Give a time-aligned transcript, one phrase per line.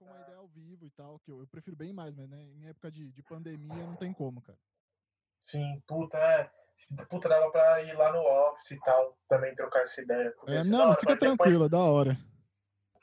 [0.00, 2.42] trocou uma ideia ao vivo e tal, que eu, eu prefiro bem mais, mas né,
[2.56, 4.58] em época de, de pandemia não tem como, cara.
[5.44, 6.50] Sim, puta, é.
[7.10, 10.34] Puta, dava pra ir lá no office e tal, também trocar essa ideia.
[10.46, 12.16] É, não, mas fica tranquilo, da hora.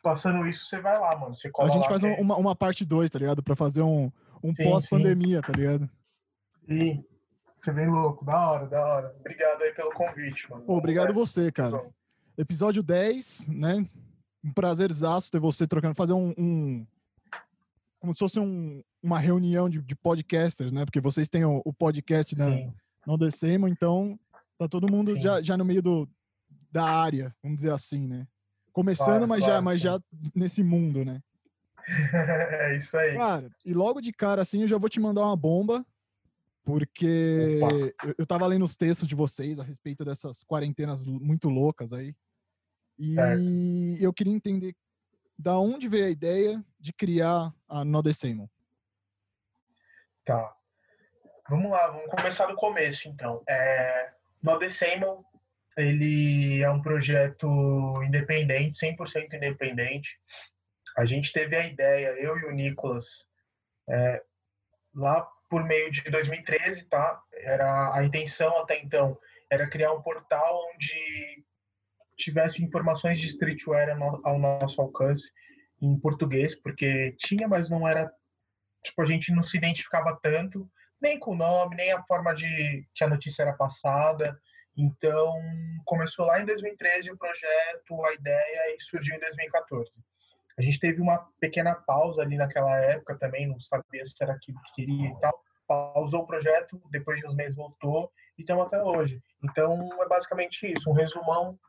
[0.02, 1.36] Passando isso, você vai lá, mano.
[1.36, 3.43] Você a gente lá, faz uma, uma parte 2, tá ligado?
[3.43, 4.11] Pra fazer um,
[4.43, 5.88] um pós-pandemia, tá ligado?
[6.68, 7.05] Sim.
[7.55, 9.16] Você vem louco, da hora, da hora.
[9.20, 10.64] Obrigado aí pelo convite, mano.
[10.64, 11.88] Pô, obrigado você, cara.
[12.38, 13.88] Episódio 10, né?
[14.48, 16.88] Um prazerzaço ter você trocando, fazer um, um
[17.99, 20.85] como se fosse um, uma reunião de, de, podcasters, né?
[20.85, 22.45] Porque vocês têm o, o podcast da
[23.05, 24.17] No Decemo, então
[24.58, 26.09] tá todo mundo já, já no meio do,
[26.72, 28.27] da área, vamos dizer assim, né?
[28.72, 29.99] Começando, claro, mas, claro, já, mas já
[30.36, 31.22] nesse mundo, né?
[32.14, 33.16] é isso aí.
[33.16, 35.86] Cara, e logo de cara, assim, eu já vou te mandar uma bomba,
[36.64, 37.59] porque
[38.03, 42.14] eu, eu tava lendo os textos de vocês a respeito dessas quarentenas muito loucas aí.
[42.98, 44.04] E certo.
[44.04, 44.76] eu queria entender
[45.38, 48.50] da onde veio a ideia de criar a Nodecemo.
[50.26, 50.56] Tá.
[51.50, 53.44] Vamos lá, vamos começar do começo, então.
[53.48, 55.23] É, Nodecemo,
[55.78, 57.48] ele é um projeto
[58.04, 60.20] independente, 100% independente.
[60.98, 63.26] A gente teve a ideia, eu e o Nicolas,
[63.88, 64.23] é,
[64.94, 67.22] lá por meio de 2013, tá?
[67.34, 69.17] Era a intenção até então
[69.50, 71.45] era criar um portal onde
[72.18, 75.32] tivesse informações de streetwear ao nosso alcance
[75.82, 78.12] em português, porque tinha, mas não era
[78.84, 82.88] tipo a gente não se identificava tanto nem com o nome, nem a forma de
[82.95, 84.40] que a notícia era passada.
[84.76, 85.34] Então,
[85.86, 89.92] começou lá em 2013 o projeto, a ideia e surgiu em 2014.
[90.58, 94.60] A gente teve uma pequena pausa ali naquela época também, não sabia se era aquilo
[94.64, 95.40] que queria e tal.
[95.68, 99.22] Pausou o projeto, depois de uns meses voltou e estamos até hoje.
[99.44, 101.60] Então é basicamente isso, um resumão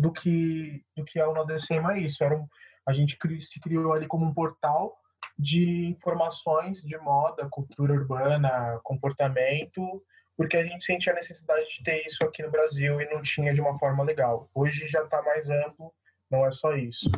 [0.00, 2.24] do que do que é o Nodecema é isso.
[2.24, 2.46] Era um,
[2.86, 4.96] a gente se criou ali como um portal
[5.38, 10.02] de informações de moda, cultura urbana, comportamento,
[10.36, 13.54] porque a gente sentia a necessidade de ter isso aqui no Brasil e não tinha
[13.54, 14.50] de uma forma legal.
[14.54, 15.92] Hoje já está mais amplo,
[16.30, 17.10] não é só isso.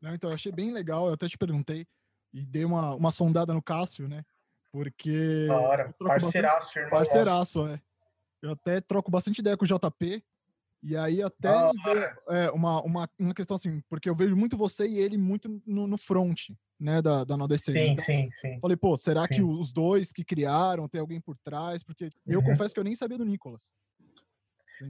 [0.00, 1.86] Não, então, eu achei bem legal, eu até te perguntei
[2.32, 4.24] e dei uma, uma sondada no Cássio, né?
[4.72, 5.46] Porque.
[5.46, 6.90] Da hora, parceiraço, bastante, irmão.
[6.90, 7.80] Parceiraço, é.
[8.42, 10.22] Eu até troco bastante ideia com o JP,
[10.84, 11.72] e aí até ah,
[12.28, 15.86] é, uma, uma, uma questão assim, porque eu vejo muito você e ele muito no,
[15.86, 17.72] no front, né, da, da NoDC.
[17.72, 18.60] Sim, então, sim, sim.
[18.60, 19.36] Falei, pô, será sim.
[19.36, 21.82] que os dois que criaram, tem alguém por trás?
[21.82, 22.10] Porque uhum.
[22.34, 23.72] eu confesso que eu nem sabia do Nicolas.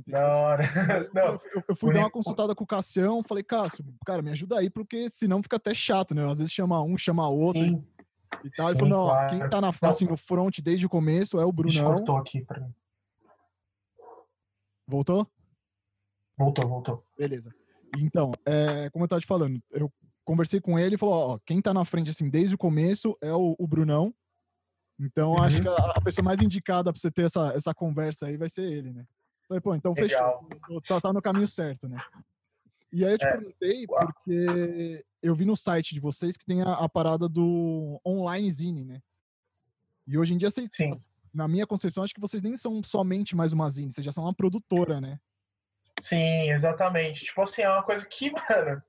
[0.04, 0.64] Da hora.
[1.14, 4.58] Não, eu, eu, fui dar uma consultada com o Cassião, falei, Cássio, cara, me ajuda
[4.58, 6.28] aí, porque senão fica até chato, né?
[6.28, 7.62] Às vezes chama um, chama outro.
[7.62, 7.86] Sim.
[8.42, 8.66] E tal.
[8.66, 9.30] Sim, ele falou, não, claro.
[9.30, 11.94] quem tá na, assim, no front desde o começo é o Brunão.
[11.94, 12.74] Cortou aqui pra mim.
[14.88, 15.30] Voltou?
[16.36, 17.04] Voltou, voltou.
[17.16, 17.54] Beleza.
[17.98, 19.90] Então, é, como eu tava te falando, eu
[20.24, 23.32] conversei com ele e falou, ó, quem tá na frente, assim, desde o começo é
[23.32, 24.12] o, o Brunão.
[24.98, 25.42] Então, uhum.
[25.42, 28.48] acho que a, a, pessoa mais indicada pra você ter essa, essa conversa aí vai
[28.48, 29.04] ser ele, né?
[29.48, 30.46] Falei, pô, então Legal.
[30.48, 30.80] fechou.
[30.82, 31.98] Tá, tá, no caminho certo, né?
[32.92, 33.32] E aí eu te é.
[33.32, 38.50] perguntei porque eu vi no site de vocês que tem a, a, parada do online
[38.50, 39.00] zine, né?
[40.06, 40.92] E hoje em dia, vocês, Sim.
[41.32, 44.24] na minha concepção, acho que vocês nem são somente mais uma zine, vocês já são
[44.24, 45.18] uma produtora, né?
[46.04, 47.24] Sim, exatamente.
[47.24, 48.82] Tipo assim, é uma coisa que, mano,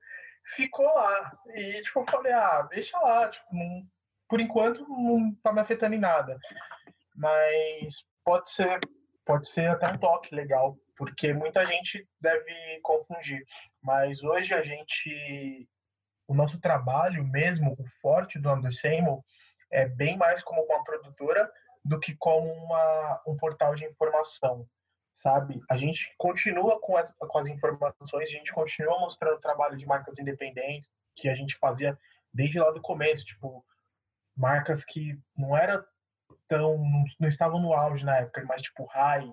[0.54, 1.32] ficou lá.
[1.54, 3.28] E, tipo, eu falei, ah, deixa lá.
[3.30, 3.82] Tipo, não,
[4.28, 6.38] por enquanto não tá me afetando em nada.
[7.14, 8.80] Mas pode ser
[9.24, 13.44] pode ser até um toque legal, porque muita gente deve confundir.
[13.82, 15.68] Mas hoje a gente,
[16.28, 19.24] o nosso trabalho mesmo, o forte do Undersamo,
[19.68, 21.50] é bem mais como uma produtora
[21.84, 24.64] do que como uma, um portal de informação,
[25.16, 25.62] sabe?
[25.70, 29.86] A gente continua com as, com as informações, a gente continua mostrando o trabalho de
[29.86, 31.98] marcas independentes que a gente fazia
[32.32, 33.64] desde lá do começo, tipo,
[34.36, 35.82] marcas que não era
[36.46, 36.76] tão
[37.18, 39.32] não, estavam no auge na época, mas tipo High,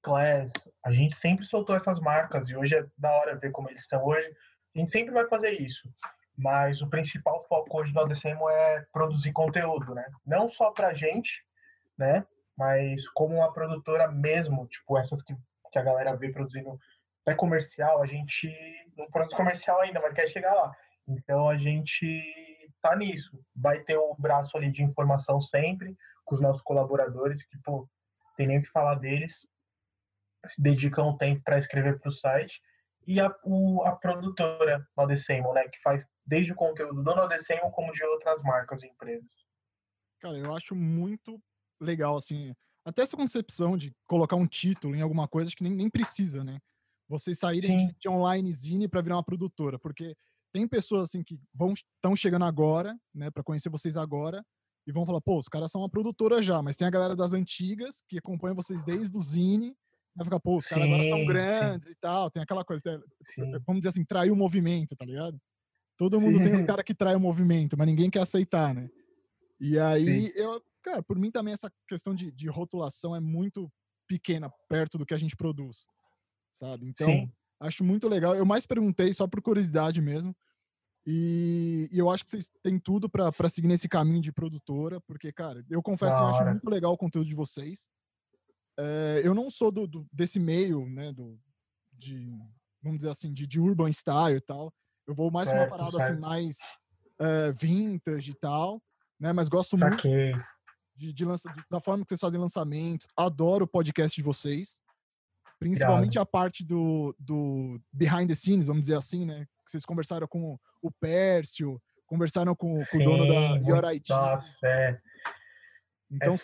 [0.00, 0.52] Class,
[0.84, 4.04] a gente sempre soltou essas marcas e hoje é da hora ver como eles estão
[4.04, 4.32] hoje.
[4.76, 5.92] A gente sempre vai fazer isso,
[6.36, 10.06] mas o principal foco hoje do ADCM é produzir conteúdo, né?
[10.24, 11.44] Não só pra gente,
[11.98, 12.24] né?
[12.56, 15.34] Mas como uma produtora mesmo, tipo essas que,
[15.72, 16.78] que a galera vê produzindo
[17.26, 18.48] é comercial, a gente
[18.96, 20.72] não produz comercial ainda, mas quer chegar lá.
[21.08, 22.06] Então a gente
[22.80, 23.38] tá nisso.
[23.54, 27.88] Vai ter o braço ali de informação sempre com os nossos colaboradores, que, pô,
[28.36, 29.46] tem nem o que falar deles,
[30.46, 32.60] se dedicam um tempo para escrever para o site,
[33.06, 37.92] e a, o, a produtora Nodecemo, né, que faz desde o conteúdo do Nodecemo como
[37.92, 39.44] de outras marcas e empresas.
[40.20, 41.40] Cara, eu acho muito
[41.80, 42.54] legal, assim,
[42.84, 46.44] até essa concepção de colocar um título em alguma coisa, acho que nem, nem precisa,
[46.44, 46.58] né?
[47.08, 50.14] Vocês saírem de, de online zine para virar uma produtora, porque
[50.52, 54.44] tem pessoas assim que vão estão chegando agora, né, para conhecer vocês agora
[54.86, 57.32] e vão falar, pô, os caras são uma produtora já, mas tem a galera das
[57.32, 59.74] antigas que acompanha vocês desde o Zine,
[60.14, 61.92] vai ficar, pô, os caras agora são grandes sim.
[61.92, 63.00] e tal, tem aquela coisa, tem,
[63.66, 65.40] vamos dizer assim, trair o movimento, tá ligado?
[65.96, 66.44] Todo mundo sim.
[66.44, 68.88] tem os caras que traem o movimento, mas ninguém quer aceitar, né?
[69.60, 70.32] E aí, sim.
[70.34, 73.72] eu, cara, por mim também essa questão de, de rotulação é muito
[74.06, 75.86] pequena perto do que a gente produz,
[76.52, 76.86] sabe?
[76.86, 77.28] Então,
[77.58, 78.36] acho muito legal.
[78.36, 80.36] Eu mais perguntei só por curiosidade mesmo,
[81.06, 85.32] e, e, eu acho que vocês têm tudo para seguir nesse caminho de produtora, porque,
[85.32, 87.88] cara, eu confesso que eu acho muito legal o conteúdo de vocês.
[88.78, 91.38] É, eu não sou do, do, desse meio, né, do,
[91.92, 92.26] de,
[92.82, 94.72] vamos dizer assim, de, de urban style e tal.
[95.06, 96.12] Eu vou mais certo, uma parada certo.
[96.12, 96.56] assim, mais
[97.20, 98.82] é, vintage e tal,
[99.20, 100.32] né, mas gosto Saquei.
[100.32, 100.46] muito
[100.96, 103.06] de, de lança, da forma que vocês fazem lançamento.
[103.16, 104.80] Adoro o podcast de vocês.
[105.58, 109.46] Principalmente a parte do, do behind the scenes, vamos dizer assim, né?
[109.64, 114.10] Que vocês conversaram com o Pércio, conversaram com, Sim, com o dono da Your IT.
[114.10, 115.00] Nossa, é.
[116.10, 116.34] Então,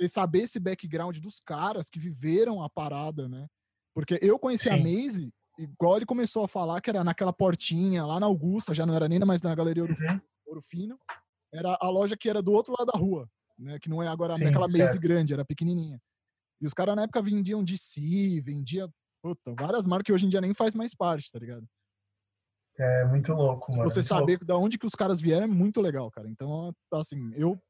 [0.00, 3.46] é saber esse background dos caras que viveram a parada, né?
[3.94, 4.74] Porque eu conheci Sim.
[4.74, 8.86] a Maze, igual ele começou a falar, que era naquela portinha lá na Augusta, já
[8.86, 10.20] não era nem mais na Galeria Ouro, uhum.
[10.46, 10.98] Ouro Fino.
[11.52, 13.78] Era a loja que era do outro lado da rua, né?
[13.78, 16.00] Que não é agora Sim, aquela Maze grande, era pequenininha.
[16.60, 18.88] E os caras na época vendiam DC, vendia
[19.22, 21.66] puta, várias marcas que hoje em dia nem faz mais parte, tá ligado?
[22.78, 23.90] É muito louco, mano.
[23.90, 24.44] Você saber louco.
[24.44, 26.28] da onde que os caras vieram é muito legal, cara.
[26.28, 27.60] Então, assim, eu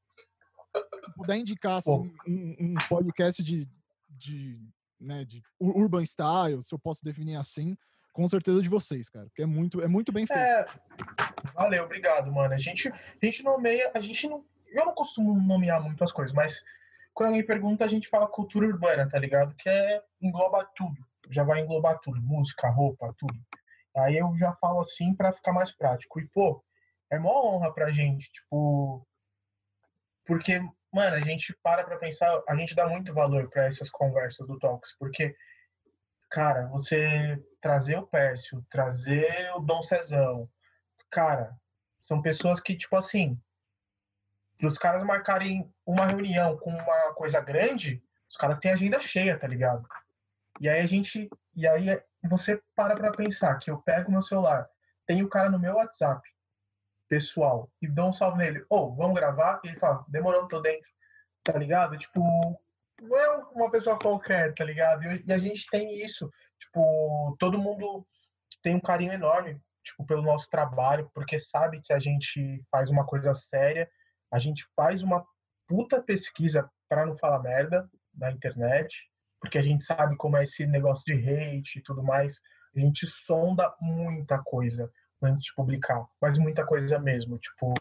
[1.17, 3.67] puder indicar assim, um, um, podcast de,
[4.09, 4.61] de,
[5.01, 7.75] né, de urban style, se eu posso definir assim,
[8.13, 10.39] com certeza de vocês, cara, porque é muito, é muito bem feito.
[10.39, 10.67] É,
[11.55, 12.53] valeu, obrigado, mano.
[12.53, 16.35] A gente, a gente nomeia, a gente não, eu não costumo nomear muito as coisas,
[16.35, 16.63] mas
[17.15, 19.55] quando alguém pergunta, a gente fala cultura urbana, tá ligado?
[19.57, 20.97] Que é engloba tudo,
[21.31, 23.35] já vai englobar tudo, música, roupa, tudo.
[23.97, 26.21] Aí eu já falo assim para ficar mais prático.
[26.21, 26.63] E, pô,
[27.11, 29.07] é mó honra pra gente, tipo.
[30.25, 30.61] Porque,
[30.93, 34.59] mano, a gente para pra pensar, a gente dá muito valor para essas conversas do
[34.59, 35.35] Talks, porque,
[36.31, 40.49] cara, você trazer o Pércio, trazer o Dom Cezão,
[41.11, 41.57] cara,
[41.99, 43.41] são pessoas que, tipo assim,
[44.59, 49.39] para os caras marcarem uma reunião com uma coisa grande, os caras têm agenda cheia,
[49.39, 49.87] tá ligado?
[50.61, 51.31] E aí a gente.
[51.55, 54.69] E aí você para pra pensar que eu pego meu celular,
[55.07, 56.29] tem o cara no meu WhatsApp
[57.09, 59.61] pessoal e dou um salve nele, ou oh, vamos gravar?
[59.65, 60.89] E ele fala, demorou, tô dentro,
[61.43, 61.97] tá ligado?
[61.97, 62.21] Tipo,
[63.01, 65.05] não é uma pessoa qualquer, tá ligado?
[65.05, 68.07] E a gente tem isso, tipo, todo mundo
[68.63, 73.07] tem um carinho enorme, tipo, pelo nosso trabalho, porque sabe que a gente faz uma
[73.07, 73.89] coisa séria,
[74.31, 75.25] a gente faz uma
[75.67, 79.09] puta pesquisa para não falar merda na internet,
[79.41, 82.41] porque a gente sabe como é esse negócio de hate e tudo mais.
[82.77, 84.91] A gente sonda muita coisa
[85.23, 87.39] antes de publicar, mas muita coisa mesmo.
[87.39, 87.75] Tipo,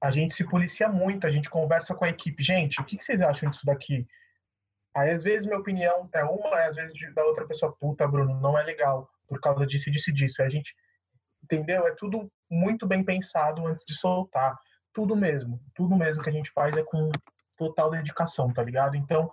[0.00, 2.42] a gente se policia muito, a gente conversa com a equipe.
[2.42, 4.06] Gente, o que vocês acham disso daqui?
[4.94, 8.58] Aí, às vezes, minha opinião é uma, às vezes, da outra pessoa, puta, Bruno, não
[8.58, 10.42] é legal, por causa disso, disso e disso.
[10.42, 10.74] A gente,
[11.42, 11.86] entendeu?
[11.86, 14.58] É tudo muito bem pensado antes de soltar.
[14.92, 15.60] Tudo mesmo.
[15.74, 17.10] Tudo mesmo que a gente faz é com
[17.56, 18.96] total dedicação, tá ligado?
[18.96, 19.30] Então,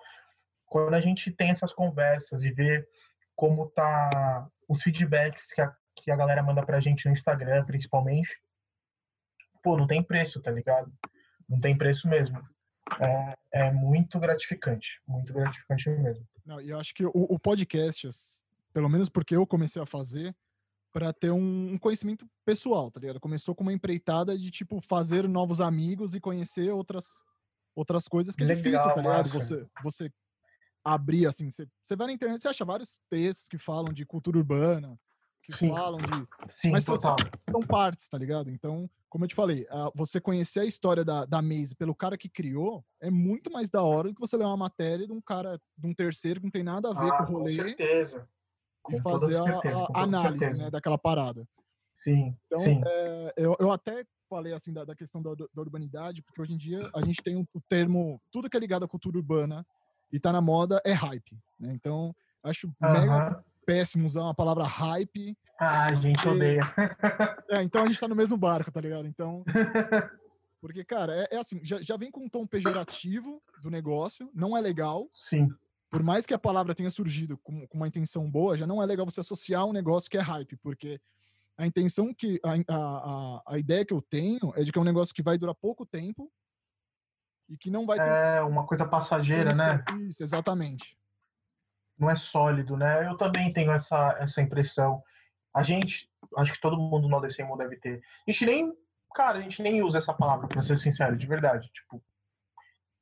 [0.65, 2.87] quando a gente tem essas conversas e vê
[3.35, 8.41] como tá os feedbacks que a, que a galera manda pra gente no Instagram, principalmente,
[9.63, 10.91] pô, não tem preço, tá ligado?
[11.47, 12.41] Não tem preço mesmo.
[12.99, 16.27] É, é muito gratificante, muito gratificante mesmo.
[16.45, 18.09] Não, e eu acho que o, o podcast,
[18.73, 20.35] pelo menos porque eu comecei a fazer,
[20.95, 23.19] para ter um, conhecimento pessoal, tá ligado?
[23.19, 27.07] Começou com uma empreitada de, tipo, fazer novos amigos e conhecer outras,
[27.75, 29.27] outras coisas que é Legal, difícil, tá ligado?
[29.27, 30.09] Você, você
[30.81, 34.37] abrir, assim, você, você vai na internet, você acha vários textos que falam de cultura
[34.37, 34.97] urbana,
[35.43, 35.67] que Sim.
[35.67, 36.27] falam de...
[36.47, 36.85] Sim, mas.
[36.85, 38.49] São, são partes, tá ligado?
[38.49, 42.29] Então, como eu te falei, você conhecer a história da, da Maze pelo cara que
[42.29, 45.59] criou é muito mais da hora do que você ler uma matéria de um cara,
[45.77, 47.57] de um terceiro que não tem nada a ver ah, com o rolê.
[47.57, 48.25] Com certeza.
[48.89, 51.47] E fazer a, a análise né, daquela parada.
[51.93, 52.81] Sim, então, sim.
[52.85, 56.57] É, eu, eu até falei assim da, da questão da, da, urbanidade, porque hoje em
[56.57, 59.65] dia a gente tem o, o termo, tudo que é ligado à cultura urbana,
[60.11, 61.37] e tá na moda é hype.
[61.59, 61.73] Né?
[61.73, 65.35] Então, acho mega péssimo usar uma palavra hype.
[65.59, 66.61] Ah, a gente odeia.
[67.49, 69.07] é, então a gente tá no mesmo barco, tá ligado?
[69.07, 69.43] Então.
[70.61, 74.57] Porque, cara, é, é assim, já, já vem com um tom pejorativo do negócio, não
[74.57, 75.07] é legal.
[75.13, 75.53] Sim.
[75.89, 78.85] Por mais que a palavra tenha surgido com, com uma intenção boa, já não é
[78.85, 80.99] legal você associar um negócio que é hype, porque
[81.57, 82.39] a intenção que.
[82.43, 85.37] A, a, a, ideia que eu tenho é de que é um negócio que vai
[85.37, 86.31] durar pouco tempo,
[87.49, 88.07] e que não vai ter...
[88.07, 89.83] É uma coisa passageira, isso, né?
[90.09, 90.97] Isso, exatamente.
[91.97, 93.07] Não é sólido, né?
[93.07, 95.01] Eu também tenho essa, essa impressão.
[95.53, 98.01] A gente, acho que todo mundo no ADCM deve ter.
[98.27, 98.77] A gente nem,
[99.13, 101.69] cara, a gente nem usa essa palavra, pra ser sincero, de verdade.
[101.71, 102.03] Tipo,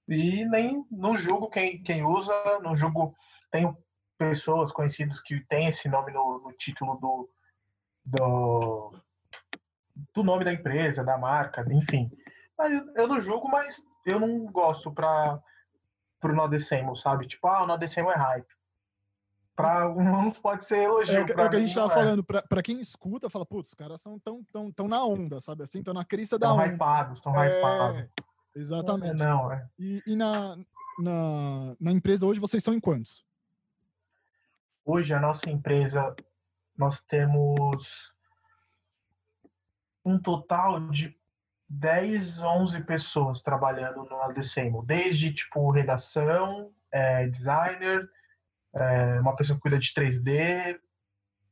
[0.08, 3.16] e nem não julgo quem, quem usa, não julgo.
[3.52, 3.78] Tenho
[4.18, 7.30] pessoas conhecidas que têm esse nome no, no título do,
[8.06, 8.96] do,
[10.14, 12.12] do nome da empresa, da marca, enfim.
[12.96, 15.42] Eu não julgo, mas eu não gosto para
[16.20, 17.28] pro Nodecemo, sabe?
[17.28, 18.48] Tipo, ah, o Nodecemo é hype.
[19.56, 21.16] Pra uns pode ser elogio.
[21.16, 21.96] É, é o que a gente tava é.
[21.96, 25.40] falando, pra, pra quem escuta, fala, putz, os caras são tão, tão, tão na onda,
[25.40, 25.64] sabe?
[25.64, 26.66] Assim, tão na crista da tão onda.
[26.66, 28.10] Hypados, tão é, hypados.
[28.56, 29.16] Exatamente.
[29.16, 29.68] Não, é.
[29.80, 30.58] E, e na,
[31.00, 33.26] na, na empresa hoje vocês são em quantos?
[34.86, 36.16] Hoje a nossa empresa,
[36.78, 38.12] nós temos
[40.06, 41.18] um total de
[41.70, 48.10] 10, 11 pessoas trabalhando no ADCEMO, desde tipo redação, é, designer,
[48.76, 50.80] é, uma pessoa que cuida de 3D,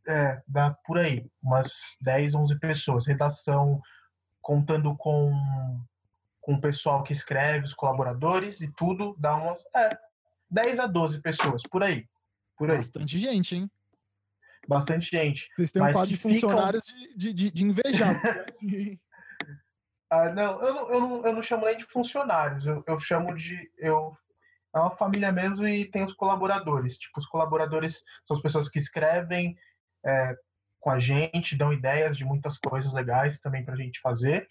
[0.07, 3.07] é, dá por aí, umas 10, 11 pessoas.
[3.07, 3.81] Redação,
[4.41, 5.31] contando com,
[6.41, 9.97] com o pessoal que escreve, os colaboradores e tudo, dá umas é,
[10.49, 12.05] 10 a 12 pessoas, por aí.
[12.57, 12.77] Por aí.
[12.77, 13.71] Bastante gente, hein?
[14.67, 15.49] Bastante gente.
[15.53, 17.17] Vocês têm um quadro de funcionários ficam...
[17.17, 18.21] de, de, de invejar.
[18.49, 18.99] assim...
[20.09, 23.33] Ah, não, eu não, eu, não, eu não chamo nem de funcionários, eu, eu chamo
[23.33, 23.71] de.
[23.77, 24.13] Eu,
[24.75, 26.97] é uma família mesmo e tem os colaboradores.
[26.97, 29.57] Tipo, os colaboradores são as pessoas que escrevem
[30.05, 30.35] é,
[30.81, 34.47] com a gente, dão ideias de muitas coisas legais também para a gente fazer.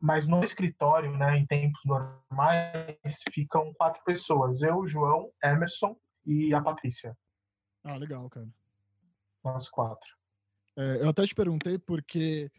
[0.00, 6.60] Mas no escritório, né, em tempos normais, ficam quatro pessoas: eu, João, Emerson e a
[6.60, 7.16] Patrícia.
[7.82, 8.48] Ah, legal, cara.
[9.42, 10.08] Nós quatro.
[10.76, 12.50] É, eu até te perguntei porque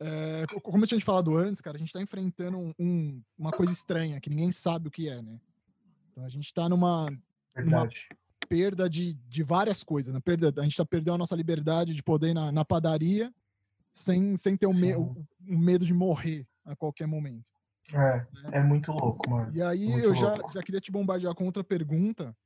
[0.00, 3.50] é, como eu tinha te falado antes, cara, a gente está enfrentando um, um, uma
[3.50, 5.40] coisa estranha que ninguém sabe o que é, né?
[6.10, 7.10] Então a gente está numa,
[7.56, 7.88] numa,
[8.48, 10.20] perda de, de várias coisas, né?
[10.20, 13.32] Perda, a gente está perdendo a nossa liberdade de poder ir na, na padaria
[13.94, 17.46] sem, sem ter o, me, o, medo de morrer a qualquer momento.
[17.92, 18.50] É, né?
[18.54, 19.54] é muito louco, mano.
[19.54, 22.36] E aí muito eu já, já queria te bombardear com outra pergunta,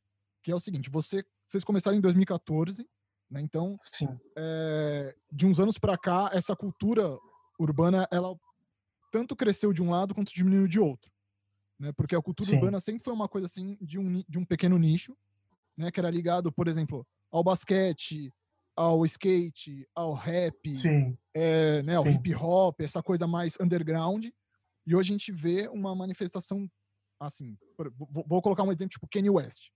[0.42, 2.86] que é o seguinte: você, vocês começaram em 2014,
[3.30, 3.40] né?
[3.40, 3.76] Então,
[4.36, 7.18] é, de uns anos para cá, essa cultura
[7.58, 8.36] urbana ela
[9.10, 11.10] tanto cresceu de um lado quanto diminuiu de outro,
[11.78, 11.92] né?
[11.92, 12.56] Porque a cultura Sim.
[12.56, 15.16] urbana sempre foi uma coisa assim de um, de um pequeno nicho,
[15.76, 15.90] né?
[15.90, 18.34] Que era ligado, por exemplo, ao basquete,
[18.78, 20.70] ao skate, ao rap,
[21.34, 21.96] é, né?
[21.96, 22.10] Ao Sim.
[22.10, 24.26] hip hop, essa coisa mais underground.
[24.86, 26.70] E hoje a gente vê uma manifestação
[27.18, 27.58] assim.
[27.98, 29.70] Vou colocar um exemplo tipo Kanye West.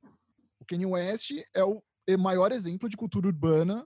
[0.60, 1.82] O Kanye West é o
[2.16, 3.84] maior exemplo de cultura urbana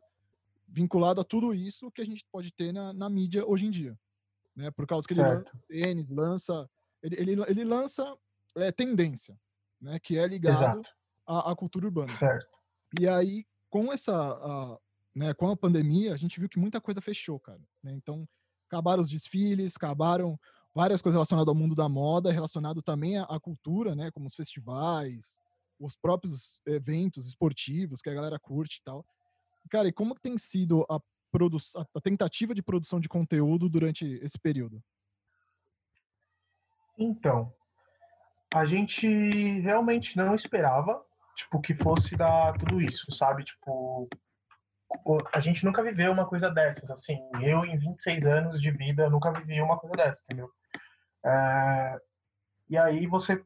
[0.69, 3.99] vinculado a tudo isso que a gente pode ter na, na mídia hoje em dia.
[4.55, 4.71] Né?
[4.71, 5.47] Por causa que ele certo.
[5.47, 6.71] lança tênis, lança.
[7.03, 8.19] Ele, ele, ele lança
[8.55, 9.35] é, tendência,
[9.81, 9.99] né?
[9.99, 10.87] que é ligado
[11.27, 12.15] à, à, cultura urbana.
[12.17, 12.59] Certo.
[13.01, 14.15] E aí, com essa.
[14.15, 14.79] A,
[15.17, 17.61] né, com a pandemia, a gente viu que muita coisa fechou, cara.
[17.83, 17.95] Né?
[17.95, 18.29] Então,
[18.69, 20.39] acabaram os desfiles, acabaram
[20.75, 24.11] várias coisas relacionadas ao mundo da moda, relacionado também à, cultura, né?
[24.11, 25.41] Como os festivais,
[25.81, 29.07] os próprios eventos esportivos que a galera curte e tal.
[29.71, 31.01] Cara, e como que tem sido a,
[31.95, 34.85] a tentativa de produção de conteúdo durante esse período?
[36.99, 37.51] Então,
[38.53, 39.09] a gente
[39.61, 41.03] realmente não esperava,
[41.35, 43.45] tipo, que fosse dar tudo isso, sabe?
[43.45, 44.09] Tipo,
[45.33, 47.19] a gente nunca viveu uma coisa dessas, assim.
[47.41, 50.51] Eu, em 26 anos de vida, nunca vivi uma coisa dessa, entendeu?
[51.25, 52.01] É...
[52.69, 53.43] E aí você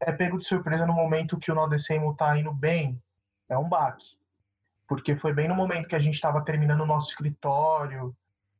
[0.00, 3.02] é pego de surpresa no momento que o Nodecemo tá indo bem,
[3.48, 4.20] é um baque
[4.90, 8.12] porque foi bem no momento que a gente estava terminando o nosso escritório,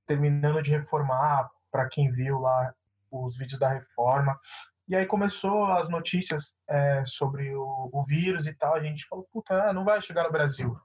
[0.07, 2.73] terminando de reformar, para quem viu lá
[3.11, 4.39] os vídeos da reforma.
[4.87, 8.77] E aí começou as notícias é, sobre o, o, vírus e tal.
[8.77, 10.79] A gente falou, puta, não vai chegar no Brasil.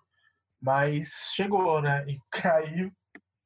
[0.65, 2.03] Mas chegou, né?
[2.07, 2.91] E aí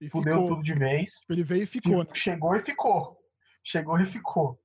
[0.02, 0.50] e fudeu ficou.
[0.50, 1.12] tudo de vez.
[1.30, 2.04] Ele veio e ficou.
[2.06, 2.10] Né?
[2.14, 3.18] Chegou e ficou.
[3.62, 4.58] Chegou e ficou.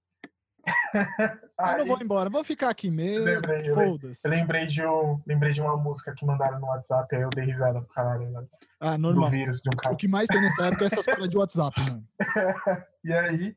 [1.59, 3.27] Eu não vou embora, vou ficar aqui mesmo.
[3.27, 3.77] Lembrei, eu,
[4.25, 7.81] lembrei, de um, lembrei de uma música que mandaram no WhatsApp, aí eu dei risada
[7.81, 8.29] pro caralho.
[8.31, 8.45] Né?
[8.81, 9.27] Ah, normal.
[9.27, 9.95] Do vírus de um cara.
[9.95, 12.05] O que mais tem nessa época é essas coisas de WhatsApp, mano.
[13.05, 13.57] e aí,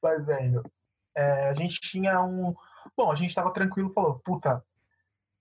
[0.00, 0.62] vai vendo.
[1.16, 2.54] É, a gente tinha um.
[2.96, 4.64] Bom, a gente tava tranquilo, falou, puta,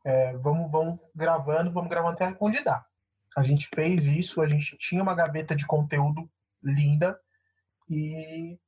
[0.03, 2.83] é, vamos, vamos gravando, vamos gravando até onde dá.
[3.35, 6.29] A gente fez isso, a gente tinha uma gaveta de conteúdo
[6.61, 7.17] linda,
[7.89, 8.59] e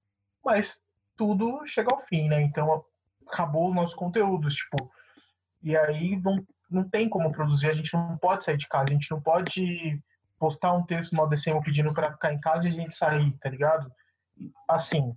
[0.43, 0.81] mas
[1.15, 2.41] tudo chega ao fim, né?
[2.41, 2.83] Então
[3.27, 4.91] acabou os nossos conteúdos, tipo,
[5.61, 8.93] e aí não, não tem como produzir, a gente não pode sair de casa, a
[8.93, 10.01] gente não pode
[10.37, 13.49] postar um texto no ADCM pedindo para ficar em casa e a gente sair, tá
[13.49, 13.91] ligado?
[14.67, 15.15] Assim,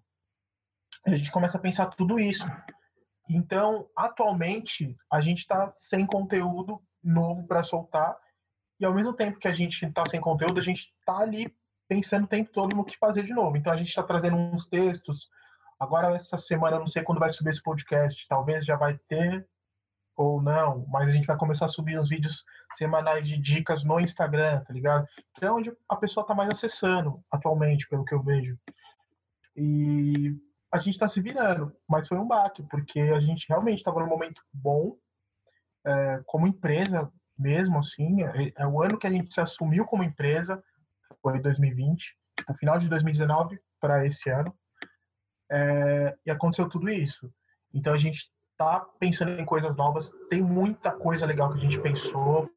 [1.05, 2.47] a gente começa a pensar tudo isso.
[3.29, 8.17] Então, atualmente, a gente está sem conteúdo novo para soltar
[8.79, 11.55] E ao mesmo tempo que a gente tá sem conteúdo, a gente tá ali
[11.89, 13.57] pensando o tempo todo no que fazer de novo.
[13.57, 15.29] Então a gente está trazendo uns textos.
[15.79, 19.49] Agora, essa semana, não sei quando vai subir esse podcast, talvez já vai ter
[20.17, 22.43] ou não, mas a gente vai começar a subir uns vídeos
[22.75, 25.07] semanais de dicas no Instagram, tá ligado?
[25.35, 28.59] Que é onde a pessoa tá mais acessando atualmente, pelo que eu vejo.
[29.55, 30.35] E
[30.73, 34.09] a gente tá se virando, mas foi um baque, porque a gente realmente estava num
[34.09, 34.97] momento bom,
[35.85, 40.03] é, como empresa mesmo, assim, é, é, o ano que a gente se assumiu como
[40.03, 40.63] empresa,
[41.23, 44.55] foi 2020, tipo, final de 2019 para esse ano,
[45.51, 47.33] é, e aconteceu tudo isso.
[47.73, 51.81] Então a gente tá pensando em coisas novas, tem muita coisa legal que a gente
[51.81, 52.51] pensou.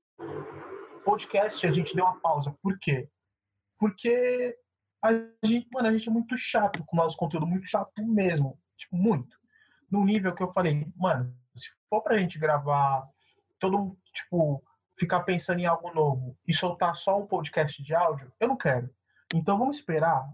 [1.04, 2.56] Podcast a gente deu uma pausa.
[2.62, 3.10] Por quê?
[3.78, 4.58] Porque
[5.02, 5.12] a
[5.44, 8.60] gente, mano, a gente é muito chato com o nosso conteúdo, muito chato mesmo.
[8.78, 9.38] Tipo, muito.
[9.90, 13.08] No nível que eu falei, mano, se for pra gente gravar
[13.60, 14.64] todo tipo,
[14.98, 18.90] ficar pensando em algo novo e soltar só um podcast de áudio, eu não quero.
[19.34, 20.30] Então vamos esperar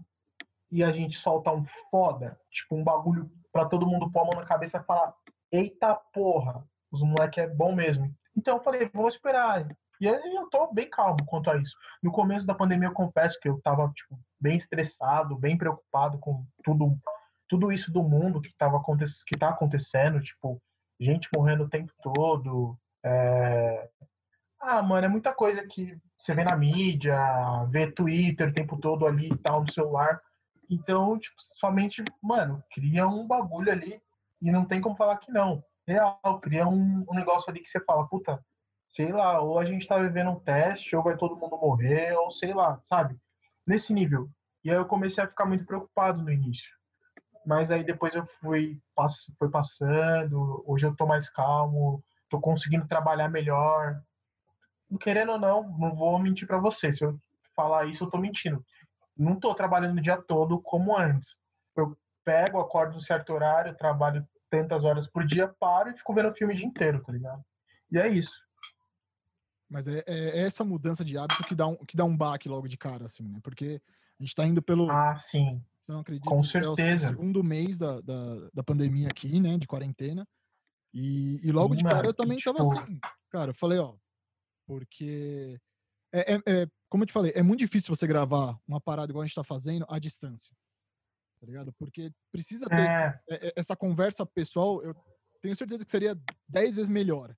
[0.70, 4.40] e a gente soltar um foda, tipo, um bagulho para todo mundo pôr a mão
[4.40, 5.14] na cabeça e falar,
[5.50, 8.14] eita porra, os moleques é bom mesmo.
[8.36, 9.66] Então eu falei, vamos esperar.
[10.00, 11.74] E aí eu tô bem calmo quanto a isso.
[12.02, 16.44] No começo da pandemia eu confesso que eu tava tipo, bem estressado, bem preocupado com
[16.62, 16.98] tudo
[17.48, 18.82] tudo isso do mundo que tava
[19.26, 20.60] que tá acontecendo, tipo,
[20.98, 22.78] gente morrendo o tempo todo.
[23.04, 23.88] É...
[24.60, 27.16] Ah, mano, é muita coisa que você vê na mídia,
[27.70, 30.20] vê Twitter o tempo todo ali e tal no celular.
[30.68, 34.00] Então, tipo, somente, mano, cria um bagulho ali
[34.42, 35.62] e não tem como falar que não.
[35.86, 38.44] Real, cria um, um negócio ali que você fala, puta,
[38.96, 42.30] sei lá, ou a gente tá vivendo um teste, ou vai todo mundo morrer, ou
[42.30, 43.14] sei lá, sabe?
[43.66, 44.30] Nesse nível.
[44.64, 46.74] E aí eu comecei a ficar muito preocupado no início.
[47.44, 48.80] Mas aí depois eu fui,
[49.38, 54.00] foi passando, hoje eu tô mais calmo, tô conseguindo trabalhar melhor.
[54.98, 56.90] Querendo ou não, não vou mentir para você.
[56.90, 57.18] Se eu
[57.54, 58.64] falar isso, eu tô mentindo.
[59.14, 61.36] Não tô trabalhando o dia todo como antes.
[61.76, 66.30] Eu pego, acordo um certo horário, trabalho tantas horas por dia, paro e fico vendo
[66.30, 67.44] o filme o dia inteiro, tá ligado?
[67.92, 68.45] E é isso.
[69.68, 72.68] Mas é, é, essa mudança de hábito que dá um, que dá um baque logo
[72.68, 73.40] de cara, assim, né?
[73.42, 73.80] Porque
[74.18, 74.90] a gente tá indo pelo.
[74.90, 75.62] Ah, sim.
[75.82, 76.28] Você não acredita?
[76.28, 77.06] Com certeza.
[77.06, 79.58] É segundo mês da, da, da pandemia aqui, né?
[79.58, 80.26] De quarentena.
[80.94, 82.52] E, e logo sim, de cara eu também tipo...
[82.54, 83.00] tava assim.
[83.30, 83.94] Cara, eu falei, ó.
[84.66, 85.60] Porque.
[86.12, 89.22] É, é, é, como eu te falei, é muito difícil você gravar uma parada igual
[89.22, 90.54] a gente tá fazendo à distância
[91.40, 91.72] tá ligado?
[91.74, 93.20] Porque precisa ter é.
[93.28, 94.94] esse, essa conversa pessoal, eu
[95.40, 97.36] tenho certeza que seria 10 vezes melhor.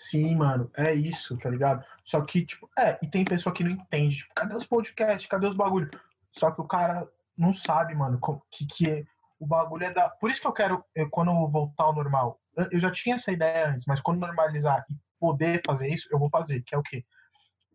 [0.00, 1.84] Sim, mano, é isso, tá ligado?
[2.04, 5.48] Só que, tipo, é, e tem pessoa que não entende, tipo, cadê os podcasts, cadê
[5.48, 5.90] os bagulho?
[6.30, 9.04] Só que o cara não sabe, mano, que, que é,
[9.40, 10.08] o bagulho é da.
[10.08, 13.32] Por isso que eu quero, eu, quando eu voltar ao normal, eu já tinha essa
[13.32, 16.82] ideia antes, mas quando normalizar e poder fazer isso, eu vou fazer, que é o
[16.82, 17.04] quê?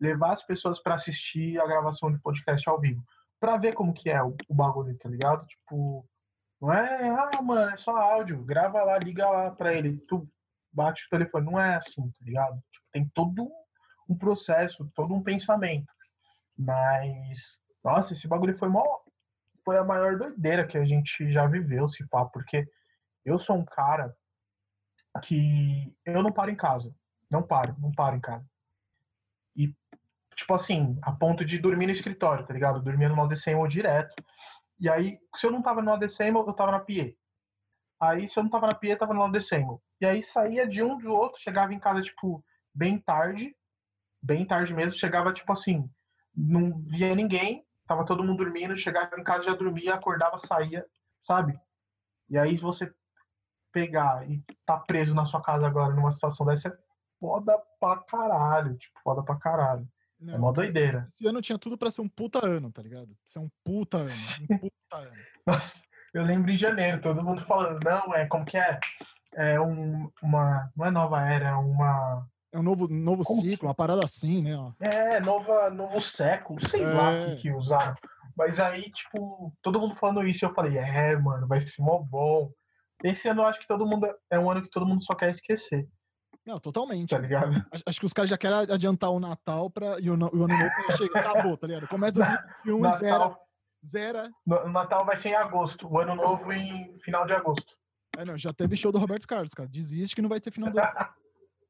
[0.00, 3.04] Levar as pessoas para assistir a gravação de podcast ao vivo
[3.38, 5.44] pra ver como que é o, o bagulho, tá ligado?
[5.44, 6.08] Tipo,
[6.58, 10.26] não é, ah, mano, é só áudio, grava lá, liga lá pra ele, tu
[10.74, 11.46] bate o telefone.
[11.46, 12.62] Não é assim, tá ligado?
[12.72, 13.50] Tipo, tem todo
[14.08, 15.92] um processo, todo um pensamento.
[16.56, 18.84] Mas, nossa, esse bagulho foi mó,
[19.64, 22.68] foi a maior doideira que a gente já viveu, se pá, porque
[23.24, 24.14] eu sou um cara
[25.22, 26.94] que eu não paro em casa.
[27.30, 28.46] Não paro, não paro em casa.
[29.56, 29.74] E
[30.34, 32.82] tipo assim, a ponto de dormir no escritório, tá ligado?
[32.82, 34.14] Dormia no ADCM direto.
[34.78, 37.16] E aí, se eu não tava no ADCM, eu tava na PIE.
[38.00, 39.78] Aí, se eu não tava na PIE, eu tava no ADCM.
[40.04, 43.56] E aí, saía de um de outro, chegava em casa, tipo, bem tarde,
[44.20, 45.88] bem tarde mesmo, chegava, tipo assim,
[46.36, 50.84] não via ninguém, tava todo mundo dormindo, chegava em casa, já dormia, acordava, saía,
[51.22, 51.58] sabe?
[52.28, 52.92] E aí, você
[53.72, 56.78] pegar e tá preso na sua casa agora, numa situação dessa, é
[57.18, 59.88] foda pra caralho, tipo, foda pra caralho.
[60.20, 61.06] Não, é uma doideira.
[61.08, 63.16] Esse ano tinha tudo para ser um puta ano, tá ligado?
[63.24, 64.10] Ser um puta ano.
[64.50, 65.16] Um puta ano.
[65.46, 68.78] Nossa, eu lembro em janeiro, todo mundo falando, não, é como que é?
[69.36, 70.70] É um, uma.
[70.76, 72.26] Não é nova era, é uma.
[72.52, 74.56] É um novo, novo ciclo, uma parada assim, né?
[74.56, 74.72] Ó.
[74.80, 76.86] É, nova, novo século, sei é...
[76.86, 77.96] lá o que, que usaram.
[78.36, 82.50] Mas aí, tipo, todo mundo falando isso, eu falei, é, mano, vai ser mó bom.
[83.02, 85.30] Esse ano eu acho que todo mundo é um ano que todo mundo só quer
[85.30, 85.86] esquecer.
[86.46, 87.10] Não, totalmente.
[87.10, 87.64] Tá ligado?
[87.86, 91.20] Acho, que os caras já querem adiantar o Natal pra, e o, Ano Novo chega,
[91.20, 91.88] acabou, tá ligado?
[91.88, 93.36] Começa 2021 e zero.
[93.86, 94.30] Zera.
[94.46, 97.74] O Natal vai ser em agosto, o Ano Novo em final de agosto.
[98.18, 99.68] É, não, já teve show do Roberto Carlos, cara.
[99.68, 100.88] Desiste que não vai ter final do ano.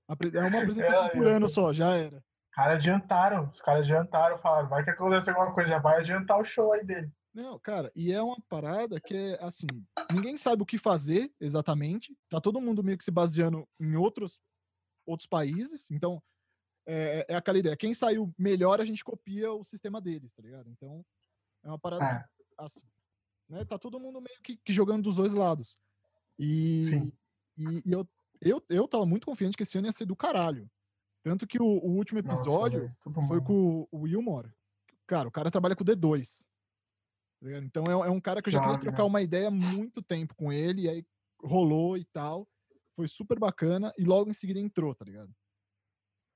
[0.07, 2.19] É uma apresentação é, por ano só, já era.
[2.19, 6.39] Os caras adiantaram, os caras adiantaram, falaram, vai que acontece alguma coisa, já vai adiantar
[6.39, 7.11] o show aí dele.
[7.33, 9.67] Não, cara, e é uma parada que é assim,
[10.13, 14.39] ninguém sabe o que fazer exatamente, tá todo mundo meio que se baseando em outros
[15.07, 15.91] outros países.
[15.91, 16.23] Então,
[16.87, 17.77] é, é, aquela ideia.
[17.77, 20.69] Quem saiu melhor, a gente copia o sistema deles, tá ligado?
[20.71, 21.05] Então,
[21.63, 22.25] é uma parada É.
[22.59, 22.87] assim.
[23.49, 23.65] Né?
[23.65, 25.79] Tá todo mundo meio que, que jogando dos dois lados.
[26.39, 27.13] E,
[27.57, 28.09] e, e eu,
[28.41, 30.69] eu, eu tava muito confiante que esse ano ia ser do caralho.
[31.23, 34.53] Tanto que o, o último Nossa, episódio todo foi com o, Wilmore.
[35.07, 36.45] Cara, o cara trabalha com o D2.
[37.41, 37.59] tá?
[37.65, 39.05] Então é, é um cara que eu já queria trocar né?
[39.05, 41.07] uma ideia há muito tempo com ele, e aí
[41.43, 42.47] rolou e tal.
[42.95, 45.35] Foi super bacana, e logo em seguida entrou, tá ligado?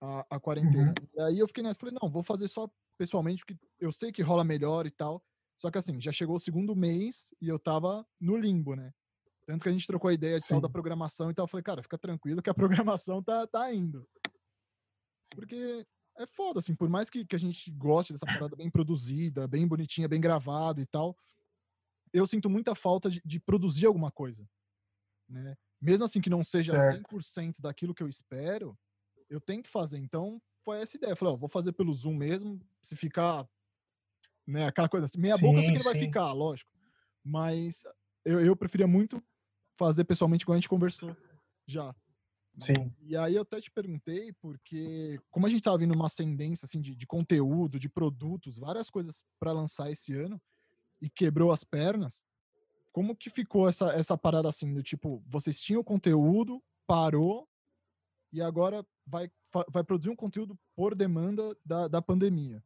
[0.03, 0.95] A, a quarentena.
[0.99, 1.09] Uhum.
[1.15, 4.23] E aí eu fiquei nessa, falei, não, vou fazer só pessoalmente, porque eu sei que
[4.23, 5.23] rola melhor e tal.
[5.57, 8.93] Só que assim, já chegou o segundo mês e eu tava no limbo, né?
[9.49, 10.73] Tanto que a gente trocou a ideia e tal da Sim.
[10.73, 11.45] programação e tal.
[11.45, 12.55] Eu falei, cara, fica tranquilo que a
[12.93, 14.07] programação tá, tá indo.
[15.35, 15.87] Porque
[16.19, 19.67] é foda, assim, por mais que, que a gente goste dessa parada bem produzida, bem
[19.67, 21.17] bonitinha, bem gravada e tal,
[22.13, 24.47] eu sinto muita falta de, de produzir alguma coisa,
[25.27, 25.57] né?
[25.81, 27.09] Mesmo assim que não seja Certo.
[27.09, 28.79] 100% daquilo que eu espero,
[29.31, 29.97] eu tento fazer.
[29.97, 31.13] Então, foi essa ideia.
[31.13, 33.49] Eu falei, ó, vou fazer pelo Zoom mesmo, se ficar,
[34.47, 36.07] né, aquela coisa assim, meia boca eu sei que Sim, não vai sim.
[36.07, 36.71] ficar, lógico.
[37.25, 37.87] Mas
[38.27, 39.23] eu, eu preferia muito
[39.79, 41.17] fazer pessoalmente, como a gente conversou
[41.67, 41.95] já.
[42.59, 42.93] Sim.
[43.01, 46.81] E aí eu até te perguntei, porque como a gente tava vindo uma ascendência assim,
[46.81, 50.41] de, de conteúdo, de produtos, várias coisas para lançar esse ano,
[51.01, 52.25] e quebrou as pernas,
[52.93, 57.49] como que ficou essa, essa parada assim, do tipo, vocês tinham conteúdo, parou,
[58.33, 59.31] e agora vai,
[59.71, 62.63] vai produzir um conteúdo por demanda da, da pandemia,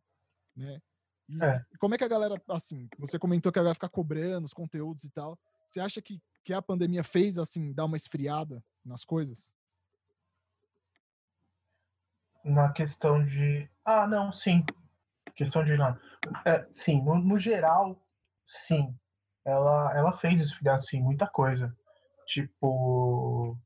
[0.57, 0.81] né?
[1.29, 1.65] E É.
[1.79, 5.05] como é que a galera, assim, você comentou que a galera ficar cobrando os conteúdos
[5.05, 5.39] e tal,
[5.71, 9.53] você acha que, que a pandemia fez, assim, dar uma esfriada nas coisas?
[12.45, 13.69] Na questão de.
[13.85, 14.65] Ah, não, sim.
[15.35, 15.73] Questão de.
[16.45, 18.01] É, sim, no, no geral,
[18.47, 18.95] sim.
[19.45, 21.77] Ela, ela fez esfriar, sim, muita coisa.
[22.27, 23.57] Tipo.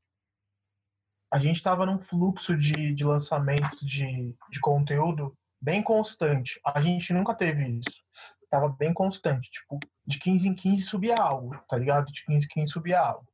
[1.29, 6.59] A gente tava num fluxo de, de lançamento de, de conteúdo bem constante.
[6.63, 8.06] A gente nunca teve isso.
[8.49, 9.49] Tava bem constante.
[9.51, 12.05] Tipo, de 15 em 15 subia algo, tá ligado?
[12.11, 13.27] De 15 em 15 subia algo.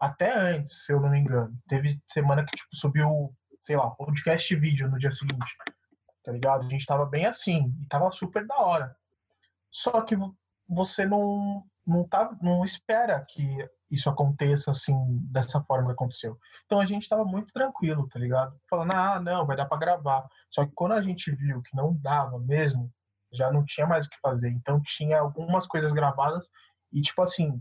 [0.00, 1.56] Até antes, se eu não me engano.
[1.68, 5.56] Teve semana que, tipo, subiu, sei lá, podcast vídeo no dia seguinte.
[6.24, 6.66] Tá ligado?
[6.66, 7.72] A gente tava bem assim.
[7.80, 8.96] E tava super da hora.
[9.70, 10.36] Só que vo-
[10.68, 13.46] você não, não, tá, não espera que
[13.90, 14.94] isso aconteça assim,
[15.30, 16.36] dessa forma que aconteceu.
[16.64, 18.58] Então a gente tava muito tranquilo, tá ligado?
[18.68, 20.26] Falando, ah, não, vai dar pra gravar.
[20.50, 22.92] Só que quando a gente viu que não dava mesmo,
[23.32, 24.50] já não tinha mais o que fazer.
[24.50, 26.50] Então tinha algumas coisas gravadas
[26.92, 27.60] e, tipo assim,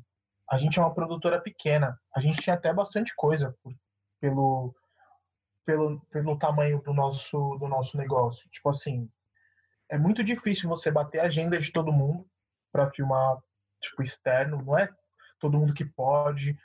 [0.50, 2.00] a gente é uma produtora pequena.
[2.16, 3.74] A gente tinha até bastante coisa por-
[4.20, 4.76] pelo,
[5.66, 8.48] pelo, pelo tamanho do nosso, do nosso negócio.
[8.50, 9.10] Tipo assim,
[9.90, 12.26] é muito difícil você bater a agenda de todo mundo
[12.72, 13.38] para filmar,
[13.82, 14.62] tipo, externo.
[14.62, 14.90] Não é
[15.40, 16.58] todo mundo que pode.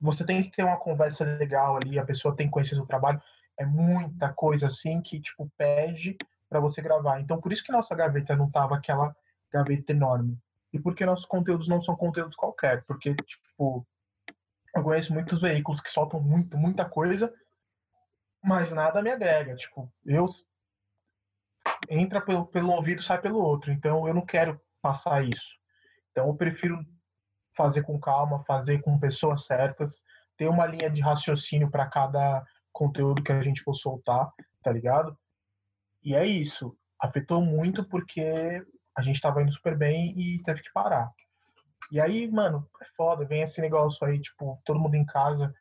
[0.00, 3.20] Você tem que ter uma conversa legal ali, a pessoa tem que conhecer seu trabalho.
[3.58, 6.16] É muita coisa assim que, tipo, pede
[6.48, 7.20] para você gravar.
[7.20, 9.14] Então, por isso que nossa gaveta não tava aquela
[9.52, 10.38] gaveta enorme.
[10.72, 12.84] E porque nossos conteúdos não são conteúdos qualquer.
[12.84, 13.86] Porque, tipo,
[14.74, 17.32] eu conheço muitos veículos que soltam muito, muita coisa,
[18.42, 19.56] mas nada me agrega.
[19.56, 20.26] Tipo, eu
[21.88, 23.72] entra pelo, pelo ouvido, sai pelo outro.
[23.72, 25.58] Então eu não quero passar isso.
[26.10, 26.84] Então eu prefiro
[27.56, 30.04] fazer com calma, fazer com pessoas certas,
[30.36, 34.30] ter uma linha de raciocínio para cada conteúdo que a gente for soltar,
[34.62, 35.18] tá ligado?
[36.02, 36.76] E é isso.
[37.00, 38.62] Afetou muito porque
[38.96, 41.10] a gente tava indo super bem e teve que parar.
[41.90, 45.54] E aí, mano, é foda, vem esse negócio aí, tipo, todo mundo em casa.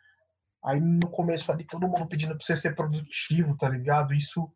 [0.64, 4.14] Aí no começo ali, todo mundo pedindo pra você ser produtivo, tá ligado?
[4.14, 4.52] Isso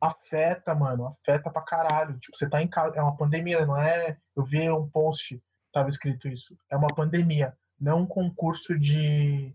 [0.00, 2.18] afeta, mano, afeta pra caralho.
[2.18, 4.16] Tipo, você tá em casa, é uma pandemia, não é?
[4.34, 6.56] Eu vi um post, tava escrito isso.
[6.70, 9.54] É uma pandemia, não um concurso de.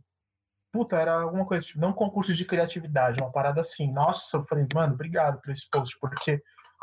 [0.75, 3.91] Puta, era alguma coisa, tipo, não concurso de criatividade, uma parada assim.
[3.91, 6.41] Nossa, eu falei, mano, obrigado por esse post, porque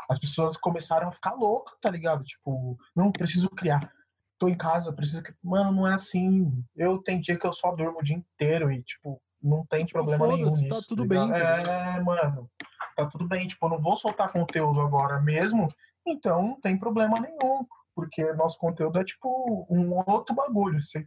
[0.09, 2.23] as pessoas começaram a ficar loucas, tá ligado?
[2.23, 3.91] Tipo, não, preciso criar.
[4.39, 5.21] Tô em casa, preciso.
[5.43, 6.51] Mano, não é assim.
[6.75, 9.99] Eu tenho dia que eu só durmo o dia inteiro e, tipo, não tem Tipo,
[9.99, 10.79] problema nenhum foda-se, nisso.
[10.81, 11.29] tá tudo ligado?
[11.31, 12.49] bem, tá É, mano
[12.95, 15.67] tá tudo bem, tipo, eu não vou soltar conteúdo agora mesmo,
[16.05, 20.81] então não tem problema nenhum, porque nosso conteúdo é tipo um outro bagulho.
[20.81, 21.03] Se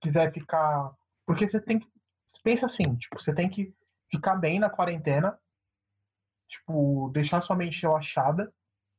[0.00, 0.90] quiser ficar.
[1.26, 1.86] Porque você tem que.
[2.42, 3.74] Pensa assim, tipo, você tem que
[4.10, 5.38] ficar bem na quarentena,
[6.48, 8.52] tipo, deixar sua mente relaxada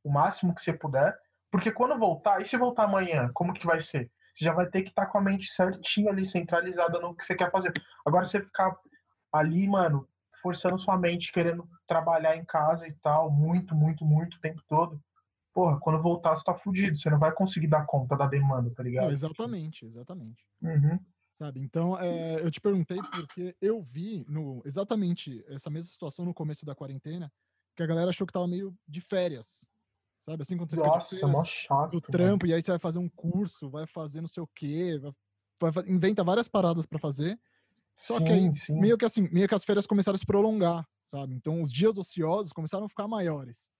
[0.04, 1.16] o máximo que você puder,
[1.50, 4.10] porque quando voltar, e se voltar amanhã, como que vai ser?
[4.34, 7.34] Você já vai ter que estar com a mente certinha ali, centralizada no que você
[7.34, 7.72] quer fazer.
[8.04, 8.74] Agora você ficar
[9.30, 10.08] ali, mano,
[10.42, 15.00] forçando sua mente, querendo trabalhar em casa e tal, muito, muito, muito o tempo todo.
[15.52, 16.96] Porra, quando voltar, você tá fudido.
[16.96, 19.04] Você não vai conseguir dar conta da demanda, tá ligado?
[19.04, 20.42] Não, exatamente, exatamente.
[20.62, 20.98] Uhum.
[21.34, 21.60] Sabe?
[21.60, 26.66] Então, é, eu te perguntei porque eu vi no, exatamente essa mesma situação no começo
[26.66, 27.32] da quarentena
[27.76, 29.64] que a galera achou que tava meio de férias.
[30.20, 30.42] Sabe?
[30.42, 31.92] Assim, quando você Nossa, fica de férias chato.
[31.92, 32.32] do mano.
[32.32, 34.98] trampo, e aí você vai fazer um curso, vai fazer não sei o quê,
[35.60, 37.40] vai, vai inventa várias paradas pra fazer.
[37.98, 38.78] Só que aí, Sim, sim.
[38.78, 41.34] meio que assim, meio que as férias começaram a se prolongar, sabe?
[41.34, 43.70] Então os dias ociosos começaram a ficar maiores.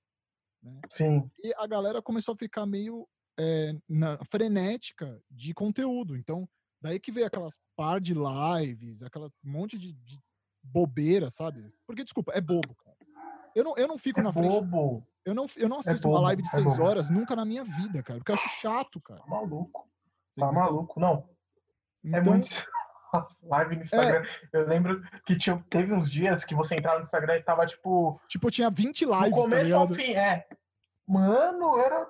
[0.90, 6.16] Sim, E a galera começou a ficar meio eh, na- frenética de conteúdo.
[6.16, 6.48] Então,
[6.82, 10.20] daí que veio aquelas par de lives, aquela monte de, de
[10.62, 11.72] bobeira, sabe?
[11.86, 12.96] Porque, desculpa, é bobo, cara.
[13.54, 14.48] Eu não, eu não fico é na frente.
[14.50, 15.06] bobo.
[15.24, 17.62] Eu não, eu não assisto uma bobo, live de é seis horas nunca na minha
[17.64, 18.18] vida, cara.
[18.18, 19.20] Porque eu acho chato, cara.
[19.20, 19.80] Tá maluco.
[20.34, 20.62] Você Tá entendeu?
[20.64, 21.00] maluco.
[21.00, 21.28] Não,
[22.04, 22.48] é Então, muito.
[23.12, 24.24] Nossa, live no Instagram.
[24.54, 28.18] Eu lembro que tinha, teve uns dias que você entrava no Instagram e tava, tipo,
[28.26, 29.94] tipo, tinha 20 do lives, tá começo ao ligado?
[29.94, 30.14] fim.
[30.14, 30.46] É.
[31.06, 32.08] Mano, era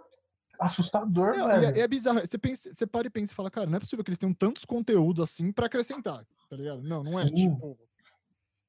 [0.61, 1.77] assustador, Não, e velho.
[1.77, 2.21] é, é bizarro.
[2.21, 4.35] Você, pensa, você para e pensa e fala, cara, não é possível que eles tenham
[4.35, 6.83] tantos conteúdos assim pra acrescentar, tá ligado?
[6.83, 7.27] Não, não é.
[7.29, 7.35] Sim.
[7.35, 7.79] Tipo.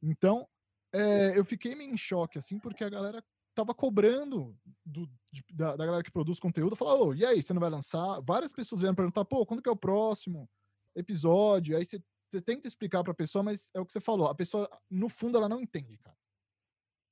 [0.02, 0.48] Então,
[0.94, 3.24] é, eu fiquei meio em choque, assim, porque a galera
[3.56, 7.54] tava cobrando do- de- da, da galera que produz conteúdo, falou, ô, e aí, você
[7.54, 8.20] não vai lançar?
[8.22, 10.50] Várias pessoas vieram perguntar, pô, quando que é o próximo
[10.96, 11.78] episódio?
[11.78, 14.70] Aí você, você tenta explicar pra pessoa, mas é o que você falou, a pessoa,
[14.90, 16.18] no fundo, ela não entende, cara.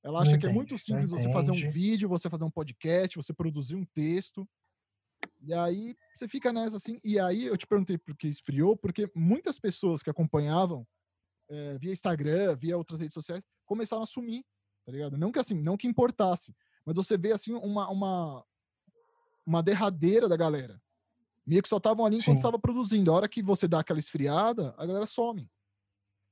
[0.04, 3.16] Ela Não acha que é muito simples você fazer um vídeo, você fazer um podcast,
[3.16, 4.48] você produzir um texto.
[5.44, 7.00] E aí você fica nessa assim.
[7.02, 10.86] E aí eu te perguntei por que esfriou, porque muitas pessoas que acompanhavam
[11.50, 14.44] eh, via Instagram, via outras redes sociais, começaram a sumir,
[14.84, 15.18] tá ligado?
[15.18, 16.54] Não que assim, não que importasse,
[16.86, 18.44] mas você vê assim uma, uma,
[19.44, 20.80] uma derradeira da galera.
[21.44, 23.10] Meio que só estavam ali enquanto estava produzindo.
[23.10, 25.50] A hora que você dá aquela esfriada, a galera some.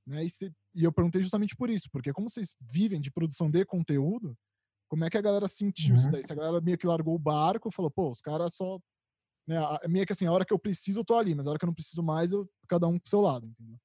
[0.06, 0.24] Né?
[0.24, 3.64] E, cê- e eu perguntei justamente por isso, porque como vocês vivem de produção de
[3.64, 4.38] conteúdo,
[4.88, 6.12] como é que a galera sentiu isso Uhum.
[6.12, 6.24] daí?
[6.24, 8.78] Se a galera meio que largou o barco, falou, pô, os caras só.
[9.50, 11.50] Né, a- meio que assim, a hora que eu preciso, eu tô ali, mas a
[11.50, 13.76] hora que eu não preciso mais, eu, cada um pro seu lado, entendeu?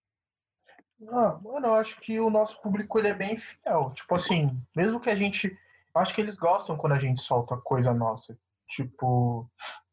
[1.10, 3.91] Ah, mano, eu acho que o nosso público ele é bem fiel.
[3.95, 5.58] Tipo assim, mesmo que a gente.
[5.95, 8.38] Acho que eles gostam quando a gente solta coisa nossa.
[8.69, 9.49] Tipo,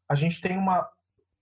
[0.07, 0.87] a gente tem uma,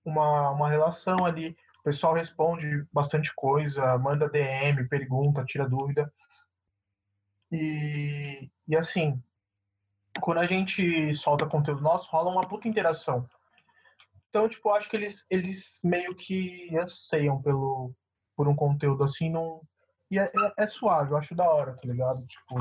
[0.06, 1.58] uma, uma relação ali.
[1.82, 6.12] O pessoal responde bastante coisa, manda DM, pergunta, tira dúvida.
[7.52, 9.22] E, e assim,
[10.22, 13.28] quando a gente solta conteúdo nosso, rola uma puta interação.
[14.32, 17.94] Então, tipo, acho que eles, eles meio que anseiam pelo,
[18.36, 19.62] por um conteúdo assim, não.
[20.10, 22.26] E é, é- é suave, eu acho da hora, tá ligado?
[22.26, 22.56] Tipo,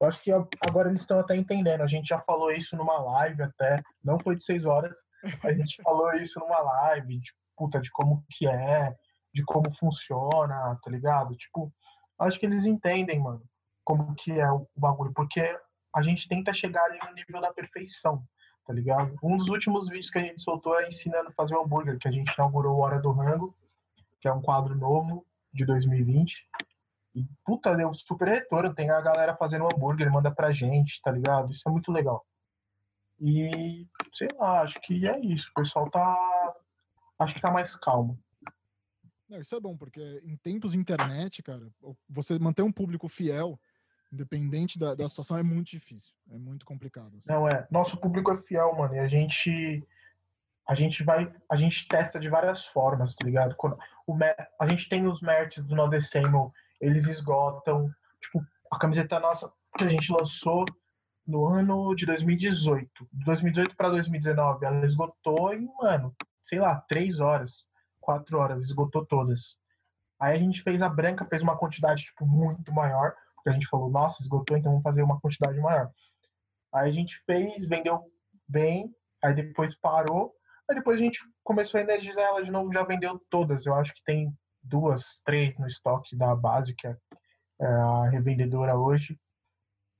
[0.00, 1.82] eu acho que agora eles estão até entendendo.
[1.82, 4.98] A gente já falou isso numa live até, não foi de seis horas,
[5.44, 8.92] a gente falou isso numa live, de, puta, de como que é,
[9.32, 11.36] de como funciona, tá ligado?
[11.36, 11.72] Tipo,
[12.18, 13.44] acho que eles entendem, mano,
[13.84, 15.56] como que é o bagulho, porque
[15.94, 18.24] a gente tenta chegar ali no nível da perfeição,
[18.66, 19.16] tá ligado?
[19.22, 22.08] Um dos últimos vídeos que a gente soltou é ensinando a fazer um hambúrguer, que
[22.08, 23.54] a gente inaugurou Hora do Rango,
[24.20, 26.46] que é um quadro novo de 2020.
[27.14, 28.74] E, puta, deu super retorno.
[28.74, 31.52] Tem a galera fazendo hambúrguer, manda pra gente, tá ligado?
[31.52, 32.26] Isso é muito legal.
[33.20, 35.50] E, sei lá, acho que é isso.
[35.50, 36.54] O pessoal tá.
[37.18, 38.18] Acho que tá mais calmo.
[39.28, 41.68] Não, isso é bom, porque em tempos de internet, cara,
[42.08, 43.58] você manter um público fiel,
[44.12, 46.14] independente da, da situação, é muito difícil.
[46.30, 47.16] É muito complicado.
[47.16, 47.30] assim.
[47.30, 47.66] Não é.
[47.70, 48.94] Nosso público é fiel, mano.
[48.94, 49.86] E a gente.
[50.66, 51.32] A gente vai.
[51.48, 53.54] A gente testa de várias formas, tá ligado?
[53.56, 54.16] Quando, o,
[54.60, 57.90] a gente tem os merches do No December, eles esgotam.
[58.20, 60.64] Tipo, a camiseta nossa que a gente lançou
[61.26, 63.08] no ano de 2018.
[63.12, 67.68] De 2018 para 2019, ela esgotou em, mano, sei lá, três horas,
[68.00, 69.58] quatro horas, esgotou todas.
[70.18, 73.14] Aí a gente fez a branca, fez uma quantidade, tipo, muito maior,
[73.46, 75.88] porque a gente falou, nossa, esgotou, então vamos fazer uma quantidade maior.
[76.74, 78.10] Aí a gente fez, vendeu
[78.48, 80.34] bem, aí depois parou,
[80.68, 83.64] aí depois a gente começou a energizar ela de novo, já vendeu todas.
[83.64, 86.96] Eu acho que tem duas, três no estoque da base, que é
[87.58, 89.18] é a revendedora hoje.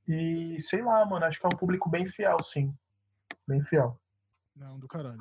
[0.06, 2.74] E sei lá, mano, acho que é um público bem fiel, sim.
[3.46, 3.98] Bem fiel.
[4.54, 5.18] Não, do caralho.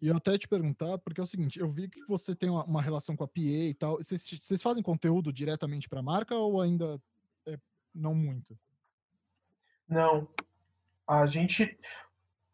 [0.00, 2.64] E eu até te perguntar, porque é o seguinte, eu vi que você tem uma,
[2.64, 3.98] uma relação com a PA e tal.
[3.98, 7.00] Vocês, fazem conteúdo diretamente pra marca ou ainda
[7.94, 8.58] não muito?
[9.88, 10.28] Não.
[11.06, 11.78] A gente.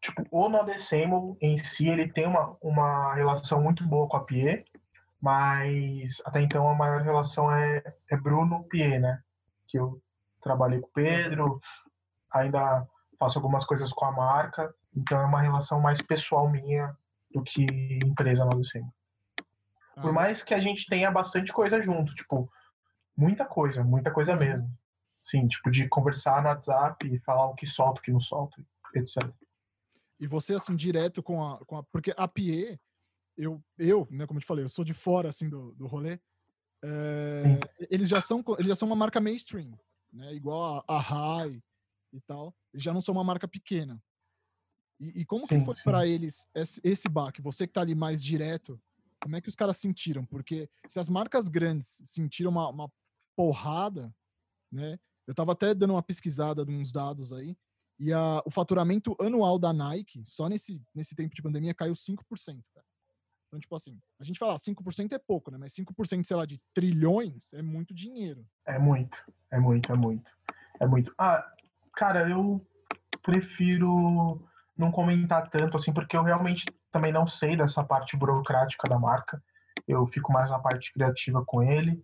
[0.01, 4.63] Tipo, o Nodecemo em si, ele tem uma, uma relação muito boa com a Pie,
[5.19, 9.21] mas até então a maior relação é, é Bruno Pie, né?
[9.67, 10.01] Que eu
[10.41, 11.59] trabalhei com o Pedro,
[12.31, 12.87] ainda
[13.19, 16.95] faço algumas coisas com a marca, então é uma relação mais pessoal minha
[17.31, 17.65] do que
[18.03, 18.93] empresa Nodecemo.
[19.95, 22.49] Por Ah, mais que a gente tenha bastante coisa junto, tipo,
[23.15, 24.71] muita coisa, muita coisa mesmo.
[25.21, 28.65] Sim, tipo, de conversar no WhatsApp e falar o que solta, o que não solta,
[28.95, 29.29] etc.
[30.19, 31.63] E você, assim, direto com a.
[31.65, 32.79] Com a porque a PE,
[33.37, 36.19] eu, eu, né, como eu te falei, eu sou de fora, assim, do, do rolê.
[36.83, 39.77] é, eles, já são, eles já são uma marca mainstream,
[40.11, 40.33] né?
[40.33, 41.61] Igual a, a Rai,
[42.13, 44.01] e tal, já não são uma marca pequena.
[44.99, 47.41] E, e como sim, que foi para eles esse, esse baque?
[47.41, 48.81] Você que tá ali mais direto,
[49.21, 50.25] como é que os caras sentiram?
[50.25, 52.91] Porque se as marcas grandes sentiram uma, uma
[53.35, 54.13] porrada,
[54.71, 54.99] né?
[55.27, 57.55] Eu tava até dando uma pesquisada de uns dados aí,
[57.99, 62.17] e a, o faturamento anual da Nike, só nesse, nesse tempo de pandemia, caiu 5%.
[62.73, 62.85] Cara.
[63.47, 65.57] Então, tipo assim, a gente fala, 5% é pouco, né?
[65.57, 68.45] Mas 5%, sei lá, de trilhões é muito dinheiro.
[68.65, 70.31] É muito, é muito, é muito.
[70.79, 71.13] É muito.
[71.17, 71.49] Ah,
[71.95, 72.65] cara, eu
[73.23, 74.45] prefiro
[74.77, 79.41] não comentar tanto, assim, porque eu realmente também não sei dessa parte burocrática da marca.
[79.87, 82.03] Eu fico mais na parte criativa com ele.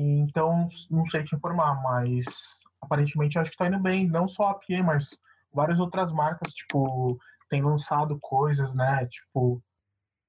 [0.00, 4.06] Então, não sei te informar, mas aparentemente acho que tá indo bem.
[4.06, 5.10] Não só a Pie, mas
[5.52, 7.18] várias outras marcas, tipo,
[7.50, 9.06] têm lançado coisas, né?
[9.06, 9.60] Tipo,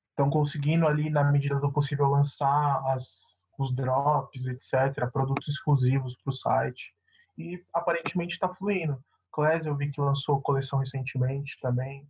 [0.10, 3.22] estão conseguindo ali, na medida do possível, lançar as,
[3.60, 6.92] os drops, etc., produtos exclusivos para o site.
[7.38, 9.00] E aparentemente está fluindo.
[9.32, 12.08] Class eu vi que lançou coleção recentemente também.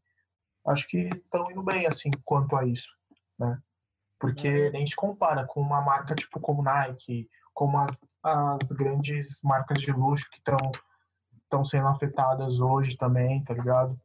[0.66, 2.90] Acho que estão indo bem, assim, quanto a isso,
[3.38, 3.62] né?
[4.18, 4.72] Porque uhum.
[4.72, 9.92] nem se compara com uma marca tipo como Nike, como as, as grandes marcas de
[9.92, 10.58] luxo que estão
[11.44, 14.00] estão sendo afetadas hoje também, tá ligado?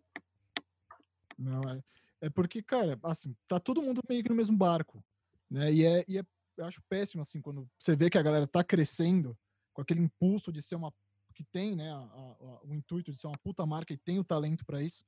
[1.39, 1.81] Não, é.
[2.21, 5.05] É porque, cara, assim, tá todo mundo meio que no mesmo barco,
[5.49, 5.73] né?
[5.73, 6.25] E é, e é
[6.57, 9.39] eu acho péssimo, assim, quando você vê que a galera tá crescendo
[9.73, 10.93] com aquele impulso de ser uma.
[11.33, 14.25] que tem, né, a, a, o intuito de ser uma puta marca e tem o
[14.25, 15.05] talento para isso,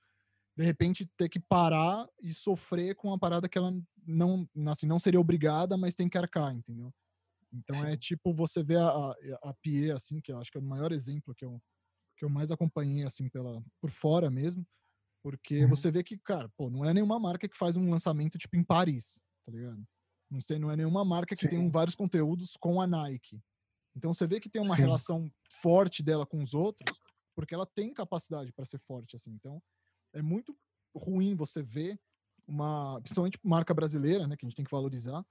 [0.57, 3.75] de repente ter que parar e sofrer com uma parada que ela
[4.07, 6.95] não, assim, não seria obrigada, mas tem que arcar, entendeu?
[7.57, 7.93] Então é Sim.
[7.93, 9.15] é tipo você vê a, a,
[9.45, 11.61] a Pie, assim, que eu acho que é o maior exemplo que eu,
[12.17, 14.67] que eu mais acompanhei, assim, pela, por fora mesmo
[15.27, 15.69] porque uhum.
[15.71, 18.63] você vê que, cara, pô, não é nenhuma marca que faz um lançamento tipo em
[18.63, 19.85] Paris, tá ligado?
[20.31, 21.49] Não sei, não é nenhuma marca que Sim.
[21.49, 23.43] tem vários conteúdos com a Nike.
[23.97, 24.83] Então você vê que tem uma Sim.
[24.83, 25.29] relação
[25.61, 26.97] forte dela com os outros,
[27.35, 29.33] porque ela tem capacidade para ser forte assim.
[29.33, 29.61] Então
[30.15, 30.57] é muito
[30.97, 31.99] ruim você ver
[32.47, 35.27] uma, principalmente marca brasileira, né, que a gente tem que valorizar,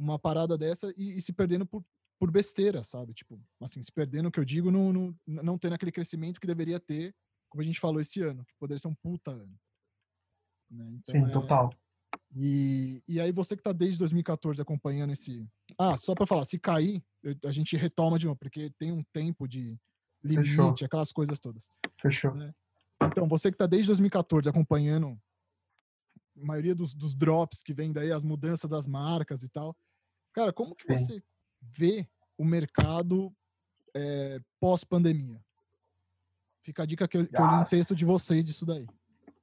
[0.00, 1.84] uma parada dessa e, e se perdendo por,
[2.18, 3.12] por besteira, sabe?
[3.12, 6.80] Tipo, assim, se perdendo, que eu digo, no, no, não tendo aquele crescimento que deveria
[6.80, 7.14] ter
[7.50, 9.60] como a gente falou esse ano, que poderia ser um puta ano.
[10.70, 10.88] Né?
[10.92, 11.32] Então, Sim, é...
[11.32, 11.74] total.
[12.34, 15.44] E, e aí você que tá desde 2014 acompanhando esse...
[15.76, 17.02] Ah, só para falar, se cair,
[17.44, 19.76] a gente retoma de novo, porque tem um tempo de
[20.22, 20.74] limite, Fechou.
[20.84, 21.68] aquelas coisas todas.
[21.96, 22.34] Fechou.
[22.34, 22.54] Né?
[23.02, 25.18] Então, você que tá desde 2014 acompanhando
[26.40, 29.76] a maioria dos, dos drops que vem daí, as mudanças das marcas e tal.
[30.32, 31.04] Cara, como que Sim.
[31.04, 31.22] você
[31.60, 33.32] vê o mercado
[33.94, 35.40] é, pós-pandemia?
[36.62, 38.86] Fica a dica que eu, que eu li um texto de vocês disso daí.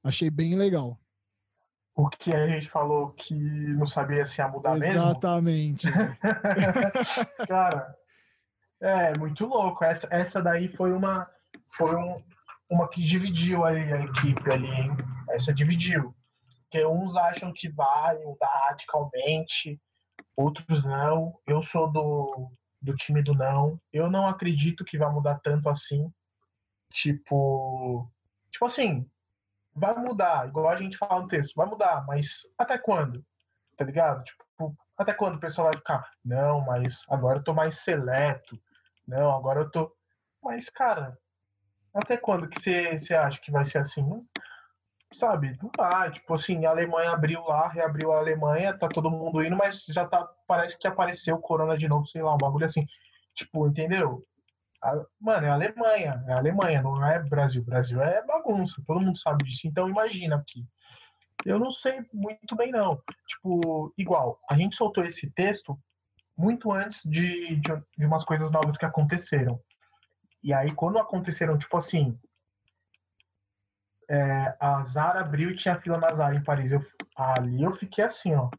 [0.02, 0.98] Achei bem legal.
[1.94, 5.86] O que a gente falou que não sabia se ia mudar Exatamente.
[5.86, 6.00] mesmo?
[6.00, 7.36] Exatamente.
[7.48, 7.96] Cara,
[8.80, 9.84] é muito louco.
[9.84, 11.28] Essa, essa daí foi uma
[11.76, 12.22] foi um,
[12.70, 14.96] uma que dividiu ali a equipe ali, hein?
[15.30, 16.14] Essa dividiu.
[16.62, 19.80] Porque uns acham que vai mudar radicalmente,
[20.38, 21.38] outros não.
[21.46, 23.80] Eu sou do, do time do não.
[23.92, 26.10] Eu não acredito que vai mudar tanto assim.
[26.92, 28.08] Tipo.
[28.50, 29.08] Tipo assim,
[29.74, 33.24] vai mudar, igual a gente fala no texto, vai mudar, mas até quando?
[33.76, 34.24] Tá ligado?
[34.24, 38.58] Tipo, até quando o pessoal vai ficar, não, mas agora eu tô mais seleto,
[39.06, 39.94] não, agora eu tô.
[40.42, 41.16] Mas, cara,
[41.94, 42.60] até quando que
[42.98, 44.26] você acha que vai ser assim?
[45.12, 46.10] Sabe, não vai.
[46.12, 50.06] Tipo assim, a Alemanha abriu lá, reabriu a Alemanha, tá todo mundo indo, mas já
[50.06, 50.28] tá.
[50.46, 52.86] Parece que apareceu o Corona de novo, sei lá, um bagulho assim.
[53.34, 54.24] Tipo, entendeu?
[54.82, 57.64] A, mano, é a Alemanha, é a Alemanha, não é Brasil.
[57.64, 59.66] Brasil é bagunça, todo mundo sabe disso.
[59.66, 60.64] Então imagina aqui.
[61.44, 63.00] Eu não sei muito bem, não.
[63.26, 65.78] Tipo, igual, a gente soltou esse texto
[66.36, 69.60] muito antes de, de, de umas coisas novas que aconteceram.
[70.42, 72.18] E aí, quando aconteceram, tipo assim,
[74.08, 76.72] é, a Zara abriu e tinha fila na Zara em Paris.
[76.72, 76.84] Eu,
[77.16, 78.50] ali eu fiquei assim, ó.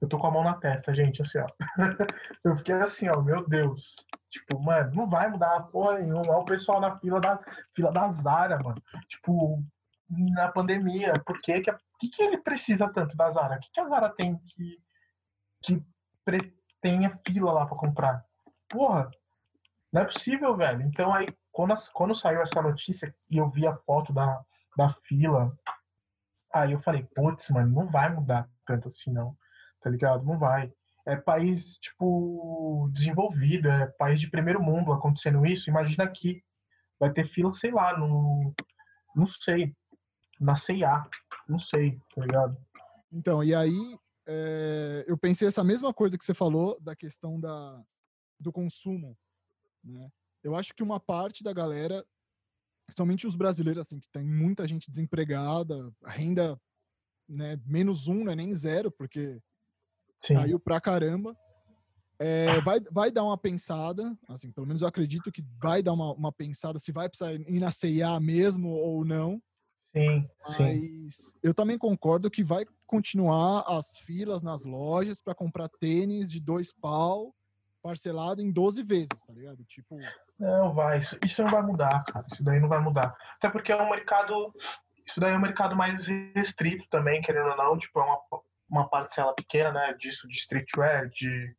[0.00, 1.46] Eu tô com a mão na testa, gente, assim, ó.
[2.44, 4.06] eu fiquei assim, ó, meu Deus.
[4.30, 6.32] Tipo, mano, não vai mudar porra nenhuma.
[6.32, 7.38] Olha o pessoal na fila da
[7.74, 8.82] fila da Zara, mano.
[9.08, 9.62] Tipo,
[10.08, 13.56] na pandemia, por que que, que, que ele precisa tanto da Zara?
[13.56, 14.78] O que, que a Zara tem que,
[15.62, 15.84] que
[16.80, 18.24] tenha fila lá para comprar?
[18.68, 19.10] Porra,
[19.92, 20.82] não é possível, velho.
[20.82, 24.42] Então aí, quando, quando saiu essa notícia e eu vi a foto da,
[24.76, 25.56] da fila,
[26.52, 29.36] aí eu falei, putz, mano, não vai mudar tanto assim, não.
[29.82, 30.24] Tá ligado?
[30.24, 30.72] Não vai
[31.06, 35.70] é país, tipo, desenvolvido, é país de primeiro mundo acontecendo isso.
[35.70, 36.42] Imagina aqui,
[36.98, 38.54] vai ter fila, sei lá, no,
[39.14, 39.74] não sei,
[40.38, 41.04] na CIA,
[41.48, 42.56] não sei, tá ligado?
[43.10, 47.82] Então, e aí é, eu pensei essa mesma coisa que você falou da questão da,
[48.38, 49.16] do consumo,
[49.82, 50.08] né?
[50.42, 52.04] Eu acho que uma parte da galera
[52.90, 56.60] principalmente os brasileiros, assim, que tem muita gente desempregada, renda
[57.28, 59.40] né, menos um, não é nem zero, porque
[60.18, 60.34] Sim.
[60.34, 61.36] caiu pra caramba.
[62.18, 66.12] É, vai, vai dar uma pensada, assim, pelo menos eu acredito que vai dar uma,
[66.12, 69.40] uma pensada se vai precisar ir na CIA mesmo ou não.
[69.74, 71.38] Sim, Mas sim.
[71.42, 76.72] eu também concordo que vai continuar as filas nas lojas para comprar tênis de dois
[76.72, 77.34] pau
[77.82, 79.64] parcelado em 12 vezes, tá ligado?
[79.64, 79.96] Tipo.
[80.40, 80.96] Não, vai.
[80.96, 82.24] Isso, isso não vai mudar, cara.
[82.32, 83.14] Isso daí não vai mudar.
[83.36, 84.54] Até porque é um mercado.
[85.06, 87.76] Isso daí é um mercado mais restrito também, querendo ou não.
[87.76, 88.18] Tipo, é uma,
[88.70, 89.94] uma parcela pequena, né?
[89.98, 91.54] Disso, de streetwear, de,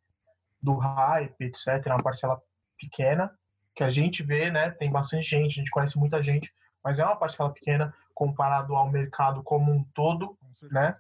[0.60, 1.86] do hype, etc.
[1.86, 2.42] É uma parcela
[2.76, 3.32] pequena
[3.76, 4.72] que a gente vê, né?
[4.72, 6.52] Tem bastante gente, a gente conhece muita gente,
[6.84, 10.36] mas é uma parcela pequena comparado ao mercado como um todo,
[10.72, 10.98] né?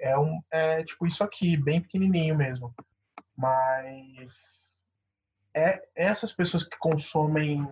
[0.00, 2.74] É, um, é tipo isso aqui, bem pequenininho mesmo.
[3.36, 4.65] Mas
[5.56, 7.68] é essas pessoas que consomem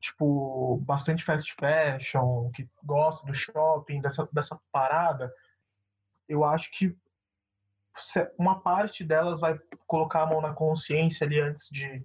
[0.00, 5.32] tipo bastante fast fashion, que gostam do shopping, dessa, dessa parada,
[6.28, 6.96] eu acho que
[8.38, 12.04] uma parte delas vai colocar a mão na consciência ali antes de,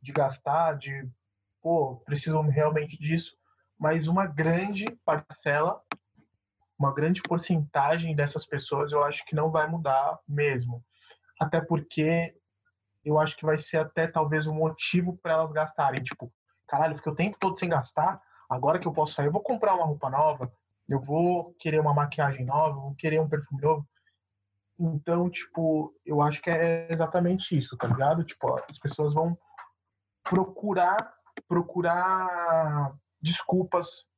[0.00, 1.08] de gastar, de
[1.60, 3.36] pô, preciso realmente disso
[3.82, 5.82] mas uma grande parcela,
[6.78, 10.84] uma grande porcentagem dessas pessoas eu acho que não vai mudar mesmo.
[11.40, 12.32] Até porque
[13.04, 16.02] eu acho que vai ser até talvez um motivo para elas gastarem.
[16.02, 16.32] Tipo,
[16.68, 19.74] caralho, fiquei o tempo todo sem gastar, agora que eu posso sair, eu vou comprar
[19.74, 20.52] uma roupa nova,
[20.88, 23.88] eu vou querer uma maquiagem nova, eu vou querer um perfume novo.
[24.78, 28.24] Então, tipo, eu acho que é exatamente isso, tá ligado?
[28.24, 29.38] Tipo, as pessoas vão
[30.24, 31.14] procurar
[31.48, 34.08] procurar desculpas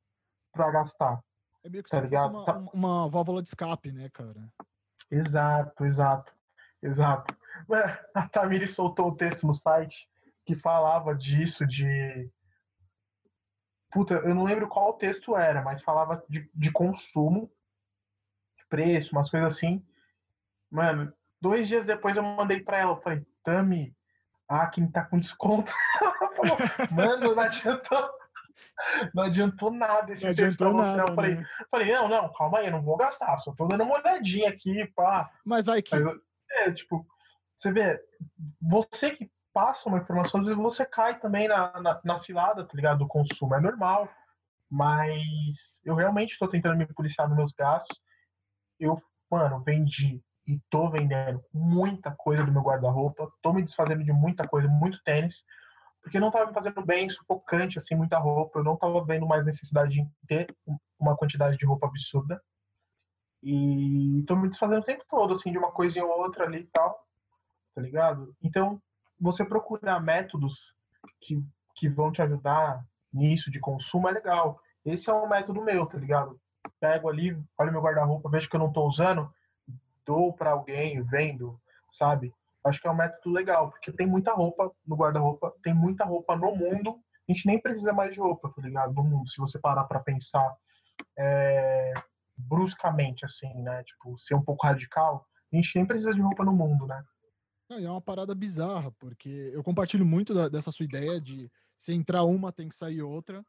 [0.51, 1.21] para gastar.
[1.63, 2.31] É meio que tá ligado?
[2.31, 4.51] Uma, uma válvula de escape, né, cara?
[5.09, 6.33] Exato, exato,
[6.81, 7.35] exato.
[8.13, 10.07] A Tamiri soltou um texto no site
[10.45, 12.29] que falava disso, de.
[13.91, 17.51] Puta, eu não lembro qual o texto era, mas falava de, de consumo,
[18.57, 19.85] de preço, umas coisas assim.
[20.69, 23.95] Mano, dois dias depois eu mandei pra ela, eu falei, Tami,
[24.47, 25.73] a quem tá com desconto.
[26.91, 28.11] Mano, não adiantou
[29.13, 31.45] não adiantou nada esse não adiantou nada, eu falei, né?
[31.69, 34.85] falei, não, não, calma aí, eu não vou gastar, só tô dando uma olhadinha aqui,
[34.95, 35.29] pá.
[35.43, 35.97] Mas vai que.
[35.97, 36.17] Mas,
[36.51, 37.05] é, tipo,
[37.55, 38.03] você vê,
[38.61, 42.73] você que passa uma informação, às vezes você cai também na, na, na cilada, tá
[42.75, 42.99] ligado?
[42.99, 44.09] Do consumo, é normal.
[44.69, 47.99] Mas eu realmente estou tentando me policiar nos meus gastos.
[48.79, 48.97] Eu,
[49.29, 54.47] mano, vendi e tô vendendo muita coisa do meu guarda-roupa, tô me desfazendo de muita
[54.47, 55.43] coisa, muito tênis
[56.05, 58.59] porque não estava me fazendo bem, sufocante, assim, muita roupa.
[58.59, 60.55] Eu não estava vendo mais necessidade de ter
[60.99, 62.39] uma quantidade de roupa absurda.
[63.41, 66.67] E tô me desfazendo o tempo todo, assim, de uma coisinha ou outra ali e
[66.67, 67.04] tal,
[67.75, 68.33] tá ligado?
[68.41, 68.81] Então,
[69.19, 70.73] você procurar métodos
[71.19, 71.43] que,
[71.75, 74.59] que vão te ajudar nisso de consumo é legal.
[74.85, 76.39] Esse é um método meu, tá ligado?
[76.79, 79.31] Pego ali, olho meu guarda-roupa, vejo que eu não tô usando,
[80.05, 81.59] dou para alguém, vendo,
[81.91, 82.33] sabe?
[82.63, 86.35] Acho que é um método legal, porque tem muita roupa no guarda-roupa, tem muita roupa
[86.35, 86.99] no mundo.
[87.27, 88.93] A gente nem precisa mais de roupa, tá ligado?
[88.93, 90.55] No mundo, se você parar para pensar
[91.17, 91.93] é,
[92.37, 93.83] bruscamente, assim, né?
[93.83, 97.03] Tipo, ser um pouco radical, a gente nem precisa de roupa no mundo, né?
[97.69, 101.93] Não, é uma parada bizarra, porque eu compartilho muito da, dessa sua ideia de se
[101.93, 103.45] entrar uma, tem que sair outra,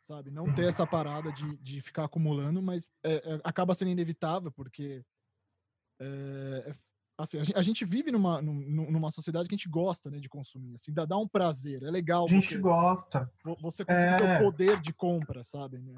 [0.00, 0.30] sabe?
[0.30, 5.04] Não ter essa parada de, de ficar acumulando, mas é, é, acaba sendo inevitável, porque
[6.00, 6.74] é, é
[7.16, 10.28] assim, a gente, a gente vive numa, numa sociedade que a gente gosta, né, de
[10.28, 12.24] consumir, assim, dá, dá um prazer, é legal.
[12.26, 13.30] A gente gosta.
[13.60, 14.38] Você conseguir ter o é.
[14.40, 15.78] poder de compra, sabe?
[15.78, 15.94] Né?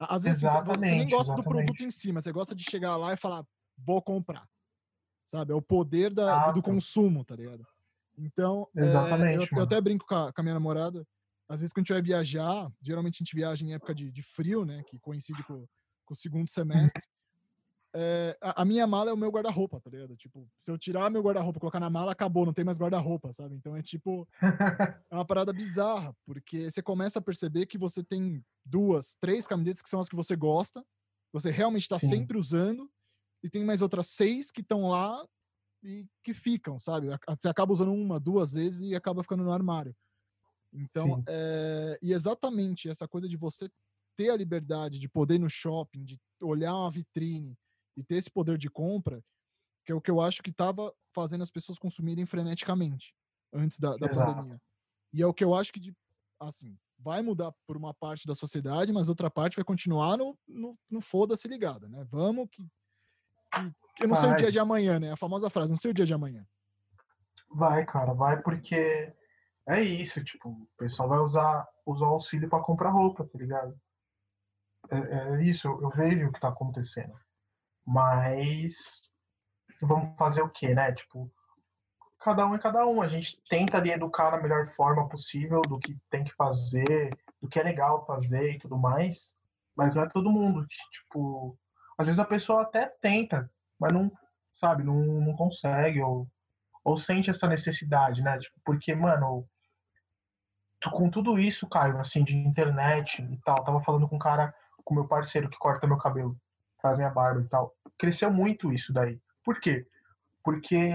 [0.00, 1.44] Às vezes você, você, nem gosta exatamente.
[1.44, 3.46] do produto em si, mas você gosta de chegar lá e falar,
[3.78, 4.48] vou comprar.
[5.34, 5.50] Sabe?
[5.50, 7.66] É o poder da, do consumo, tá ligado?
[8.16, 11.04] Então, exatamente, é, eu, eu, até brinco com a, com a, minha namorada,
[11.48, 14.22] às vezes quando a gente vai viajar, geralmente a gente viaja em época de, de
[14.22, 15.66] frio, né, que coincide com,
[16.04, 17.02] com o segundo semestre,
[17.92, 20.14] é, a, a, minha mala é o meu guarda-roupa, tá ligado?
[20.16, 23.56] Tipo, se eu tirar meu guarda-roupa colocar na mala, acabou, não tem mais guarda-roupa, sabe?
[23.56, 24.28] Então é tipo.
[25.10, 29.82] é uma parada bizarra, porque você começa a perceber que você tem duas, três camisetas
[29.82, 30.84] que são as que você gosta,
[31.32, 32.88] você realmente está sempre usando,
[33.44, 35.22] e tem mais outras seis que estão lá
[35.82, 37.08] e que ficam, sabe?
[37.38, 39.94] Você acaba usando uma, duas vezes e acaba ficando no armário.
[40.72, 43.68] Então, é, e exatamente essa coisa de você
[44.16, 47.54] ter a liberdade de poder ir no shopping, de olhar uma vitrine,
[47.94, 49.22] e ter esse poder de compra,
[49.84, 53.14] que é o que eu acho que estava fazendo as pessoas consumirem freneticamente
[53.52, 54.60] antes da, da pandemia.
[55.12, 55.94] E é o que eu acho que, de,
[56.40, 60.78] assim, vai mudar por uma parte da sociedade, mas outra parte vai continuar no, no,
[60.90, 62.04] no foda-se ligada, né?
[62.10, 62.66] Vamos que,
[64.00, 64.24] eu não vai.
[64.24, 65.12] sei o dia de amanhã, né?
[65.12, 66.44] A famosa frase, não sei o dia de amanhã.
[67.50, 69.12] Vai, cara, vai porque
[69.66, 73.78] é isso, tipo, o pessoal vai usar usar o auxílio para comprar roupa, tá ligado?
[74.90, 77.14] É, é isso, eu, eu vejo o que tá acontecendo.
[77.86, 79.10] Mas
[79.80, 80.92] vamos fazer o quê, né?
[80.92, 81.30] Tipo,
[82.20, 83.02] cada um é cada um.
[83.02, 87.48] A gente tenta ali educar da melhor forma possível do que tem que fazer, do
[87.48, 89.36] que é legal fazer e tudo mais.
[89.76, 90.66] Mas não é todo mundo.
[90.90, 91.58] Tipo,
[91.96, 94.10] às vezes a pessoa até tenta, mas não,
[94.52, 96.28] sabe, não, não consegue, ou,
[96.84, 98.38] ou sente essa necessidade, né?
[98.38, 99.48] Tipo, porque, mano,
[100.90, 104.94] com tudo isso, Caio, assim, de internet e tal, tava falando com um cara, com
[104.94, 106.36] meu parceiro que corta meu cabelo,
[106.80, 107.74] faz minha barba e tal.
[107.98, 109.20] Cresceu muito isso daí.
[109.44, 109.86] Por quê?
[110.42, 110.92] Porque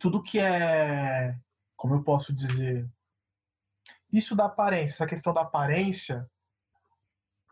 [0.00, 1.36] tudo que é,
[1.76, 2.88] como eu posso dizer,
[4.12, 6.28] isso da aparência, essa questão da aparência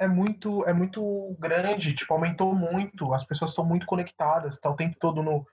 [0.01, 4.75] é muito é muito grande, tipo, aumentou muito, as pessoas estão muito conectadas, tá o
[4.75, 5.47] tempo todo no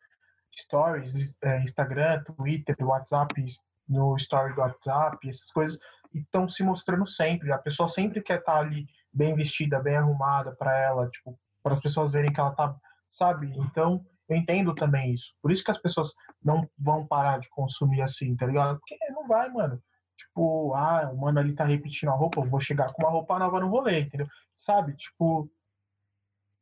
[0.57, 3.45] stories, é, Instagram, Twitter, WhatsApp,
[3.87, 5.77] no story do WhatsApp, essas coisas,
[6.13, 7.51] e estão se mostrando sempre.
[7.51, 11.73] A pessoa sempre quer estar tá ali bem vestida, bem arrumada para ela, tipo, para
[11.73, 12.73] as pessoas verem que ela tá,
[13.11, 13.51] sabe?
[13.57, 15.33] Então, eu entendo também isso.
[15.41, 18.79] Por isso que as pessoas não vão parar de consumir assim, tá ligado?
[18.79, 19.81] Porque não vai, mano.
[20.17, 23.37] Tipo, ah, o mano ali tá repetindo a roupa, eu vou chegar com uma roupa
[23.37, 24.27] nova no rolê, entendeu?
[24.57, 24.95] Sabe?
[24.95, 25.49] Tipo,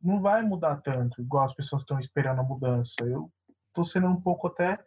[0.01, 2.95] não vai mudar tanto, igual as pessoas estão esperando a mudança.
[3.01, 3.31] Eu
[3.73, 4.77] tô sendo um pouco até,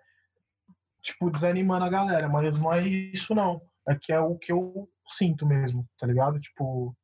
[1.02, 3.60] tipo, desanimando a galera, mas não é isso não.
[3.88, 6.38] É que é o que eu sinto mesmo, tá ligado?
[6.38, 6.94] Tipo,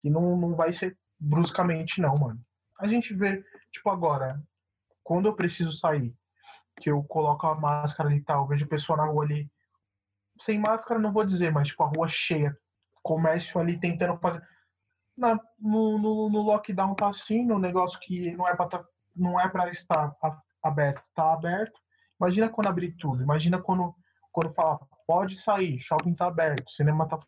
[0.00, 2.40] que não, não vai ser bruscamente não, mano.
[2.80, 4.42] A gente vê, tipo, agora,
[5.04, 6.12] quando eu preciso sair,
[6.80, 9.48] que eu coloco a máscara ali e tal, vejo pessoa na rua ali,
[10.44, 12.56] sem máscara não vou dizer, mas tipo, a rua cheia,
[13.02, 14.42] comércio ali tentando fazer.
[15.16, 18.84] Na, no, no, no, lockdown tá assim, no negócio que não é para tá,
[19.14, 20.14] não é para estar
[20.62, 21.78] aberto, tá aberto.
[22.20, 23.94] Imagina quando abrir tudo, imagina quando
[24.30, 27.18] quando falar pode sair, shopping tá aberto, cinema tá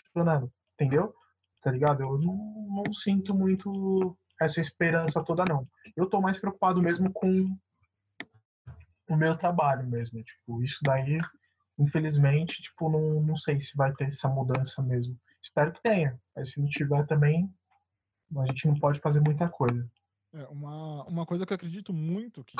[0.00, 1.12] funcionando, entendeu?
[1.60, 2.02] Tá ligado?
[2.02, 5.66] Eu não, não sinto muito essa esperança toda, não.
[5.96, 7.56] Eu tô mais preocupado mesmo com
[9.08, 10.22] o meu trabalho mesmo.
[10.22, 11.18] Tipo, isso daí,
[11.78, 15.18] infelizmente, tipo, não, não sei se vai ter essa mudança mesmo.
[15.42, 16.18] Espero que tenha.
[16.34, 17.52] Mas se não tiver também,
[18.36, 19.88] a gente não pode fazer muita coisa.
[20.32, 22.56] É, uma, uma coisa que eu acredito muito que,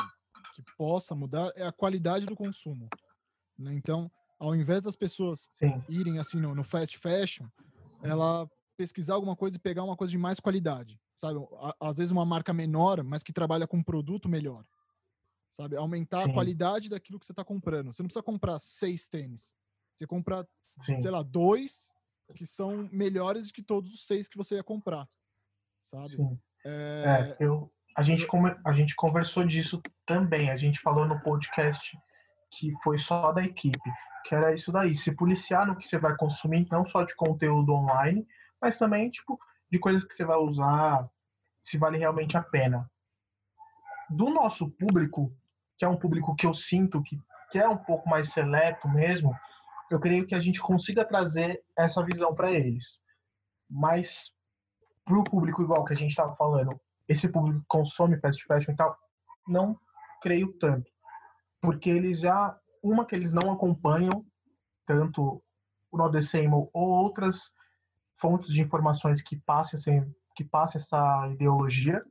[0.55, 2.89] que possa mudar é a qualidade do consumo.
[3.59, 3.75] Né?
[3.75, 5.83] Então, ao invés das pessoas Sim.
[5.89, 7.47] irem assim no, no fast fashion,
[8.03, 11.39] ela pesquisar alguma coisa e pegar uma coisa de mais qualidade sabe?
[11.81, 14.65] Às vezes uma marca menor, mas que trabalha com um produto melhor,
[15.55, 15.77] sabe?
[15.77, 16.31] Aumentar Sim.
[16.31, 17.93] a qualidade daquilo que você está comprando.
[17.93, 19.55] Você não precisa comprar seis tênis.
[19.97, 20.47] Você compra,
[20.81, 21.01] Sim.
[21.01, 21.95] sei lá, dois
[22.35, 25.09] que são melhores que todos os seis que você ia comprar,
[25.81, 26.09] sabe?
[26.09, 26.39] Sim.
[26.65, 27.37] É...
[27.41, 28.27] é eu, a gente,
[28.65, 30.51] a gente conversou disso também.
[30.51, 31.97] A gente falou no podcast
[32.51, 33.91] que foi só da equipe,
[34.25, 37.73] que era isso daí, se policiar no que você vai consumir, não só de conteúdo
[37.73, 38.27] online,
[38.61, 39.39] mas também, tipo,
[39.71, 41.09] de coisas que você vai usar,
[41.63, 42.89] se vale realmente a pena.
[44.09, 45.37] Do nosso público,
[45.77, 47.19] que é um público que eu sinto que,
[47.51, 49.35] que é um pouco mais seleto mesmo,
[49.91, 53.01] eu creio que a gente consiga trazer essa visão para eles.
[53.69, 54.33] Mas
[55.05, 58.73] para o público igual que a gente estava falando, esse público que consome fast fashion
[58.73, 58.97] e tal,
[59.47, 59.79] não
[60.23, 60.91] creio tanto.
[61.61, 64.25] Porque eles já, uma que eles não acompanham
[64.87, 65.43] tanto
[65.91, 67.53] o Nodecemo ou outras
[68.17, 72.03] fontes de informações que passem, assim, que passe essa ideologia.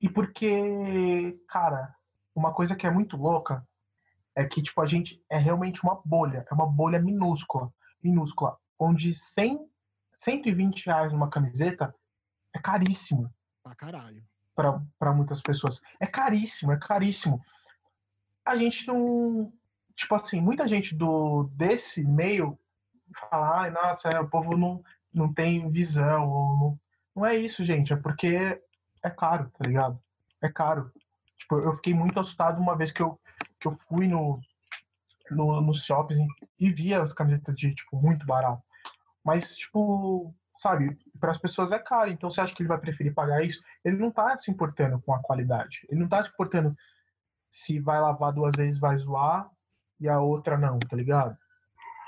[0.00, 1.94] E porque, cara,
[2.38, 3.66] uma coisa que é muito louca
[4.34, 7.72] é que, tipo, a gente é realmente uma bolha, é uma bolha minúscula,
[8.02, 9.68] minúscula, onde 100,
[10.14, 11.94] 120 reais numa camiseta
[12.54, 13.32] é caríssimo.
[13.62, 14.24] Pra caralho.
[14.54, 15.80] Pra, pra muitas pessoas.
[16.00, 17.40] É caríssimo, é caríssimo.
[18.44, 19.52] A gente não.
[19.96, 22.56] Tipo assim, muita gente do desse meio
[23.14, 24.82] falar, ai, nossa, é, o povo não,
[25.12, 26.80] não tem visão, ou não...
[27.16, 28.62] não é isso, gente, é porque
[29.02, 30.00] é caro, tá ligado?
[30.40, 30.92] É caro.
[31.38, 33.18] Tipo, eu fiquei muito assustado uma vez que eu,
[33.60, 34.40] que eu fui no,
[35.30, 36.20] no, nos shoppings
[36.58, 38.62] e via as camisetas de, tipo, muito barato.
[39.24, 43.14] Mas, tipo, sabe, para as pessoas é caro, então você acha que ele vai preferir
[43.14, 43.62] pagar isso?
[43.84, 45.86] Ele não tá se importando com a qualidade.
[45.88, 46.76] Ele não tá se importando
[47.48, 49.50] se vai lavar duas vezes vai zoar
[50.00, 51.36] e a outra não, tá ligado?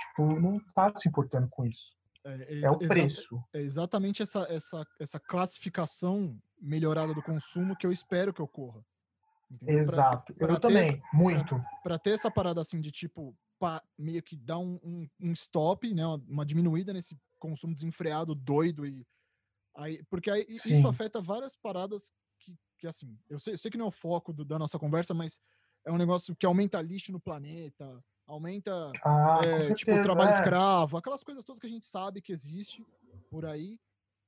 [0.00, 1.92] tipo, não tá se importando com isso.
[2.24, 3.42] É, é, é o preço.
[3.52, 8.84] É exatamente essa, essa, essa classificação melhorada do consumo que eu espero que ocorra.
[9.50, 9.78] Entendeu?
[9.78, 10.32] Exato.
[10.34, 11.64] Pra, pra eu também, essa, muito.
[11.82, 15.92] Para ter essa parada assim de tipo, pá, meio que dar um, um, um, stop,
[15.92, 19.04] né, uma diminuída nesse consumo desenfreado, doido e
[19.76, 23.78] aí, porque aí, isso afeta várias paradas que, que assim, eu sei, eu sei que
[23.78, 25.40] não é o foco do, da nossa conversa, mas
[25.84, 30.34] é um negócio que aumenta lixo no planeta, aumenta Ah, é, tipo trabalho é.
[30.34, 32.84] escravo, aquelas coisas todas que a gente sabe que existe
[33.30, 33.78] por aí,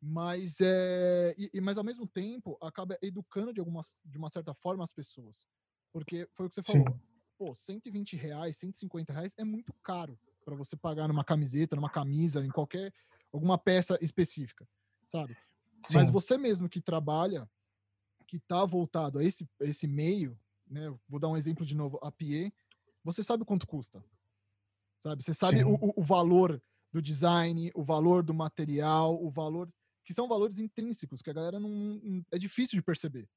[0.03, 4.83] mas é, e, mas ao mesmo tempo acaba educando de alguma de uma certa forma
[4.83, 5.47] as pessoas,
[5.93, 6.85] porque foi o que você Sim.
[6.85, 7.01] falou,
[7.39, 12.45] pô, 120 reais, 150 reais é muito caro para você pagar numa camiseta, numa camisa,
[12.45, 12.93] em qualquer
[13.33, 14.69] alguma peça específica,
[15.09, 15.37] sabe?
[15.89, 16.13] Mas Sim.
[16.13, 17.49] você mesmo que trabalha,
[18.27, 20.93] que está voltado a esse, a esse meio, né?
[21.09, 22.53] Vou dar um exemplo de novo, a PIE,
[23.05, 24.05] você sabe quanto custa,
[25.01, 25.23] sabe?
[25.23, 25.65] Você sabe Sim.
[25.65, 29.73] o, o- o valor do design, o valor do material, o valor
[30.05, 32.01] que são valores intrínsecos que a galera não,
[32.31, 33.29] é difícil de perceber,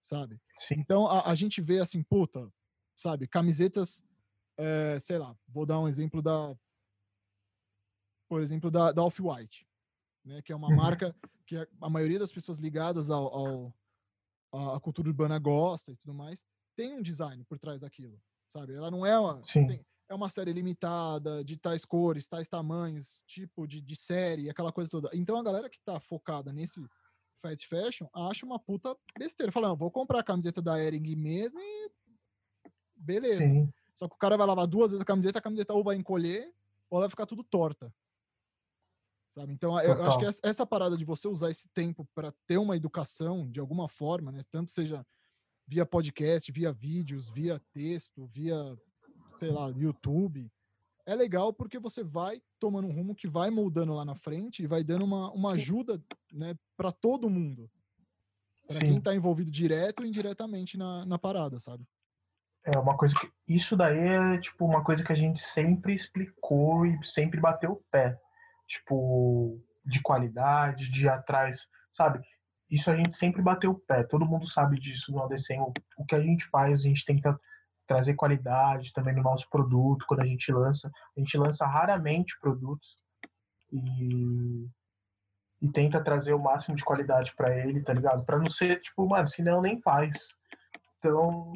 [0.00, 0.40] sabe?
[0.56, 0.76] Sim.
[0.78, 2.52] Então a, a gente vê assim, puta,
[2.96, 3.26] sabe?
[3.26, 4.04] Camisetas,
[4.58, 6.56] eh, sei lá, vou dar um exemplo da,
[8.28, 9.66] por exemplo, da, da Off-White,
[10.24, 10.42] né?
[10.42, 10.76] Que é uma Uhum.
[10.76, 11.14] marca
[11.46, 13.74] que a, a maioria das pessoas ligadas ao, ao
[14.52, 16.46] a, a cultura urbana gosta e tudo mais,
[16.76, 18.74] tem um design por trás daquilo, sabe?
[18.74, 19.66] Ela não é uma Sim.
[19.66, 24.72] tem- é uma série limitada, de tais cores, tais tamanhos, tipo de, de série, aquela
[24.72, 25.10] coisa toda.
[25.12, 26.80] Então a galera que tá focada nesse
[27.42, 29.52] fast fashion acha uma puta besteira.
[29.52, 31.90] Fala, não, vou comprar a camiseta da Ering mesmo e
[32.94, 33.42] beleza.
[33.42, 33.72] Sim.
[33.94, 36.52] Só que o cara vai lavar duas vezes a camiseta, a camiseta ou vai encolher
[36.90, 37.92] ou ela vai ficar tudo torta.
[39.34, 39.52] Sabe?
[39.52, 42.56] Então eu, eu acho que essa, essa parada de você usar esse tempo para ter
[42.56, 44.40] uma educação de alguma forma, né?
[44.50, 45.04] Tanto seja
[45.66, 48.56] via podcast, via vídeos, via texto, via,
[49.36, 50.50] sei lá, YouTube,
[51.06, 54.66] é legal porque você vai tomando um rumo que vai moldando lá na frente e
[54.66, 57.70] vai dando uma, uma ajuda, né, para todo mundo.
[58.66, 61.86] Para quem está envolvido direto ou indiretamente na, na parada, sabe?
[62.64, 63.30] É uma coisa que.
[63.46, 67.84] Isso daí é tipo uma coisa que a gente sempre explicou e sempre bateu o
[67.90, 68.18] pé.
[68.66, 72.20] Tipo, de qualidade, de atrás, sabe?
[72.70, 74.02] Isso a gente sempre bateu o pé.
[74.04, 75.60] Todo mundo sabe disso no ADCM.
[75.60, 77.38] O, o que a gente faz, a gente tenta
[77.86, 80.90] trazer qualidade também no nosso produto quando a gente lança.
[81.16, 82.96] A gente lança raramente produtos
[83.72, 84.66] e,
[85.60, 88.24] e tenta trazer o máximo de qualidade para ele, tá ligado?
[88.24, 90.16] Para não ser tipo, mano, senão nem faz.
[90.98, 91.52] Então,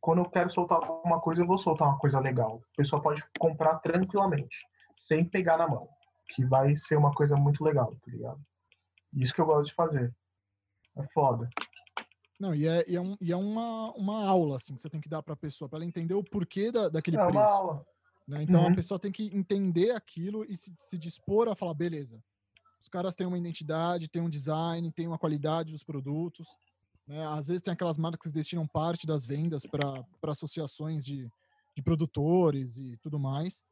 [0.00, 2.60] quando eu quero soltar alguma coisa, eu vou soltar uma coisa legal.
[2.74, 4.56] A pessoa pode comprar tranquilamente,
[4.94, 5.88] sem pegar na mão,
[6.34, 8.40] que vai ser uma coisa muito legal, tá ligado?
[9.14, 10.14] Isso que eu gosto de fazer.
[10.96, 11.48] É foda.
[12.38, 15.00] Não, e é, e é, um- e é uma, uma aula, assim, que você tem
[15.00, 17.52] que dar para a pessoa, para ela entender o porquê da, daquele é uma preço.
[17.54, 17.86] aula.
[18.28, 18.42] né?
[18.42, 18.74] Então a Uhum.
[18.74, 22.22] pessoa tem que entender aquilo e se, se dispor a falar, beleza,
[22.80, 26.46] os caras têm uma identidade, têm um design, têm uma qualidade dos produtos.
[27.06, 27.24] Né?
[27.26, 31.28] Às vezes tem aquelas marcas que destinam parte das vendas para associações de,
[31.74, 33.62] de produtores e tudo mais.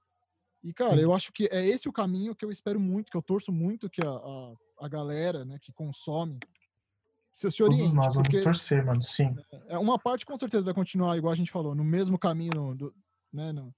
[0.63, 3.23] E, cara, eu acho que é esse o caminho que eu espero muito, que eu
[3.23, 6.39] torço muito que a, a, a galera né, que consome
[7.35, 7.95] se, se Todos oriente.
[7.95, 9.03] nós vamos Porque torcer, mano.
[9.03, 9.35] Sim.
[9.69, 12.95] é, uma parte com certeza vai continuar, igual a gente falou, no mesmo caminho, do,
[13.33, 13.75] né, no,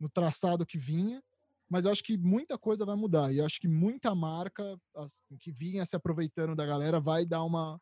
[0.00, 1.22] no traçado que vinha,
[1.70, 3.32] mas eu acho que muita coisa vai mudar.
[3.32, 4.62] E eu acho que muita marca
[4.96, 7.78] as- que vinha se aproveitando da galera vai dar uma,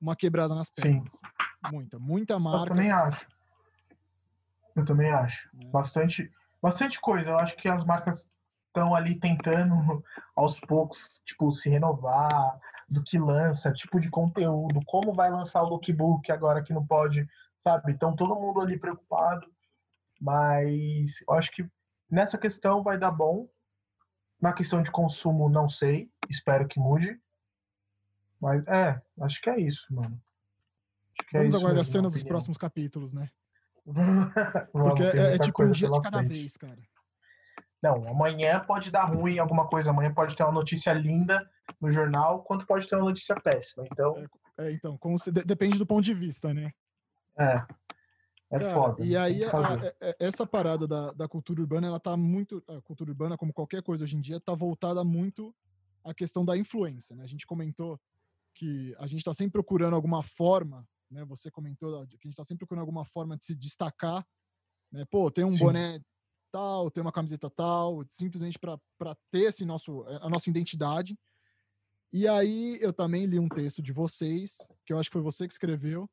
[0.00, 0.82] uma quebrada nas Sim.
[0.82, 1.12] pernas.
[1.70, 2.68] Muita, muita Eu marca.
[2.74, 3.26] também acho.
[4.74, 5.48] Eu também acho.
[5.54, 5.68] né?
[5.70, 6.30] Bastante,
[6.62, 7.30] bastante coisa.
[7.30, 8.28] Eu acho que as marcas
[8.68, 9.74] estão ali tentando,
[10.36, 12.58] aos poucos, tipo, se renovar,
[12.88, 17.28] do que lança, tipo de conteúdo, como vai lançar o lookbook agora que não pode,
[17.58, 17.92] sabe?
[17.92, 19.46] Então todo mundo ali preocupado.
[20.20, 21.68] Mas eu acho que
[22.10, 23.48] nessa questão vai dar bom.
[24.40, 26.10] Na questão de consumo, não sei.
[26.28, 27.18] Espero que mude.
[28.40, 30.20] Mas é, acho que é isso, mano.
[31.32, 33.30] É Vamos isso aguardar cenas minha dos próximos capítulos, né?
[34.72, 36.32] Porque é, é tipo um dia de cada frente.
[36.32, 36.78] vez, cara.
[37.82, 39.90] Não, amanhã pode dar ruim alguma coisa.
[39.90, 41.48] Amanhã pode ter uma notícia linda
[41.80, 43.84] no jornal, quanto pode ter uma notícia péssima.
[43.90, 44.24] Então,
[44.58, 46.72] É, então, como se- de- depende do ponto de vista, né?
[47.38, 47.66] é.
[48.48, 49.04] É Cara, foda.
[49.04, 52.62] E aí, a- a- a- essa parada da, da cultura urbana, ela tá muito.
[52.68, 55.54] A cultura urbana, como qualquer coisa hoje em dia, tá voltada muito
[56.04, 57.24] à questão da influência, né?
[57.24, 58.00] A gente comentou
[58.54, 61.24] que a gente está sempre procurando alguma forma, né?
[61.24, 64.24] Você comentou que a gente está sempre procurando alguma forma de se destacar,
[64.92, 65.04] né?
[65.10, 65.58] Pô, tem um Sim.
[65.58, 66.00] boné
[66.52, 68.78] tal, tem uma camiseta tal, simplesmente para
[69.30, 71.18] ter esse nosso, a nossa identidade.
[72.12, 75.46] E aí eu também li um texto de vocês, que eu acho que foi você
[75.46, 76.08] que escreveu,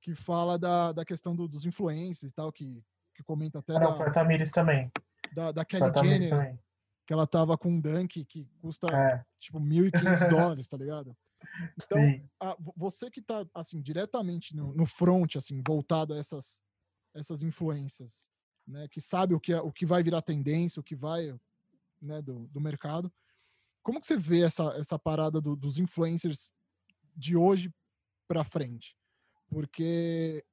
[0.00, 2.82] que fala da, da questão do- dos influencers e tal, que,
[3.14, 4.90] que comenta até Ah, não, foi da, a Tamires também.
[5.32, 6.58] da, da Kelly Jenner, também.
[7.06, 9.92] que ela tava com um dunk que custa É, tipo 1.500
[10.28, 11.16] dólares, tá ligado?
[11.82, 12.00] Então,
[12.40, 16.62] a- vo- você que tá, assim, diretamente no, no front, assim, voltado a essas,
[17.14, 18.30] essas influências,
[18.66, 21.32] né, que sabe o que, é, o que vai virar tendência, o que vai,
[22.00, 23.12] né, do, do mercado,
[23.86, 26.50] como que você vê essa, essa parada do- dos influencers
[27.14, 27.72] de hoje
[28.26, 28.96] para frente?
[29.48, 30.44] Porque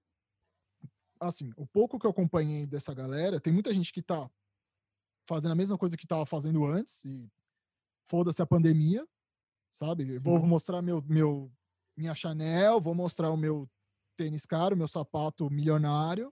[1.20, 4.30] assim, o pouco que eu acompanhei dessa galera, tem muita gente que tá
[5.28, 7.28] fazendo a mesma coisa que tava fazendo antes e
[8.08, 9.04] foda-se a pandemia,
[9.72, 10.20] sabe?
[10.20, 11.52] Vou mostrar meu, meu
[11.98, 13.68] minha Chanel, vou mostrar o meu
[14.16, 16.32] tênis caro, meu sapato milionário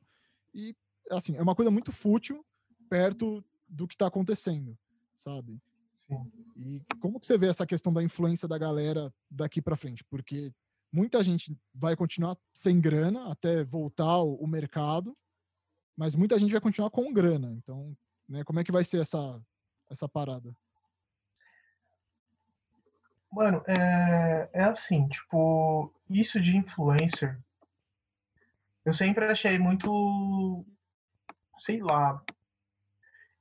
[0.53, 0.75] e
[1.09, 2.45] assim, é uma coisa muito fútil
[2.87, 4.77] perto do que está acontecendo,
[5.15, 5.59] sabe?
[6.55, 10.03] E como que você vê essa questão da influência da galera daqui para frente?
[10.03, 10.53] Porque
[10.91, 15.17] muita gente vai continuar sem grana até voltar o mercado,
[15.97, 17.53] mas muita gente vai continuar com grana.
[17.53, 17.95] Então,
[18.27, 19.41] né, como é que vai ser essa
[19.89, 20.55] essa parada?
[23.31, 27.37] Mano, é, é assim, tipo, isso de influencer,
[28.83, 30.65] eu sempre achei muito,
[31.59, 32.21] sei lá,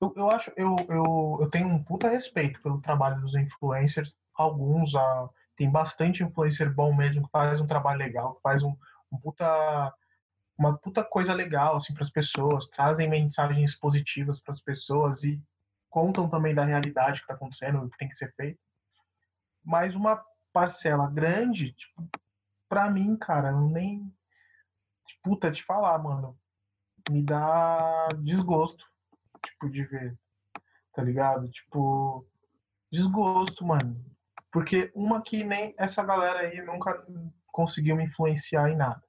[0.01, 4.95] eu, eu acho, eu, eu, eu tenho um puta respeito pelo trabalho dos influencers, alguns,
[4.95, 8.75] a, tem bastante influencer bom mesmo, que faz um trabalho legal, que faz um,
[9.13, 9.95] um puta,
[10.59, 15.43] uma puta coisa legal, assim, para as pessoas, trazem mensagens positivas para as pessoas e
[15.89, 18.59] contam também da realidade que está acontecendo, o que tem que ser feito
[19.65, 22.09] mas uma parcela grande, tipo,
[22.69, 24.13] pra mim, cara, não nem.
[25.23, 26.39] Puta, te falar, mano.
[27.09, 28.85] Me dá desgosto,
[29.45, 30.19] tipo, de ver.
[30.93, 31.49] Tá ligado?
[31.51, 32.27] Tipo,
[32.91, 34.05] desgosto, mano.
[34.53, 37.05] Porque uma que nem essa galera aí nunca
[37.47, 39.03] conseguiu me influenciar em nada.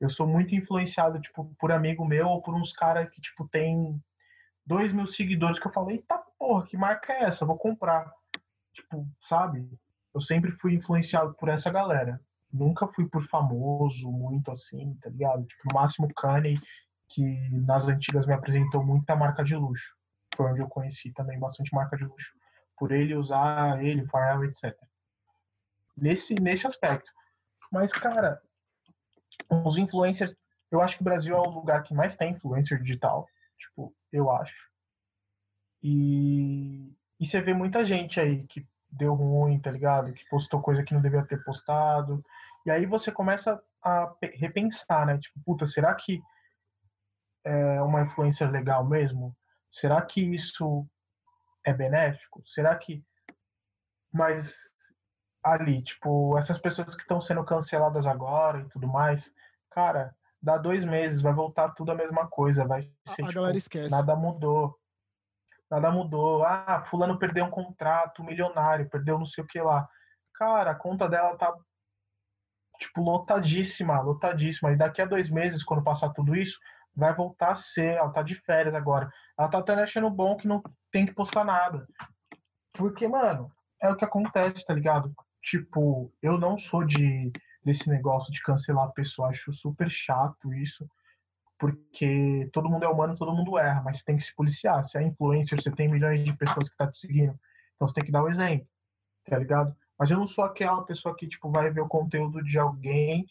[0.00, 4.02] Eu sou muito influenciado, tipo, por amigo meu ou por uns caras que, tipo, tem
[4.66, 7.46] dois mil seguidores que eu falei, eita porra, que marca é essa?
[7.46, 8.12] Vou comprar.
[8.72, 9.68] Tipo, sabe?
[10.12, 12.20] Eu sempre fui influenciado por essa galera.
[12.52, 15.44] Nunca fui por famoso, muito assim, tá ligado?
[15.46, 16.60] Tipo, no máximo Kanye,
[17.08, 19.94] que nas antigas me apresentou muita marca de luxo.
[20.36, 22.32] Foi onde eu conheci também bastante marca de luxo.
[22.76, 24.76] Por ele usar ele, Pharrell, etc.
[25.96, 27.10] Nesse, nesse aspecto.
[27.70, 28.40] Mas, cara,
[29.64, 30.34] os influencers,
[30.70, 33.28] eu acho que o Brasil é o lugar que mais tem influencer digital.
[33.56, 34.56] Tipo, eu acho.
[35.82, 40.12] E e você vê muita gente aí que deu ruim, tá ligado?
[40.12, 42.24] Que postou coisa que não devia ter postado.
[42.66, 45.18] E aí você começa a repensar, né?
[45.18, 46.22] Tipo, puta, será que
[47.44, 49.36] é uma influência legal mesmo?
[49.70, 50.86] Será que isso
[51.64, 52.42] é benéfico?
[52.44, 53.04] Será que.
[54.12, 54.56] Mas
[55.42, 59.30] ali, tipo, essas pessoas que estão sendo canceladas agora e tudo mais,
[59.70, 63.56] cara, dá dois meses, vai voltar tudo a mesma coisa, vai ser, a tipo, galera
[63.56, 63.90] esquece.
[63.90, 64.78] nada mudou
[65.74, 66.44] nada mudou.
[66.44, 69.88] Ah, fulano perdeu um contrato milionário, perdeu não sei o que lá.
[70.34, 71.54] Cara, a conta dela tá
[72.78, 74.72] tipo lotadíssima, lotadíssima.
[74.72, 76.58] E daqui a dois meses, quando passar tudo isso,
[76.96, 77.94] vai voltar a ser.
[77.94, 79.10] Ela tá de férias agora.
[79.38, 81.86] Ela tá até achando bom que não tem que postar nada.
[82.72, 85.14] Porque, mano, é o que acontece, tá ligado?
[85.42, 87.32] Tipo, eu não sou de
[87.64, 90.86] desse negócio de cancelar a pessoa, acho super chato isso
[91.58, 94.84] porque todo mundo é humano, todo mundo erra, mas você tem que se policiar.
[94.84, 97.38] Se é influencer, você tem milhões de pessoas que tá te seguindo,
[97.74, 98.66] então você tem que dar o um exemplo,
[99.24, 99.74] tá ligado?
[99.98, 103.24] Mas eu não sou aquela pessoa que, tipo, vai ver o conteúdo de alguém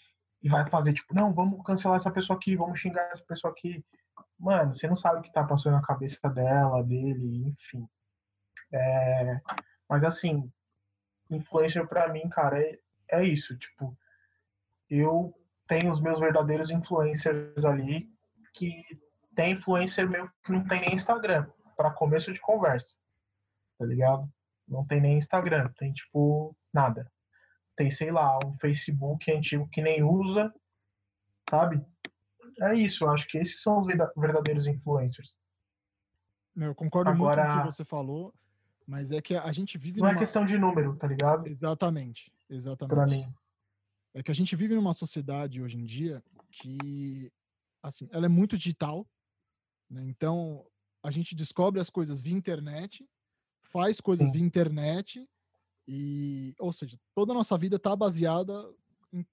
[0.44, 3.84] e vai fazer, tipo, não, vamos cancelar essa pessoa aqui, vamos xingar essa pessoa aqui.
[4.38, 7.88] Mano, você não sabe o que tá passando na cabeça dela, dele, enfim.
[8.74, 9.40] É...
[9.88, 10.52] Mas, assim,
[11.30, 12.78] influencer pra mim, cara, é,
[13.10, 13.98] é isso, tipo,
[14.90, 15.34] eu
[15.66, 18.12] tenho os meus verdadeiros influencers ali
[18.54, 18.84] que
[19.34, 22.98] tem influencer meu que não tem nem Instagram, para começo de conversa.
[23.80, 24.30] Tá ligado?
[24.68, 27.10] Não tem nem Instagram, tem tipo nada.
[27.76, 30.54] Tem, sei lá, um Facebook antigo que nem usa,
[31.50, 31.84] sabe?
[32.62, 35.36] É isso, acho que esses são os verdadeiros influencers.
[36.56, 38.34] Eu concordo Agora, muito com o que você falou,
[38.86, 40.20] mas é que a gente vive Não é numa...
[40.20, 41.48] é questão de número, tá ligado?
[41.48, 42.96] Exatamente, exatamente.
[42.96, 43.34] Pra mim.
[44.14, 47.32] É que a gente vive numa sociedade hoje em dia que
[47.82, 49.06] assim, ela é muito digital,
[49.90, 50.04] né?
[50.06, 50.66] Então,
[51.02, 53.06] a gente descobre as coisas via internet,
[53.62, 54.34] faz coisas Sim.
[54.34, 55.30] via internet
[55.88, 58.54] e, ou seja, toda a nossa vida está baseada,
[59.12, 59.26] em,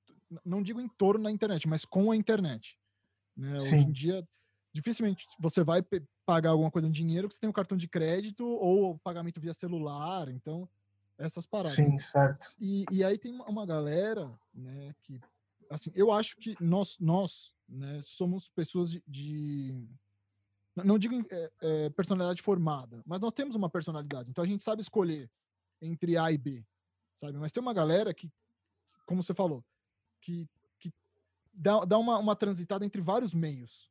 [0.44, 2.78] não digo em torno da internet, mas com a internet.
[3.36, 3.56] Né?
[3.58, 4.28] Hoje em dia,
[4.72, 5.82] dificilmente você vai
[6.26, 9.54] pagar alguma coisa em dinheiro que você tem um cartão de crédito ou pagamento via
[9.54, 10.68] celular, então
[11.18, 11.76] essas paradas.
[11.76, 12.46] Sim, certo.
[12.58, 15.20] E, e aí tem uma galera, né, que
[15.68, 19.86] assim, eu acho que nós, nós né, somos pessoas de, de
[20.76, 24.30] não digo é, é, personalidade formada, mas nós temos uma personalidade.
[24.30, 25.30] Então a gente sabe escolher
[25.80, 26.64] entre A e B,
[27.14, 27.38] sabe?
[27.38, 28.30] Mas tem uma galera que,
[29.06, 29.64] como você falou,
[30.20, 30.92] que, que
[31.52, 33.90] dá, dá uma, uma transitada entre vários meios.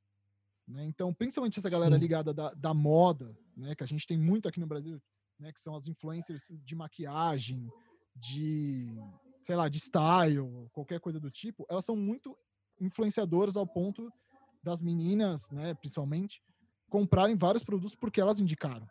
[0.68, 0.86] Né?
[0.86, 2.02] Então, principalmente essa galera Sim.
[2.02, 5.02] ligada da, da moda, né, que a gente tem muito aqui no Brasil,
[5.40, 7.72] né, que são as influencers de maquiagem,
[8.16, 8.88] de
[9.42, 12.38] sei lá, de style, qualquer coisa do tipo, elas são muito
[12.80, 14.12] influenciadoras ao ponto
[14.62, 16.42] das meninas, né, principalmente,
[16.90, 18.88] comprarem vários produtos porque elas indicaram.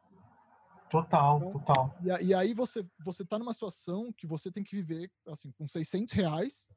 [0.90, 1.98] Total, então, total.
[2.02, 5.68] E, e, aí você você tá numa situação que você tem que viver assim com
[5.68, 6.68] 600 reais,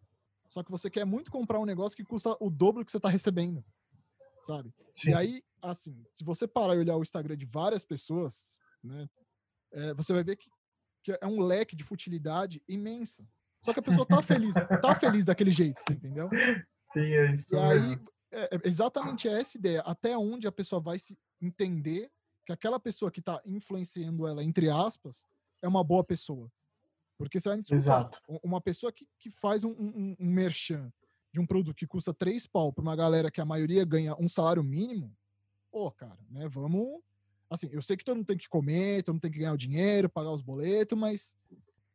[0.47, 3.09] só que você quer muito comprar um negócio que custa o dobro que você tá
[3.09, 3.64] recebendo,
[4.43, 4.74] sabe?
[4.93, 5.12] Sim.
[5.12, 9.09] E aí, assim, se você parar e olhar o Instagram de várias pessoas, né,
[9.72, 10.49] é, você vai ver que,
[11.03, 13.26] que é um leque de futilidade imensa.
[13.64, 16.30] Só que a pessoa tá feliz, tá feliz daquele jeito, você entendeu?
[16.93, 17.55] Sim, é isso.
[17.55, 17.99] E aí,
[18.32, 19.82] é, é exatamente essa ideia.
[19.82, 22.12] Até onde a pessoa vai se entender
[22.46, 25.28] que aquela pessoa que está influenciando ela, entre aspas,
[25.62, 26.52] é uma boa pessoa.
[27.18, 28.22] Porque você vai me desculpar, Exato.
[28.44, 30.92] uma pessoa que, que faz um, um, um merchan
[31.32, 34.28] de um produto que custa três pau para uma galera que a maioria ganha um
[34.28, 35.16] salário mínimo,
[35.72, 37.00] pô, cara, né, vamos...
[37.50, 39.58] Assim, eu sei que todo mundo tem que comer, todo mundo tem que ganhar o
[39.58, 41.38] dinheiro, pagar os boletos, mas...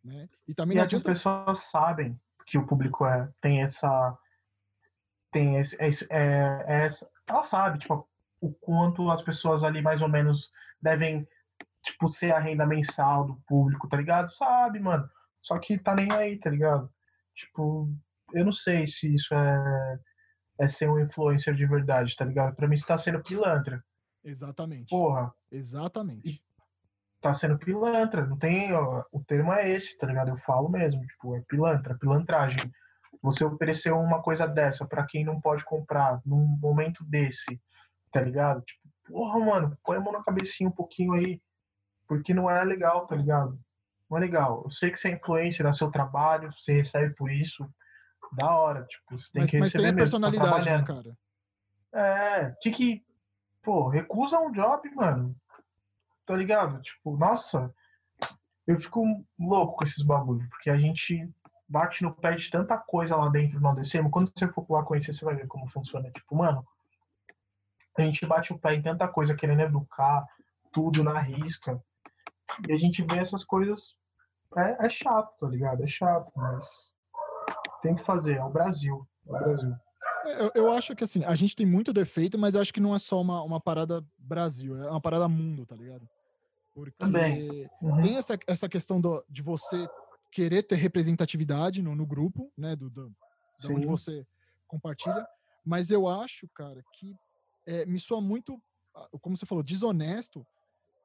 [0.04, 1.08] Né, e também e essas adianta...
[1.10, 4.16] pessoas sabem que o público é, tem essa...
[5.32, 6.88] Tem esse, é, é, é,
[7.26, 8.08] ela sabe, tipo,
[8.40, 11.26] o quanto as pessoas ali mais ou menos devem,
[11.82, 14.32] tipo, ser a renda mensal do público, tá ligado?
[14.32, 15.08] Sabe, mano.
[15.40, 16.90] Só que tá nem aí, tá ligado?
[17.34, 17.88] Tipo,
[18.32, 19.98] eu não sei se isso é,
[20.60, 22.54] é ser um influencer de verdade, tá ligado?
[22.56, 23.82] Pra mim isso tá sendo pilantra.
[24.24, 24.90] Exatamente.
[24.90, 25.32] Porra.
[25.50, 26.42] Exatamente.
[27.20, 28.72] Tá sendo pilantra, não tem.
[28.72, 30.30] Ó, o termo é esse, tá ligado?
[30.30, 32.70] Eu falo mesmo, tipo, é pilantra, pilantragem.
[33.22, 37.60] Você ofereceu uma coisa dessa para quem não pode comprar num momento desse
[38.16, 38.62] tá ligado?
[38.62, 41.40] Tipo, porra, mano, põe a mão na cabecinha um pouquinho aí,
[42.08, 43.58] porque não é legal, tá ligado?
[44.08, 44.62] Não é legal.
[44.64, 47.68] Eu sei que você é influencer, é seu trabalho, você recebe por isso,
[48.32, 50.82] da hora, tipo, você tem mas, que receber mas tem mesmo, tá personalidade, tá né,
[50.82, 51.18] cara?
[51.92, 53.04] É, que que,
[53.62, 55.36] pô, recusa um job, mano,
[56.24, 56.80] tá ligado?
[56.80, 57.72] Tipo, nossa,
[58.66, 59.04] eu fico
[59.38, 61.30] louco com esses bagulho, porque a gente
[61.68, 64.82] bate no pé de tanta coisa lá dentro no ADC, mas quando você for lá
[64.82, 66.10] conhecer, você vai ver como funciona.
[66.10, 66.66] Tipo, mano,
[68.02, 70.26] a gente bate o pé em tanta coisa querendo educar,
[70.72, 71.82] tudo na risca.
[72.68, 73.96] E a gente vê essas coisas.
[74.56, 75.82] É, é chato, tá ligado?
[75.82, 76.94] É chato, mas
[77.82, 78.36] tem que fazer.
[78.36, 79.06] É o Brasil.
[79.26, 79.74] É o Brasil.
[80.26, 82.80] É, eu, eu, acho que assim, a gente tem muito defeito, mas eu acho que
[82.80, 86.08] não é só uma, uma parada Brasil, é uma parada mundo, tá ligado?
[86.74, 87.68] Porque Também.
[87.80, 88.02] Uhum.
[88.02, 89.88] tem essa, essa questão do, de você
[90.30, 92.76] querer ter representatividade no, no grupo, né?
[92.76, 93.10] Do, do,
[93.58, 94.26] de onde você
[94.66, 95.26] compartilha.
[95.64, 97.16] Mas eu acho, cara, que
[97.66, 98.62] é, me soa muito,
[98.94, 100.46] ah, como você falou, desonesto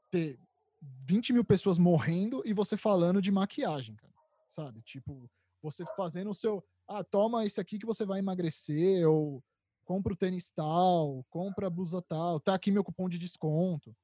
[0.09, 0.39] ter
[0.81, 4.13] 20 mil pessoas morrendo e você falando de maquiagem, cara.
[4.49, 4.81] Sabe?
[4.81, 5.29] Tipo,
[5.61, 6.63] você fazendo o seu.
[6.87, 9.43] Ah, toma esse aqui que você vai emagrecer, ou
[9.85, 13.95] compra o tênis tal, compra a blusa tal, tá aqui meu cupom de desconto.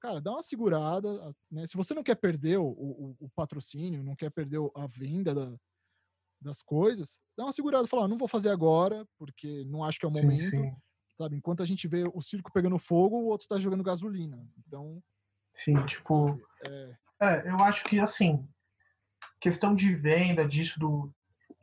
[0.00, 1.66] Cara, dá uma segurada, ah, né?
[1.66, 5.58] Se você não quer perder o, o, o patrocínio, não quer perder a venda da,
[6.40, 10.06] das coisas, dá uma segurada, fala, ah, não vou fazer agora, porque não acho que
[10.06, 10.50] é o momento.
[10.50, 10.76] Sim, sim.
[11.18, 11.34] Sabe?
[11.34, 14.38] Enquanto a gente vê o circo pegando fogo, o outro tá jogando gasolina.
[14.64, 15.02] Então.
[15.56, 16.40] Sim, tipo.
[16.64, 16.94] É...
[17.20, 18.48] é, eu acho que assim,
[19.40, 21.12] questão de venda, disso, do,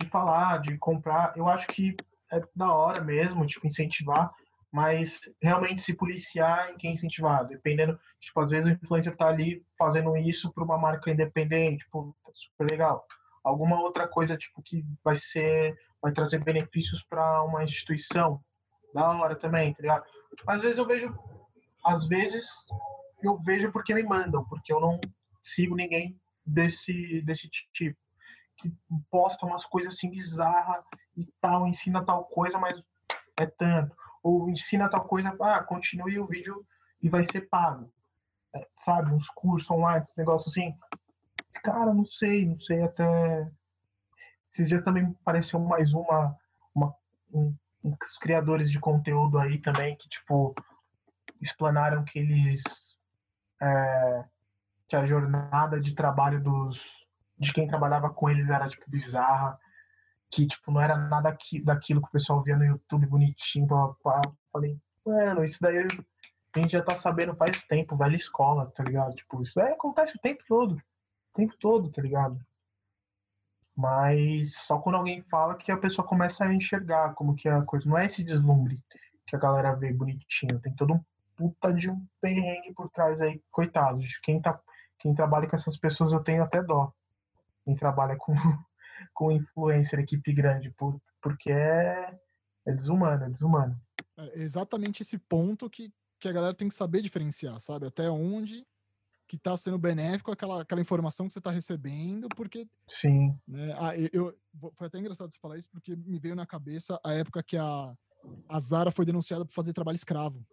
[0.02, 1.96] de falar, de comprar, eu acho que
[2.34, 4.30] é da hora mesmo, tipo, incentivar,
[4.72, 9.66] mas realmente se policiar em quem incentivar, dependendo, tipo, às vezes o influencer tá ali
[9.78, 13.06] fazendo isso para uma marca independente, tipo, super legal.
[13.42, 18.44] Alguma outra coisa, tipo, que vai ser, vai trazer benefícios para uma instituição,
[18.96, 20.06] da hora também, tá ligado?
[20.48, 21.14] Às vezes eu vejo,
[21.86, 22.48] às vezes
[23.22, 25.00] eu vejo porque me mandam, porque eu não
[25.44, 28.00] sigo ninguém desse, desse tipo,
[28.58, 28.74] que
[29.12, 30.84] posta umas coisas assim bizarras
[31.18, 32.82] e tal, ensina tal coisa, mas
[33.38, 33.94] é tanto.
[34.24, 36.66] Ou ensina tal coisa, ah, continue o vídeo
[37.02, 37.92] e vai ser pago.
[38.56, 40.74] É, sabe, uns cursos online, esse negócio assim.
[41.62, 43.52] Cara, não sei, não sei até.
[44.50, 46.34] Esses dias também apareceu mais uma,
[46.74, 46.96] uma
[47.34, 47.54] um
[47.86, 50.56] os criadores de conteúdo aí também que, tipo,
[51.42, 52.64] explanaram que eles.
[53.62, 54.24] É,
[54.88, 57.06] que a jornada de trabalho dos
[57.38, 59.60] de quem trabalhava com eles era, tipo, bizarra.
[60.32, 63.68] Que, tipo, não era nada aqui, daquilo que o pessoal via no YouTube bonitinho.
[63.68, 64.22] Blá, blá.
[64.52, 69.14] Falei, mano, isso daí a gente já tá sabendo faz tempo, velha escola, tá ligado?
[69.16, 70.76] Tipo, isso daí acontece o tempo todo.
[70.76, 72.40] O tempo todo, tá ligado?
[73.76, 77.62] Mas só quando alguém fala que a pessoa começa a enxergar como que é a
[77.62, 77.88] coisa.
[77.88, 78.82] Não é esse deslumbre
[79.28, 80.60] que a galera vê bonitinho.
[80.62, 81.04] Tem todo um
[81.36, 84.18] puta de um perrengue por trás aí, coitados.
[84.24, 84.58] Quem, tá,
[85.00, 86.94] quem trabalha com essas pessoas eu tenho até dó.
[87.66, 88.34] Quem trabalha com,
[89.14, 92.18] com influencer, equipe grande, por, porque é,
[92.66, 93.78] é desumano, é desumano.
[94.18, 97.88] É exatamente esse ponto que, que a galera tem que saber diferenciar, sabe?
[97.88, 98.66] Até onde
[99.28, 102.68] que está sendo benéfico aquela, aquela informação que você está recebendo, porque.
[102.88, 103.38] Sim.
[103.48, 104.38] Né, ah, eu,
[104.74, 107.96] foi até engraçado você falar isso, porque me veio na cabeça a época que a
[108.48, 110.46] a Zara foi denunciada por fazer trabalho escravo.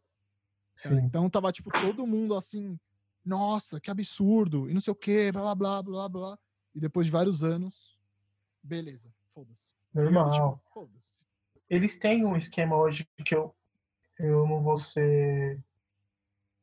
[0.82, 1.00] Cara.
[1.00, 2.78] Então tava, tipo, todo mundo assim,
[3.24, 6.38] nossa, que absurdo, e não sei o que, blá, blá, blá, blá.
[6.74, 7.98] E depois de vários anos,
[8.62, 9.72] beleza, foda-se.
[9.94, 10.30] Normal.
[10.30, 11.22] Tipo, foda-se.
[11.68, 13.54] Eles têm um esquema hoje que eu,
[14.18, 15.60] eu não vou ser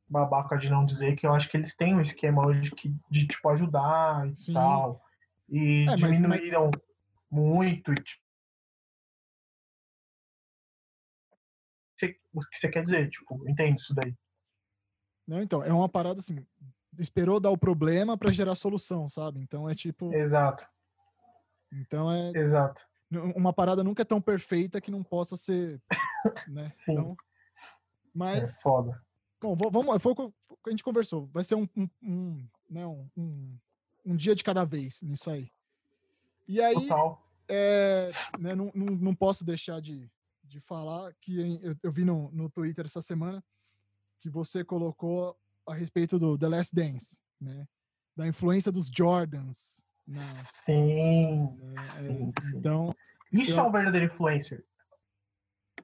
[0.10, 3.28] babaca de não dizer que eu acho que eles têm um esquema hoje que, de,
[3.28, 4.54] tipo, ajudar e Sim.
[4.54, 5.06] tal.
[5.48, 6.82] E é, diminuíram mas...
[7.30, 7.94] muito.
[7.96, 8.24] Tipo,
[12.34, 14.16] o que você quer dizer, tipo, entendo isso daí.
[15.28, 16.44] Não, então, é uma parada assim,
[16.98, 19.40] esperou dar o problema para gerar solução, sabe?
[19.42, 20.12] Então é tipo.
[20.14, 20.68] Exato.
[21.72, 22.32] Então é.
[22.36, 22.84] Exato.
[23.36, 25.82] Uma parada nunca é tão perfeita que não possa ser.
[26.50, 26.74] Né?
[26.76, 26.92] Sim.
[26.92, 27.16] Então,
[28.14, 28.44] mas.
[28.44, 29.02] É foda.
[29.42, 31.28] Bom, vamos, foi o que a gente conversou.
[31.28, 33.58] Vai ser um, um, um né, um,
[34.06, 35.50] um, dia de cada vez nisso aí.
[36.48, 36.90] E aí,
[37.48, 40.12] é, né, não, não, não posso deixar de,
[40.44, 43.44] de falar que eu, eu vi no, no Twitter essa semana
[44.20, 47.68] que você colocou a respeito do The Last Dance, né?
[48.16, 49.82] Da influência dos Jordans.
[50.06, 51.76] Na, sim, né?
[51.78, 52.94] sim, sim, Então.
[53.32, 54.66] Isso eu, é um verdadeiro influencer.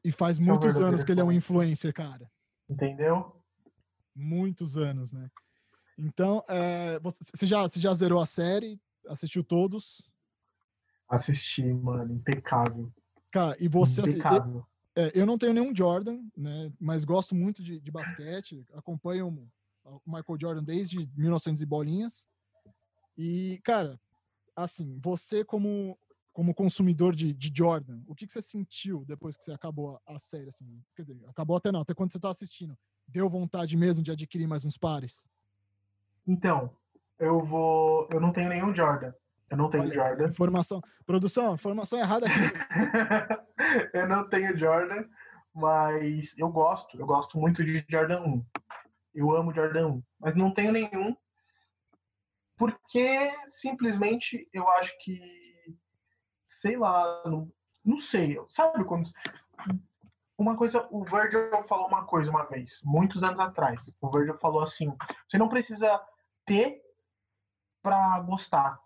[0.03, 2.29] E faz Isso muitos é um anos que ele é um influencer, cara.
[2.67, 3.34] Entendeu?
[4.15, 5.29] Muitos anos, né?
[5.97, 8.79] Então, é, você, já, você já zerou a série?
[9.07, 10.01] Assistiu todos?
[11.07, 12.13] Assisti, mano.
[12.13, 12.91] Impecável.
[13.31, 14.01] Cara, e você.
[14.01, 14.59] Impecável.
[14.59, 16.71] Assim, é, eu não tenho nenhum Jordan, né?
[16.79, 18.65] Mas gosto muito de, de basquete.
[18.73, 19.49] Acompanho
[19.83, 22.27] o Michael Jordan desde 1900 e bolinhas.
[23.17, 23.99] E, cara,
[24.55, 25.97] assim, você como
[26.35, 30.15] como consumidor de, de Jordan, o que, que você sentiu depois que você acabou a,
[30.15, 30.49] a série?
[30.49, 30.83] Assim?
[30.93, 32.77] Quer dizer, acabou até não, até quando você está assistindo.
[33.07, 35.29] Deu vontade mesmo de adquirir mais uns pares?
[36.27, 36.75] Então,
[37.19, 38.07] eu vou.
[38.11, 39.13] Eu não tenho nenhum Jordan.
[39.49, 40.27] Eu não tenho Olha, Jordan.
[40.27, 40.81] Informação.
[41.05, 42.35] Produção, informação errada aqui.
[43.93, 45.05] eu não tenho Jordan,
[45.53, 46.99] mas eu gosto.
[46.99, 48.45] Eu gosto muito de Jordan 1.
[49.13, 50.03] Eu amo Jordan 1.
[50.19, 51.15] Mas não tenho nenhum.
[52.57, 55.19] Porque simplesmente eu acho que.
[56.47, 57.23] Sei lá.
[57.25, 57.51] Não,
[57.83, 58.37] não sei.
[58.47, 59.09] Sabe quando.
[60.37, 63.97] Uma coisa, o Virgil falou uma coisa uma vez, muitos anos atrás.
[64.01, 64.95] O Virgil falou assim:
[65.29, 66.01] você não precisa
[66.45, 66.81] ter
[67.81, 68.79] para gostar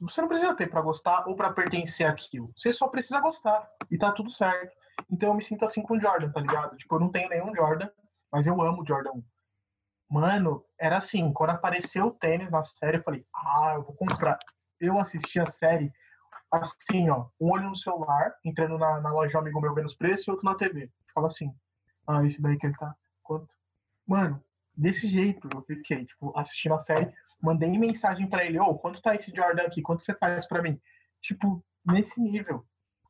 [0.00, 2.52] você não precisa ter para gostar ou para pertencer àquilo.
[2.56, 4.72] Você só precisa gostar e tá tudo certo.
[5.10, 6.76] Então eu me sinto assim com o Jordan, tá ligado?
[6.76, 7.88] Tipo, eu não tenho nenhum Jordan,
[8.30, 9.24] mas eu amo Jordan 1.
[10.10, 14.38] Mano, era assim, quando apareceu o tênis na série, eu falei, ah, eu vou comprar.
[14.80, 15.92] Eu assisti a série
[16.62, 19.86] assim, ó, um olho no celular, entrando na, na loja de um amigo meu vendo
[19.86, 20.90] os preços e outro na TV.
[21.14, 21.54] Fala assim,
[22.06, 23.48] ah, esse daí que ele tá, quanto?
[24.06, 24.42] Mano,
[24.76, 29.02] desse jeito eu fiquei, tipo, assistindo a série, mandei mensagem para ele, ô, oh, quanto
[29.02, 29.82] tá esse Jordan aqui?
[29.82, 30.80] Quanto você faz para mim?
[31.20, 32.66] Tipo, nesse nível.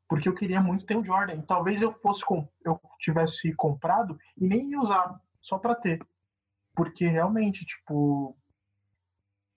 [0.08, 1.40] Porque eu queria muito ter um Jordan.
[1.42, 6.04] Talvez eu fosse com, eu tivesse comprado e nem ia usar, só para ter.
[6.74, 8.36] Porque realmente, tipo,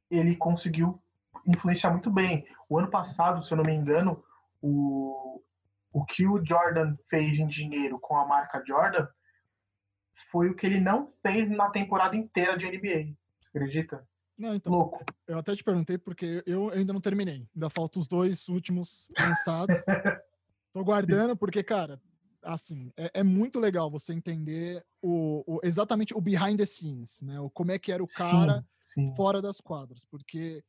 [0.09, 1.01] ele conseguiu
[1.47, 2.45] influenciar muito bem.
[2.69, 4.23] O ano passado, se eu não me engano,
[4.61, 5.41] o,
[5.91, 9.07] o que o Jordan fez em dinheiro com a marca Jordan
[10.31, 13.15] foi o que ele não fez na temporada inteira de NBA.
[13.39, 14.07] Você acredita?
[14.37, 15.03] Não, então, Louco.
[15.25, 17.47] Eu até te perguntei porque eu ainda não terminei.
[17.55, 19.75] Ainda faltam os dois últimos lançados.
[20.73, 21.99] Tô guardando porque, cara,
[22.43, 27.39] assim, é, é, muito legal você entender o, o, exatamente o behind the scenes, né?
[27.39, 29.15] O, como é que era o cara sim, sim.
[29.15, 30.05] fora das quadras.
[30.05, 30.63] Porque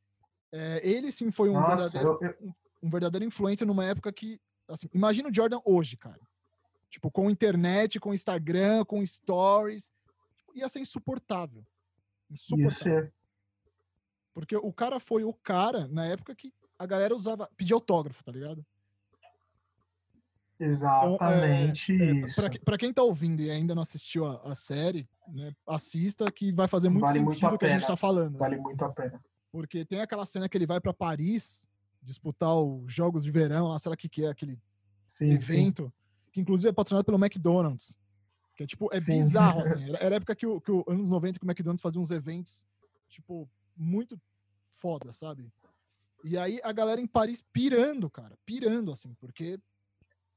[0.51, 2.47] é, ele sim foi um, Nossa, verdadeiro, eu.
[2.47, 4.39] Um, um, verdadeiro influencer numa época que.
[4.67, 6.19] Assim, imagina o Jordan hoje, cara.
[6.89, 9.91] Tipo, com internet, com Instagram, com stories.
[10.55, 11.63] Ia ser insuportável.
[12.29, 12.65] Insuportável.
[12.65, 13.13] Ia ser.
[14.33, 18.31] Porque o cara foi o cara na época que a galera usava, pedia autógrafo, tá
[18.31, 18.65] ligado?
[20.59, 22.41] Exatamente então, é, isso.
[22.41, 26.29] É, pra, pra, quem tá ouvindo e ainda não assistiu a, a série, né, assista
[26.29, 28.37] que vai fazer muito vale sentido o que a gente tá falando.
[28.37, 29.21] Vale muito a pena.
[29.51, 31.67] Porque tem aquela cena que ele vai para Paris
[32.01, 34.59] disputar os Jogos de Verão, lá, sei lá o que, que é, aquele
[35.05, 36.31] sim, evento, sim.
[36.31, 37.97] que inclusive é patrocinado pelo McDonald's.
[38.55, 39.13] Que é tipo, é sim.
[39.13, 39.83] bizarro, assim.
[39.89, 42.67] Era, era época que o, que o anos 90 que o McDonald's fazia uns eventos,
[43.07, 44.19] tipo, muito
[44.71, 45.51] foda, sabe?
[46.23, 49.59] E aí a galera em Paris pirando, cara, pirando, assim, porque.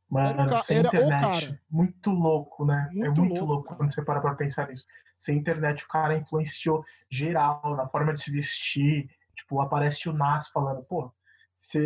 [0.09, 0.63] Mano, era, o, ca...
[0.69, 1.61] era o cara.
[1.71, 2.89] Muito louco, né?
[2.91, 4.85] É muito é muito louco, louco quando você para pra pensar nisso.
[5.23, 9.09] Sem internet, o cara influenciou geral na forma de se vestir.
[9.37, 11.13] Tipo, aparece o Nas falando, pô,
[11.55, 11.79] se,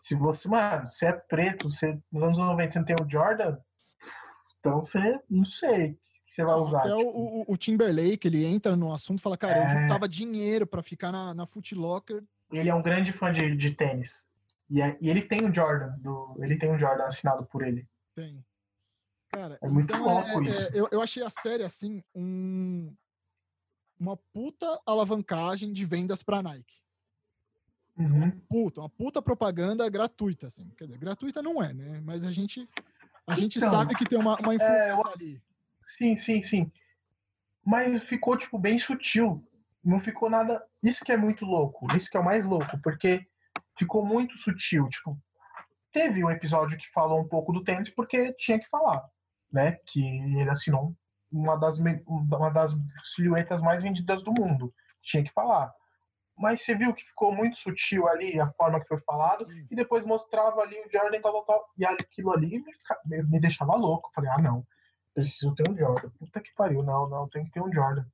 [0.00, 3.56] se você, mano, você é preto, você, nos anos 90 você não tem o Jordan,
[4.58, 5.96] então você, não sei,
[6.26, 6.80] que você vai usar.
[6.80, 7.10] Até tipo...
[7.10, 9.64] o, o, Timberlake, ele entra no assunto e fala, cara, é...
[9.64, 12.24] eu juntava dinheiro para ficar na, na Foot Locker.
[12.52, 14.28] Ele é um grande fã de, de tênis.
[14.68, 17.86] E, é, e ele tem o Jordan, do, ele tem um Jordan assinado por ele.
[18.16, 18.44] Tem.
[19.30, 20.66] Cara, É muito então louco é- isso.
[20.66, 22.94] é- eu, eu achei a série, assim, um,
[23.98, 26.78] uma puta alavancagem de vendas pra Nike.
[27.96, 28.30] Uhum.
[28.48, 30.68] Puta, uma puta propaganda gratuita, assim.
[30.76, 32.00] Quer dizer, gratuita não é, né?
[32.04, 32.68] Mas a gente,
[33.26, 35.42] a gente Então, sabe que tem uma, uma influência é, eu- ali.
[35.84, 36.72] Sim, sim, sim.
[37.64, 39.44] Mas ficou, tipo, bem sutil.
[39.84, 40.64] Não ficou nada.
[40.82, 41.86] Isso que é muito louco.
[41.96, 43.26] Isso que é o mais louco, porque
[43.76, 44.88] ficou muito sutil.
[44.88, 45.18] Tipo,
[45.92, 49.08] teve um episódio que falou um pouco do tênis porque tinha que falar,
[49.52, 49.72] né?
[49.86, 50.94] Que ele assinou
[51.30, 52.74] uma das, uma das
[53.14, 54.72] silhuetas mais vendidas do mundo.
[55.02, 55.72] Tinha que falar.
[56.36, 59.66] Mas você viu que ficou muito sutil ali a forma que foi falado Sim.
[59.70, 61.64] e depois mostrava ali o Jordan tal, tal, tal.
[61.76, 62.62] E aquilo ali
[63.06, 64.10] me, me- deixava louco.
[64.14, 64.64] Falei, ah, não,
[65.12, 66.10] preciso ter um Jordan.
[66.10, 68.04] Puta que pariu, não, não, tem que ter um Jordan.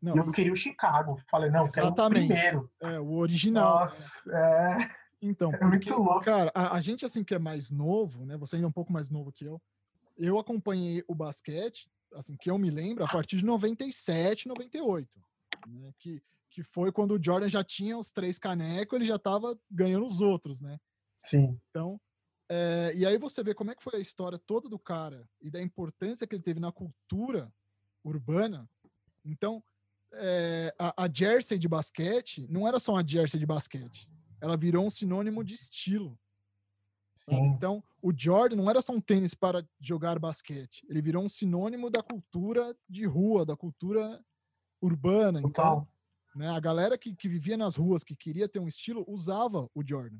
[0.00, 1.18] Não, eu queria o Chicago.
[1.28, 2.26] Falei, não, quero o Exatamente.
[2.28, 2.70] primeiro.
[2.80, 3.80] é, o original.
[3.80, 4.78] Nossa, é,
[5.20, 6.20] Então, é muito porque, louco.
[6.24, 8.36] cara, a, a gente, assim, que é mais novo, né?
[8.36, 9.60] Você ainda é um pouco mais novo que eu.
[10.16, 15.08] Eu acompanhei o basquete, assim, que eu me lembro, a partir de 97, 98.
[15.66, 19.58] Né, que, que foi quando o Jordan já tinha os três canecos, ele já tava
[19.70, 20.78] ganhando os outros, né?
[21.20, 21.98] Sim, Então,
[22.48, 25.50] é, e aí você vê como é que foi a história toda do cara e
[25.50, 27.52] da importância que ele teve na cultura
[28.04, 28.68] urbana.
[29.24, 29.64] Então,
[30.12, 34.08] é, a, a jersey de basquete não era só uma jersey de basquete.
[34.40, 36.18] Ela virou um sinônimo de estilo.
[37.28, 40.84] Sim, Então, o Jordan não era só um tênis para jogar basquete.
[40.88, 44.22] Ele virou um sinônimo da cultura de rua, da cultura
[44.80, 45.40] urbana.
[45.40, 45.86] Então,
[46.34, 49.82] né, a galera que, que vivia nas ruas, que queria ter um estilo, usava o
[49.86, 50.18] Jordan.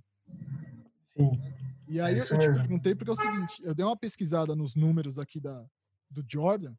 [1.17, 1.41] Sim,
[1.89, 4.55] E aí eu, isso eu te perguntei porque é o seguinte, eu dei uma pesquisada
[4.55, 5.65] nos números aqui da,
[6.11, 6.75] do Jordan.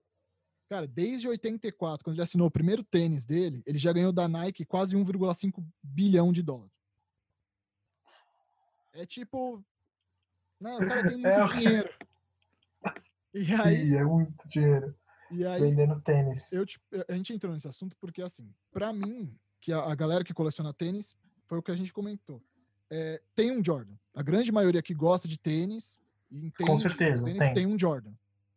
[0.67, 4.65] Cara, desde 84, quando ele assinou o primeiro tênis dele, ele já ganhou da Nike
[4.65, 6.73] quase 1,5 bilhão de dólares.
[8.93, 9.63] É tipo,
[10.59, 11.89] né, o cara tem muito É, dinheiro.
[13.33, 14.95] E aí, Sim, é muito dinheiro.
[15.31, 16.51] e aí Vendendo tênis.
[16.53, 20.23] eu, te- a gente entrou nesse assunto porque, assim, pra mim, que a, a galera
[20.23, 22.41] que coleciona tênis, foi o que a gente comentou.
[22.89, 23.93] É, tem um Jordan.
[24.13, 25.99] A grande maioria que gosta de tênis
[26.31, 27.53] entende os certeza, tênis tem.
[27.53, 28.11] tem um Jordan.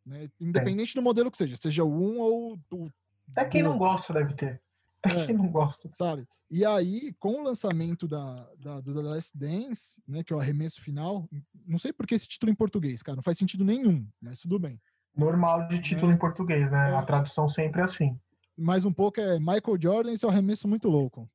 [0.04, 0.30] né?
[0.40, 2.92] Independente do modelo que seja, seja o 1 ou o
[3.32, 4.60] Até quem não 12, gosta deve ter.
[5.04, 5.08] É.
[5.26, 5.88] quem não gosta.
[5.92, 6.26] sabe?
[6.50, 10.40] E aí, com o lançamento da, da, do The Last Dance, né, que é o
[10.40, 11.28] arremesso final,
[11.66, 14.58] não sei por que esse título em português, cara, não faz sentido nenhum, mas tudo
[14.58, 14.80] bem.
[15.14, 16.14] Normal de título É.
[16.14, 16.92] em português, né?
[16.92, 16.94] É.
[16.94, 18.18] A tradução sempre é assim.
[18.56, 21.30] Mais um pouco é Michael Jordan e seu arremesso muito louco.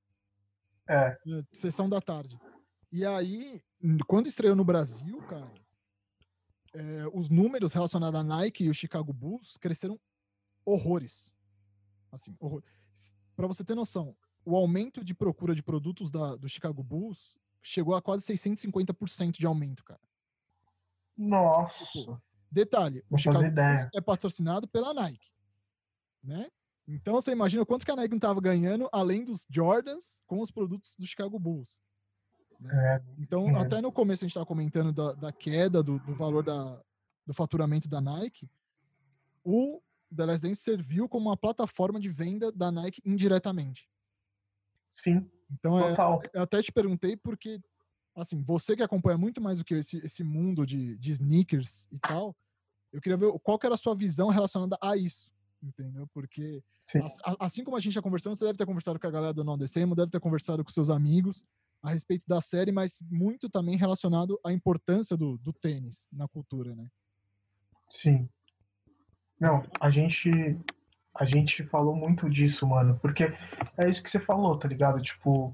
[0.90, 2.38] É, É, Sessão da tarde.
[2.92, 3.62] E aí,
[4.08, 5.52] quando estreou no Brasil, cara,
[6.74, 10.00] é, os números relacionados à Nike e o Chicago Bulls cresceram
[10.66, 11.32] horrores.
[12.12, 12.64] Assim, horror.
[13.36, 14.16] Para você ter noção,
[14.46, 19.46] o aumento de procura de produtos da- do Chicago Bulls chegou a quase 650% de
[19.46, 20.02] aumento, cara.
[21.18, 22.22] nossa.
[22.52, 25.32] Detalhe, o Não Chicago Bulls é patrocinado pela Nike,
[26.24, 26.50] né?
[26.88, 30.52] Então você imagina quanto que a Nike não estava ganhando além dos Jordans com os
[30.52, 31.82] produtos do Chicago Bulls.
[32.66, 33.58] É, Então, Uhum.
[33.58, 36.80] até no começo a gente estava comentando da, da queda do, do valor da,
[37.26, 38.50] do faturamento da Nike.
[39.44, 39.82] O
[40.16, 43.90] The Last Dance serviu como uma plataforma de venda da Nike indiretamente.
[44.90, 46.22] sim, Então, é, total.
[46.34, 47.60] eu até te perguntei porque,
[48.16, 52.00] assim, você que acompanha muito mais do que esse, esse mundo de, de sneakers e
[52.00, 52.36] tal,
[52.92, 56.08] eu queria ver qual que era a sua visão relacionada a isso, entendeu?
[56.14, 56.64] Porque,
[57.24, 59.44] a- assim como a gente já conversando, você deve ter conversado com a galera do
[59.44, 61.44] Non Decemo, deve ter conversado com seus amigos
[61.82, 66.76] a respeito da série, mas muito também relacionado à importância do, do tênis na cultura,
[66.76, 66.88] né?
[67.90, 68.30] Sim.
[69.44, 70.32] Não, a gente
[71.20, 73.26] a gente falou muito disso, mano, porque
[73.78, 75.02] é isso que você falou, tá ligado?
[75.02, 75.54] Tipo,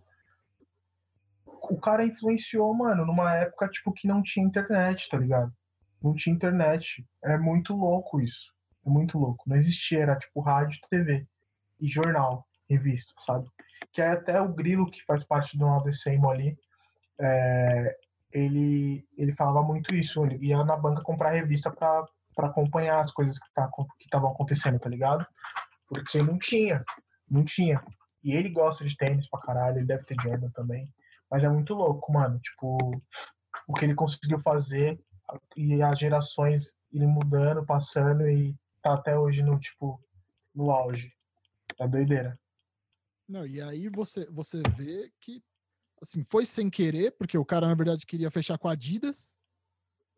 [1.43, 5.51] o cara influenciou, mano, numa época tipo que não tinha internet, tá ligado?
[6.03, 7.03] Não tinha internet.
[7.23, 8.53] É muito louco isso.
[8.85, 9.49] É muito louco.
[9.49, 11.25] Não existia, era tipo rádio, TV
[11.81, 13.49] e jornal, revista, sabe?
[13.91, 16.59] Que é até o Grilo que faz parte do ADCM ali,
[17.19, 17.97] é,
[18.31, 22.05] ele ele falava muito isso, ele ia na banca comprar revista pra
[22.39, 25.27] para acompanhar as coisas que tá estavam acontecendo, tá ligado?
[25.89, 26.85] Porque não tinha,
[27.29, 27.83] não tinha.
[28.23, 30.89] E ele gosta de tênis pra caralho, ele deve ter Jordan também.
[31.29, 32.39] Mas é muito louco, mano.
[32.39, 32.77] Tipo,
[33.67, 34.97] o que ele conseguiu fazer
[35.57, 40.01] e as gerações irem mudando, passando e tá até hoje no, tipo,
[40.55, 41.11] no auge.
[41.77, 42.39] É doideira.
[43.27, 45.43] Não, e aí você, você vê que
[46.01, 49.37] assim, foi sem querer, porque o cara, na verdade, queria fechar com a Adidas,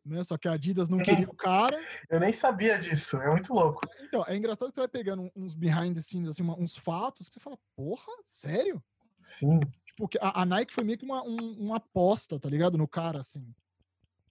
[0.05, 0.23] né?
[0.23, 1.79] Só que a Adidas não queria o cara.
[2.09, 3.81] Eu nem sabia disso, é muito louco.
[4.01, 7.27] Então, é engraçado que você vai pegando uns behind the scenes, assim, uma- uns fatos,
[7.27, 8.81] que você fala, porra, sério?
[9.15, 12.77] Sim, Tipo, a, a Nike foi meio que uma, um- uma aposta, tá ligado?
[12.77, 13.45] No cara, assim.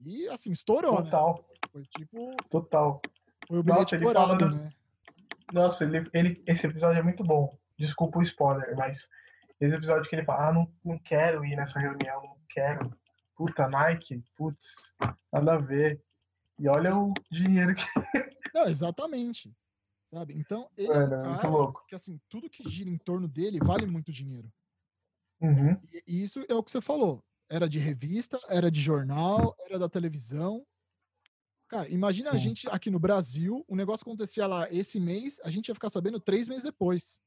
[0.05, 1.11] E, assim, estourou, né?
[1.11, 3.03] total, Foi tipo, total.
[3.47, 4.71] Foi o bilhete Nossa, ele dourado, falando- né?
[5.53, 7.57] Nossa, ele, ele, esse episódio é muito bom.
[7.79, 9.09] Desculpa o spoiler, mas
[9.61, 12.91] esse episódio que ele fala, ah, não, não quero ir nessa reunião, não quero.
[13.41, 14.75] Puta, Nike, putz,
[15.33, 16.05] nada a ver.
[16.59, 17.83] E olha o dinheiro que.
[18.55, 19.51] Não, exatamente.
[20.13, 20.37] Sabe?
[20.37, 21.83] Então, ele é muito cara louco.
[21.89, 24.53] que, assim, tudo que gira em torno dele vale muito dinheiro.
[25.41, 27.25] Uhum, E e isso é o que você falou.
[27.49, 30.67] Era de revista, era de jornal, era da televisão.
[31.67, 32.39] Cara, imagina a Sim.
[32.49, 36.21] gente aqui no Brasil, o negócio acontecia lá esse mês, a gente ia ficar sabendo
[36.21, 37.23] três meses depois.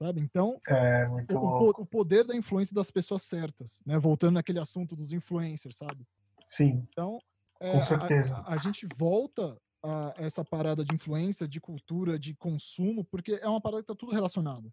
[0.00, 0.20] Sabe?
[0.20, 3.98] Então, É, o, o poder da influência das pessoas certas, né?
[3.98, 6.06] Voltando naquele assunto dos influencers, sabe?
[6.46, 7.18] Sim, Então,
[7.60, 8.36] é, Com a- certeza.
[8.36, 13.48] A, a gente volta a essa parada de influência, de cultura, de consumo, porque é
[13.48, 14.72] uma parada que tá tudo relacionado,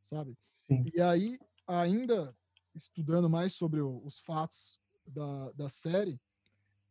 [0.00, 0.36] sabe?
[0.68, 0.84] sim.
[0.94, 2.36] E aí, ainda
[2.74, 6.20] estudando mais sobre o- os fatos da, da série,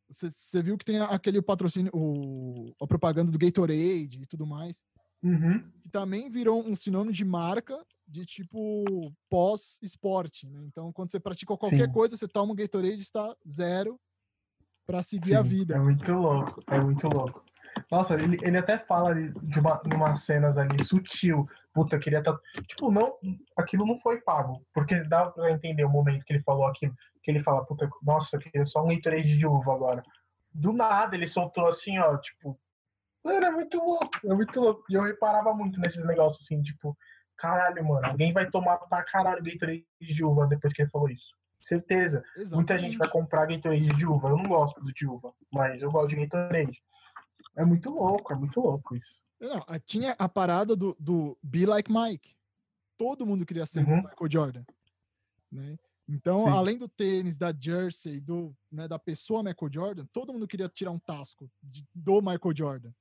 [0.10, 4.84] você viu que tem aquele patrocínio, o, a propaganda do Gatorade e tudo mais,
[5.24, 10.64] Uhum, que também virou um sinônimo de marca de tipo pós-esporte, né?
[10.66, 11.92] Então, quando você pratica qualquer Sim.
[11.92, 14.00] coisa, você toma um Gatorade está zero
[14.86, 15.50] para seguir a sim.
[15.50, 15.76] vida.
[15.76, 17.44] É muito louco, é muito louco.
[17.90, 21.48] Nossa, ele, ele até fala ali de uma, umas cenas ali sutil.
[21.74, 22.38] Puta, queria estar.
[22.68, 23.14] Tipo, não,
[23.58, 24.66] aquilo não foi pago.
[24.74, 26.94] Porque dá pra entender o momento que ele falou aquilo.
[27.24, 30.04] Que ele fala, puta, nossa, eu queria só um Gatorade de uva agora.
[30.54, 32.60] Do nada ele soltou assim, ó, tipo.
[33.24, 34.84] Mano, é muito louco, é muito louco.
[34.90, 36.98] E eu reparava muito nesses negócios assim, tipo,
[37.38, 41.36] caralho, mano, alguém vai tomar pra caralho Gatorade de uva depois que ele falou isso.
[41.60, 42.24] Certeza.
[42.54, 43.12] Muita gente vai Exatamente.
[43.12, 44.30] comprar Gatorade de uva.
[44.30, 46.82] Eu não gosto do de uva, mas eu gosto de Gatorade.
[47.56, 49.16] É muito louco, é muito louco isso.
[49.40, 52.36] Não, tinha a parada do, do Be Like Mike.
[52.98, 53.98] Todo mundo queria ser Uhum.
[53.98, 54.64] Michael Jordan.
[55.52, 55.78] Né?
[56.08, 56.50] Então, Sim.
[56.50, 60.92] além do tênis, da jersey, do, né, da pessoa Michael Jordan, todo mundo queria tirar
[60.92, 62.92] um tasco de- do Michael Jordan.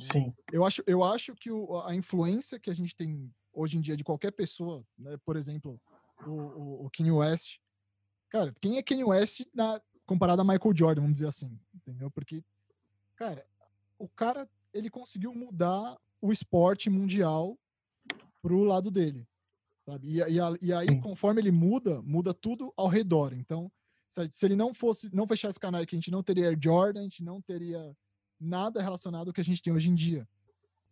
[0.00, 3.80] Sim, Eu acho, eu acho que o- a influência que a gente tem hoje em
[3.80, 5.80] dia de qualquer pessoa, né, por exemplo,
[6.26, 7.58] o, o, o Kanye West.
[8.28, 12.10] Cara, quem é Kanye West na, comparado a Michael Jordan, vamos dizer assim, entendeu?
[12.10, 12.44] Porque,
[13.16, 13.46] cara,
[13.98, 17.58] o cara, ele conseguiu mudar o esporte mundial
[18.42, 19.26] pro lado dele,
[19.86, 20.08] sabe?
[20.08, 23.32] E, e, e aí, conforme ele muda, muda tudo ao redor.
[23.32, 23.72] Então,
[24.10, 26.58] se, se ele não fosse, não fechar esse canal aqui, a gente não teria Air
[26.62, 27.96] Jordan, a gente não teria
[28.40, 30.28] nada relacionado ao que a gente tem hoje em dia,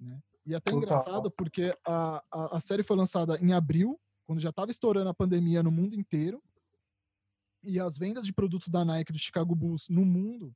[0.01, 0.21] né?
[0.47, 0.83] E é até Total.
[0.85, 5.15] engraçado porque a, a, a série foi lançada em abril, quando já estava estourando a
[5.15, 6.43] pandemia no mundo inteiro,
[7.63, 10.55] e as vendas de produtos da Nike do Chicago Bulls no mundo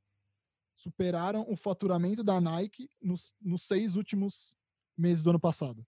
[0.77, 4.55] superaram o faturamento da Nike nos, nos seis últimos
[4.95, 5.83] meses do ano passado.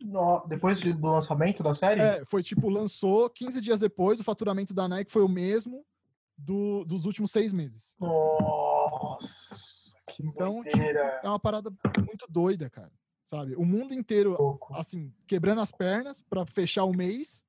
[0.00, 4.24] No- depois de- do lançamento da série, É, foi tipo, lançou 15 dias depois, o
[4.24, 5.84] faturamento da Nike foi o mesmo
[6.36, 7.94] do, dos últimos seis meses.
[8.00, 9.54] nossa,
[10.26, 11.20] Então, doideira.
[11.22, 11.70] É uma parada
[12.04, 12.92] muito doida, cara.
[13.24, 13.54] Sabe?
[13.54, 14.36] O mundo inteiro,
[14.72, 17.46] assim, quebrando as pernas para fechar o mês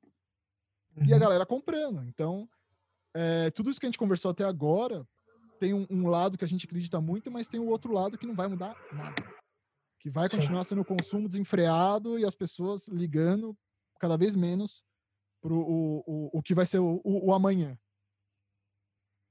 [0.95, 1.19] e a Uhum.
[1.19, 2.03] galera comprando.
[2.03, 2.47] Então,
[3.15, 5.07] é, tudo isso que a gente conversou até agora
[5.59, 8.27] tem um, um lado que a gente acredita muito, mas tem o outro lado que
[8.27, 9.15] não vai mudar nada.
[9.99, 13.55] Que vai continuar sendo o consumo desenfreado e as pessoas ligando
[13.99, 14.83] cada vez menos
[15.41, 17.77] pro o, o, o que vai ser o, o, o amanhã,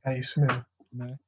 [0.05, 0.65] É isso mesmo.
[0.93, 1.19] né?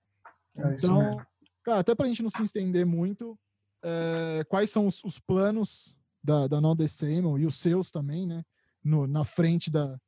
[0.56, 1.26] É isso Então, mesmo.
[1.62, 3.38] Cara, até pra gente não se estender muito,
[3.82, 8.44] é, quais são os, os planos da, da The Same, e os seus também, né?
[8.82, 9.98] No, na frente da,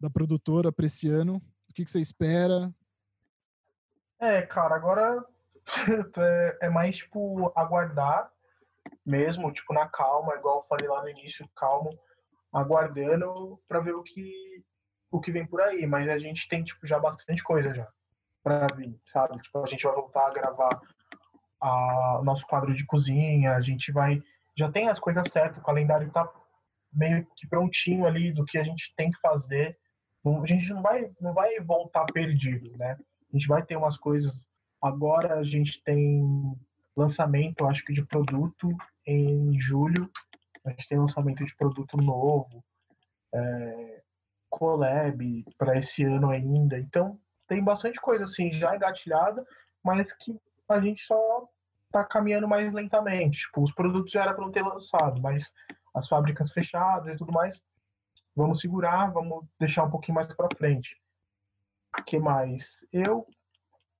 [0.00, 1.36] da produtora pra esse ano.
[1.68, 2.72] O que, que você espera?
[4.20, 5.24] É, cara, agora
[6.18, 8.30] é- é mais, tipo, aguardar
[9.04, 11.98] mesmo, tipo, na calma, igual eu falei lá no início, calmo,
[12.52, 14.62] aguardando pra ver o que,
[15.10, 15.86] o que vem por aí.
[15.86, 17.88] Mas a gente tem, tipo, já bastante coisa já
[18.42, 19.40] pra vir, sabe?
[19.40, 20.80] Tipo, a gente vai voltar a gravar
[21.64, 24.22] a- nosso quadro de cozinha, a gente vai...
[24.56, 26.30] Já tem as coisas certas, o calendário tá
[26.92, 29.76] meio que prontinho ali do que a gente tem que fazer.
[30.24, 32.96] A gente não vai, não vai voltar perdido, né?
[33.32, 34.46] A gente vai ter umas coisas.
[34.80, 36.22] Agora a gente tem
[36.96, 38.68] lançamento, acho que de produto
[39.06, 40.10] em julho.
[40.64, 42.64] A gente tem lançamento de produto novo,
[43.34, 44.02] é,
[44.48, 46.78] collab para esse ano ainda.
[46.78, 47.18] Então
[47.48, 49.44] tem bastante coisa assim já engatilhada,
[49.82, 50.38] mas que
[50.68, 51.48] a gente só
[51.94, 53.38] tá caminhando mais lentamente.
[53.40, 55.52] Tipo, os produtos já era para não ter lançado, mas
[55.94, 57.62] as fábricas fechadas e tudo mais,
[58.34, 61.00] vamos segurar, vamos deixar um pouquinho mais para frente.
[61.96, 62.84] O que mais?
[62.92, 63.24] Eu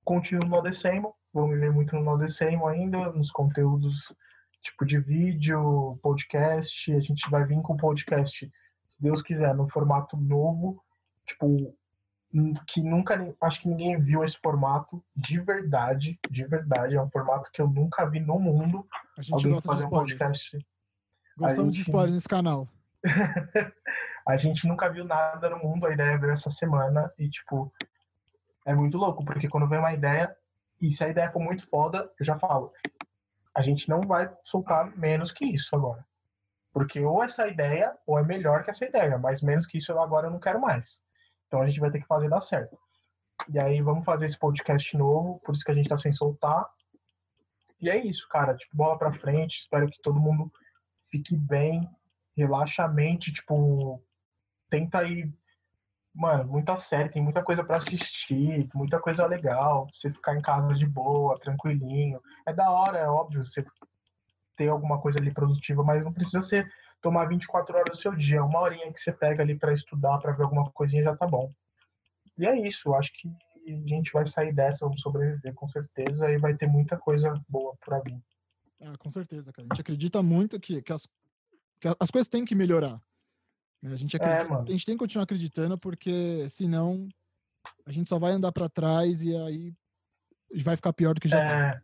[0.04, 4.12] continuo no Odessemo, vou me ver muito no Odessemo ainda, nos conteúdos
[4.60, 6.92] tipo de vídeo, podcast.
[6.92, 8.50] A gente vai vir com podcast,
[8.88, 10.82] se Deus quiser, no formato novo,
[11.26, 11.76] tipo
[12.66, 16.96] que nunca, acho que ninguém viu esse formato de verdade, de verdade.
[16.96, 18.86] É um formato que eu nunca vi no mundo.
[19.16, 20.66] A gente Alguém gosta fazer um podcast.
[21.36, 21.84] Gostamos gente...
[21.84, 22.68] de spoilers nesse canal.
[24.26, 27.72] a gente nunca viu nada no mundo, a ideia veio essa semana e, tipo,
[28.66, 30.34] é muito louco, porque quando vem uma ideia,
[30.80, 32.72] e se a ideia for muito foda, eu já falo,
[33.54, 36.04] a gente não vai soltar menos que isso agora.
[36.72, 40.00] Porque ou essa ideia, ou é melhor que essa ideia, mas menos que isso eu
[40.00, 41.00] agora eu não quero mais.
[41.54, 42.76] Então a gente vai ter que fazer dar certo.
[43.48, 46.68] E aí vamos fazer esse podcast novo, por isso que a gente tá sem soltar.
[47.80, 48.56] E é isso, cara.
[48.56, 49.60] Tipo, bola pra frente.
[49.60, 50.52] Espero que todo mundo
[51.12, 51.88] fique bem,
[52.36, 54.02] relaxa a mente, tipo,
[54.68, 55.32] tenta ir.
[56.12, 59.86] Mano, muita série, tem muita coisa para assistir, muita coisa legal.
[59.94, 62.20] Você ficar em casa de boa, tranquilinho.
[62.44, 63.64] É da hora, é óbvio, você
[64.56, 66.68] ter alguma coisa ali produtiva, mas não precisa ser
[67.04, 70.32] tomar 24 horas do seu dia, uma horinha que você pega ali para estudar, para
[70.32, 71.52] ver alguma coisinha já tá bom.
[72.38, 76.38] E é isso, acho que a gente vai sair dessa, vamos sobreviver com certeza e
[76.38, 78.18] vai ter muita coisa boa para vir.
[78.80, 79.68] Ah, com certeza, cara.
[79.70, 81.06] A gente acredita muito que, que, as,
[81.78, 82.98] que as coisas têm que melhorar.
[83.82, 83.92] Né?
[83.92, 87.06] A gente, acredita, é, a gente tem que continuar acreditando, porque senão
[87.84, 89.74] a gente só vai andar para trás e aí
[90.62, 91.44] vai ficar pior do que já tá.
[91.44, 91.82] é, tá.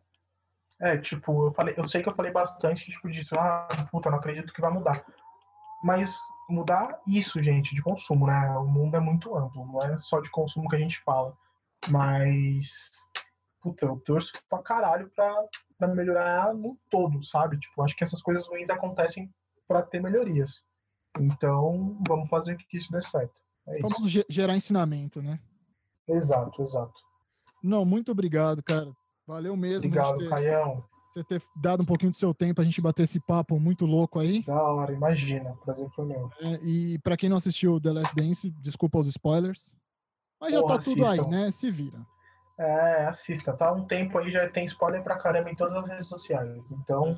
[0.81, 4.19] É, tipo, eu falei, eu sei que eu falei bastante, tipo, disso, ah, puta, não
[4.19, 5.05] acredito que vai mudar.
[5.85, 6.16] Mas
[6.48, 8.48] mudar isso, gente, de consumo, né?
[8.57, 11.36] O mundo é muito amplo, não é só de consumo que a gente fala.
[11.89, 12.90] Mas,
[13.62, 15.35] puta, eu torço pra caralho pra,
[15.78, 17.59] pra melhorar no todo, sabe?
[17.59, 19.31] Tipo, acho que essas coisas ruins acontecem
[19.69, 20.62] para ter melhorias.
[21.19, 23.40] Então, vamos fazer que isso dê certo.
[23.66, 25.39] É vamos gerar ensinamento, né?
[26.09, 26.94] Exato, exato.
[27.62, 28.90] Não, muito obrigado, cara.
[29.31, 29.86] Valeu mesmo.
[29.86, 30.85] Obrigado, ter, Caião.
[31.09, 34.19] Você ter dado um pouquinho do seu tempo a gente bater esse papo muito louco
[34.19, 34.43] aí.
[34.43, 35.57] Da hora, imagina.
[35.65, 36.28] Prazer foi meu.
[36.40, 39.73] É, e para quem não assistiu The Last Dance, desculpa os spoilers.
[40.40, 41.48] Mas já tá tudo aí, né?
[41.52, 42.05] Se vira.
[42.59, 43.52] É, assista.
[43.52, 46.65] Tá um tempo aí, já tem spoiler pra caramba em todas as redes sociais.
[46.73, 47.16] Então,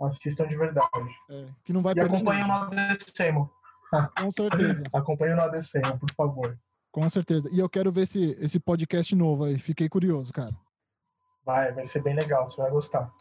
[0.00, 0.06] é.
[0.06, 1.10] assistam de verdade.
[1.30, 3.50] É, que não vai e acompanhem no ADCemo.
[4.18, 4.84] Com certeza.
[4.90, 6.58] acompanhem no ADCemo, por favor.
[6.90, 7.50] Com certeza.
[7.52, 9.58] E eu quero ver esse, esse podcast novo aí.
[9.58, 10.54] Fiquei curioso, cara.
[11.44, 13.12] Vai, vai ser bem legal, você vai gostar.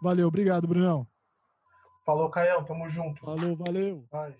[0.00, 1.06] Valeu, obrigado, Brunão.
[2.04, 3.20] Falou, Caião, tamo junto.
[3.20, 4.04] Falou, valeu.
[4.10, 4.34] Paz.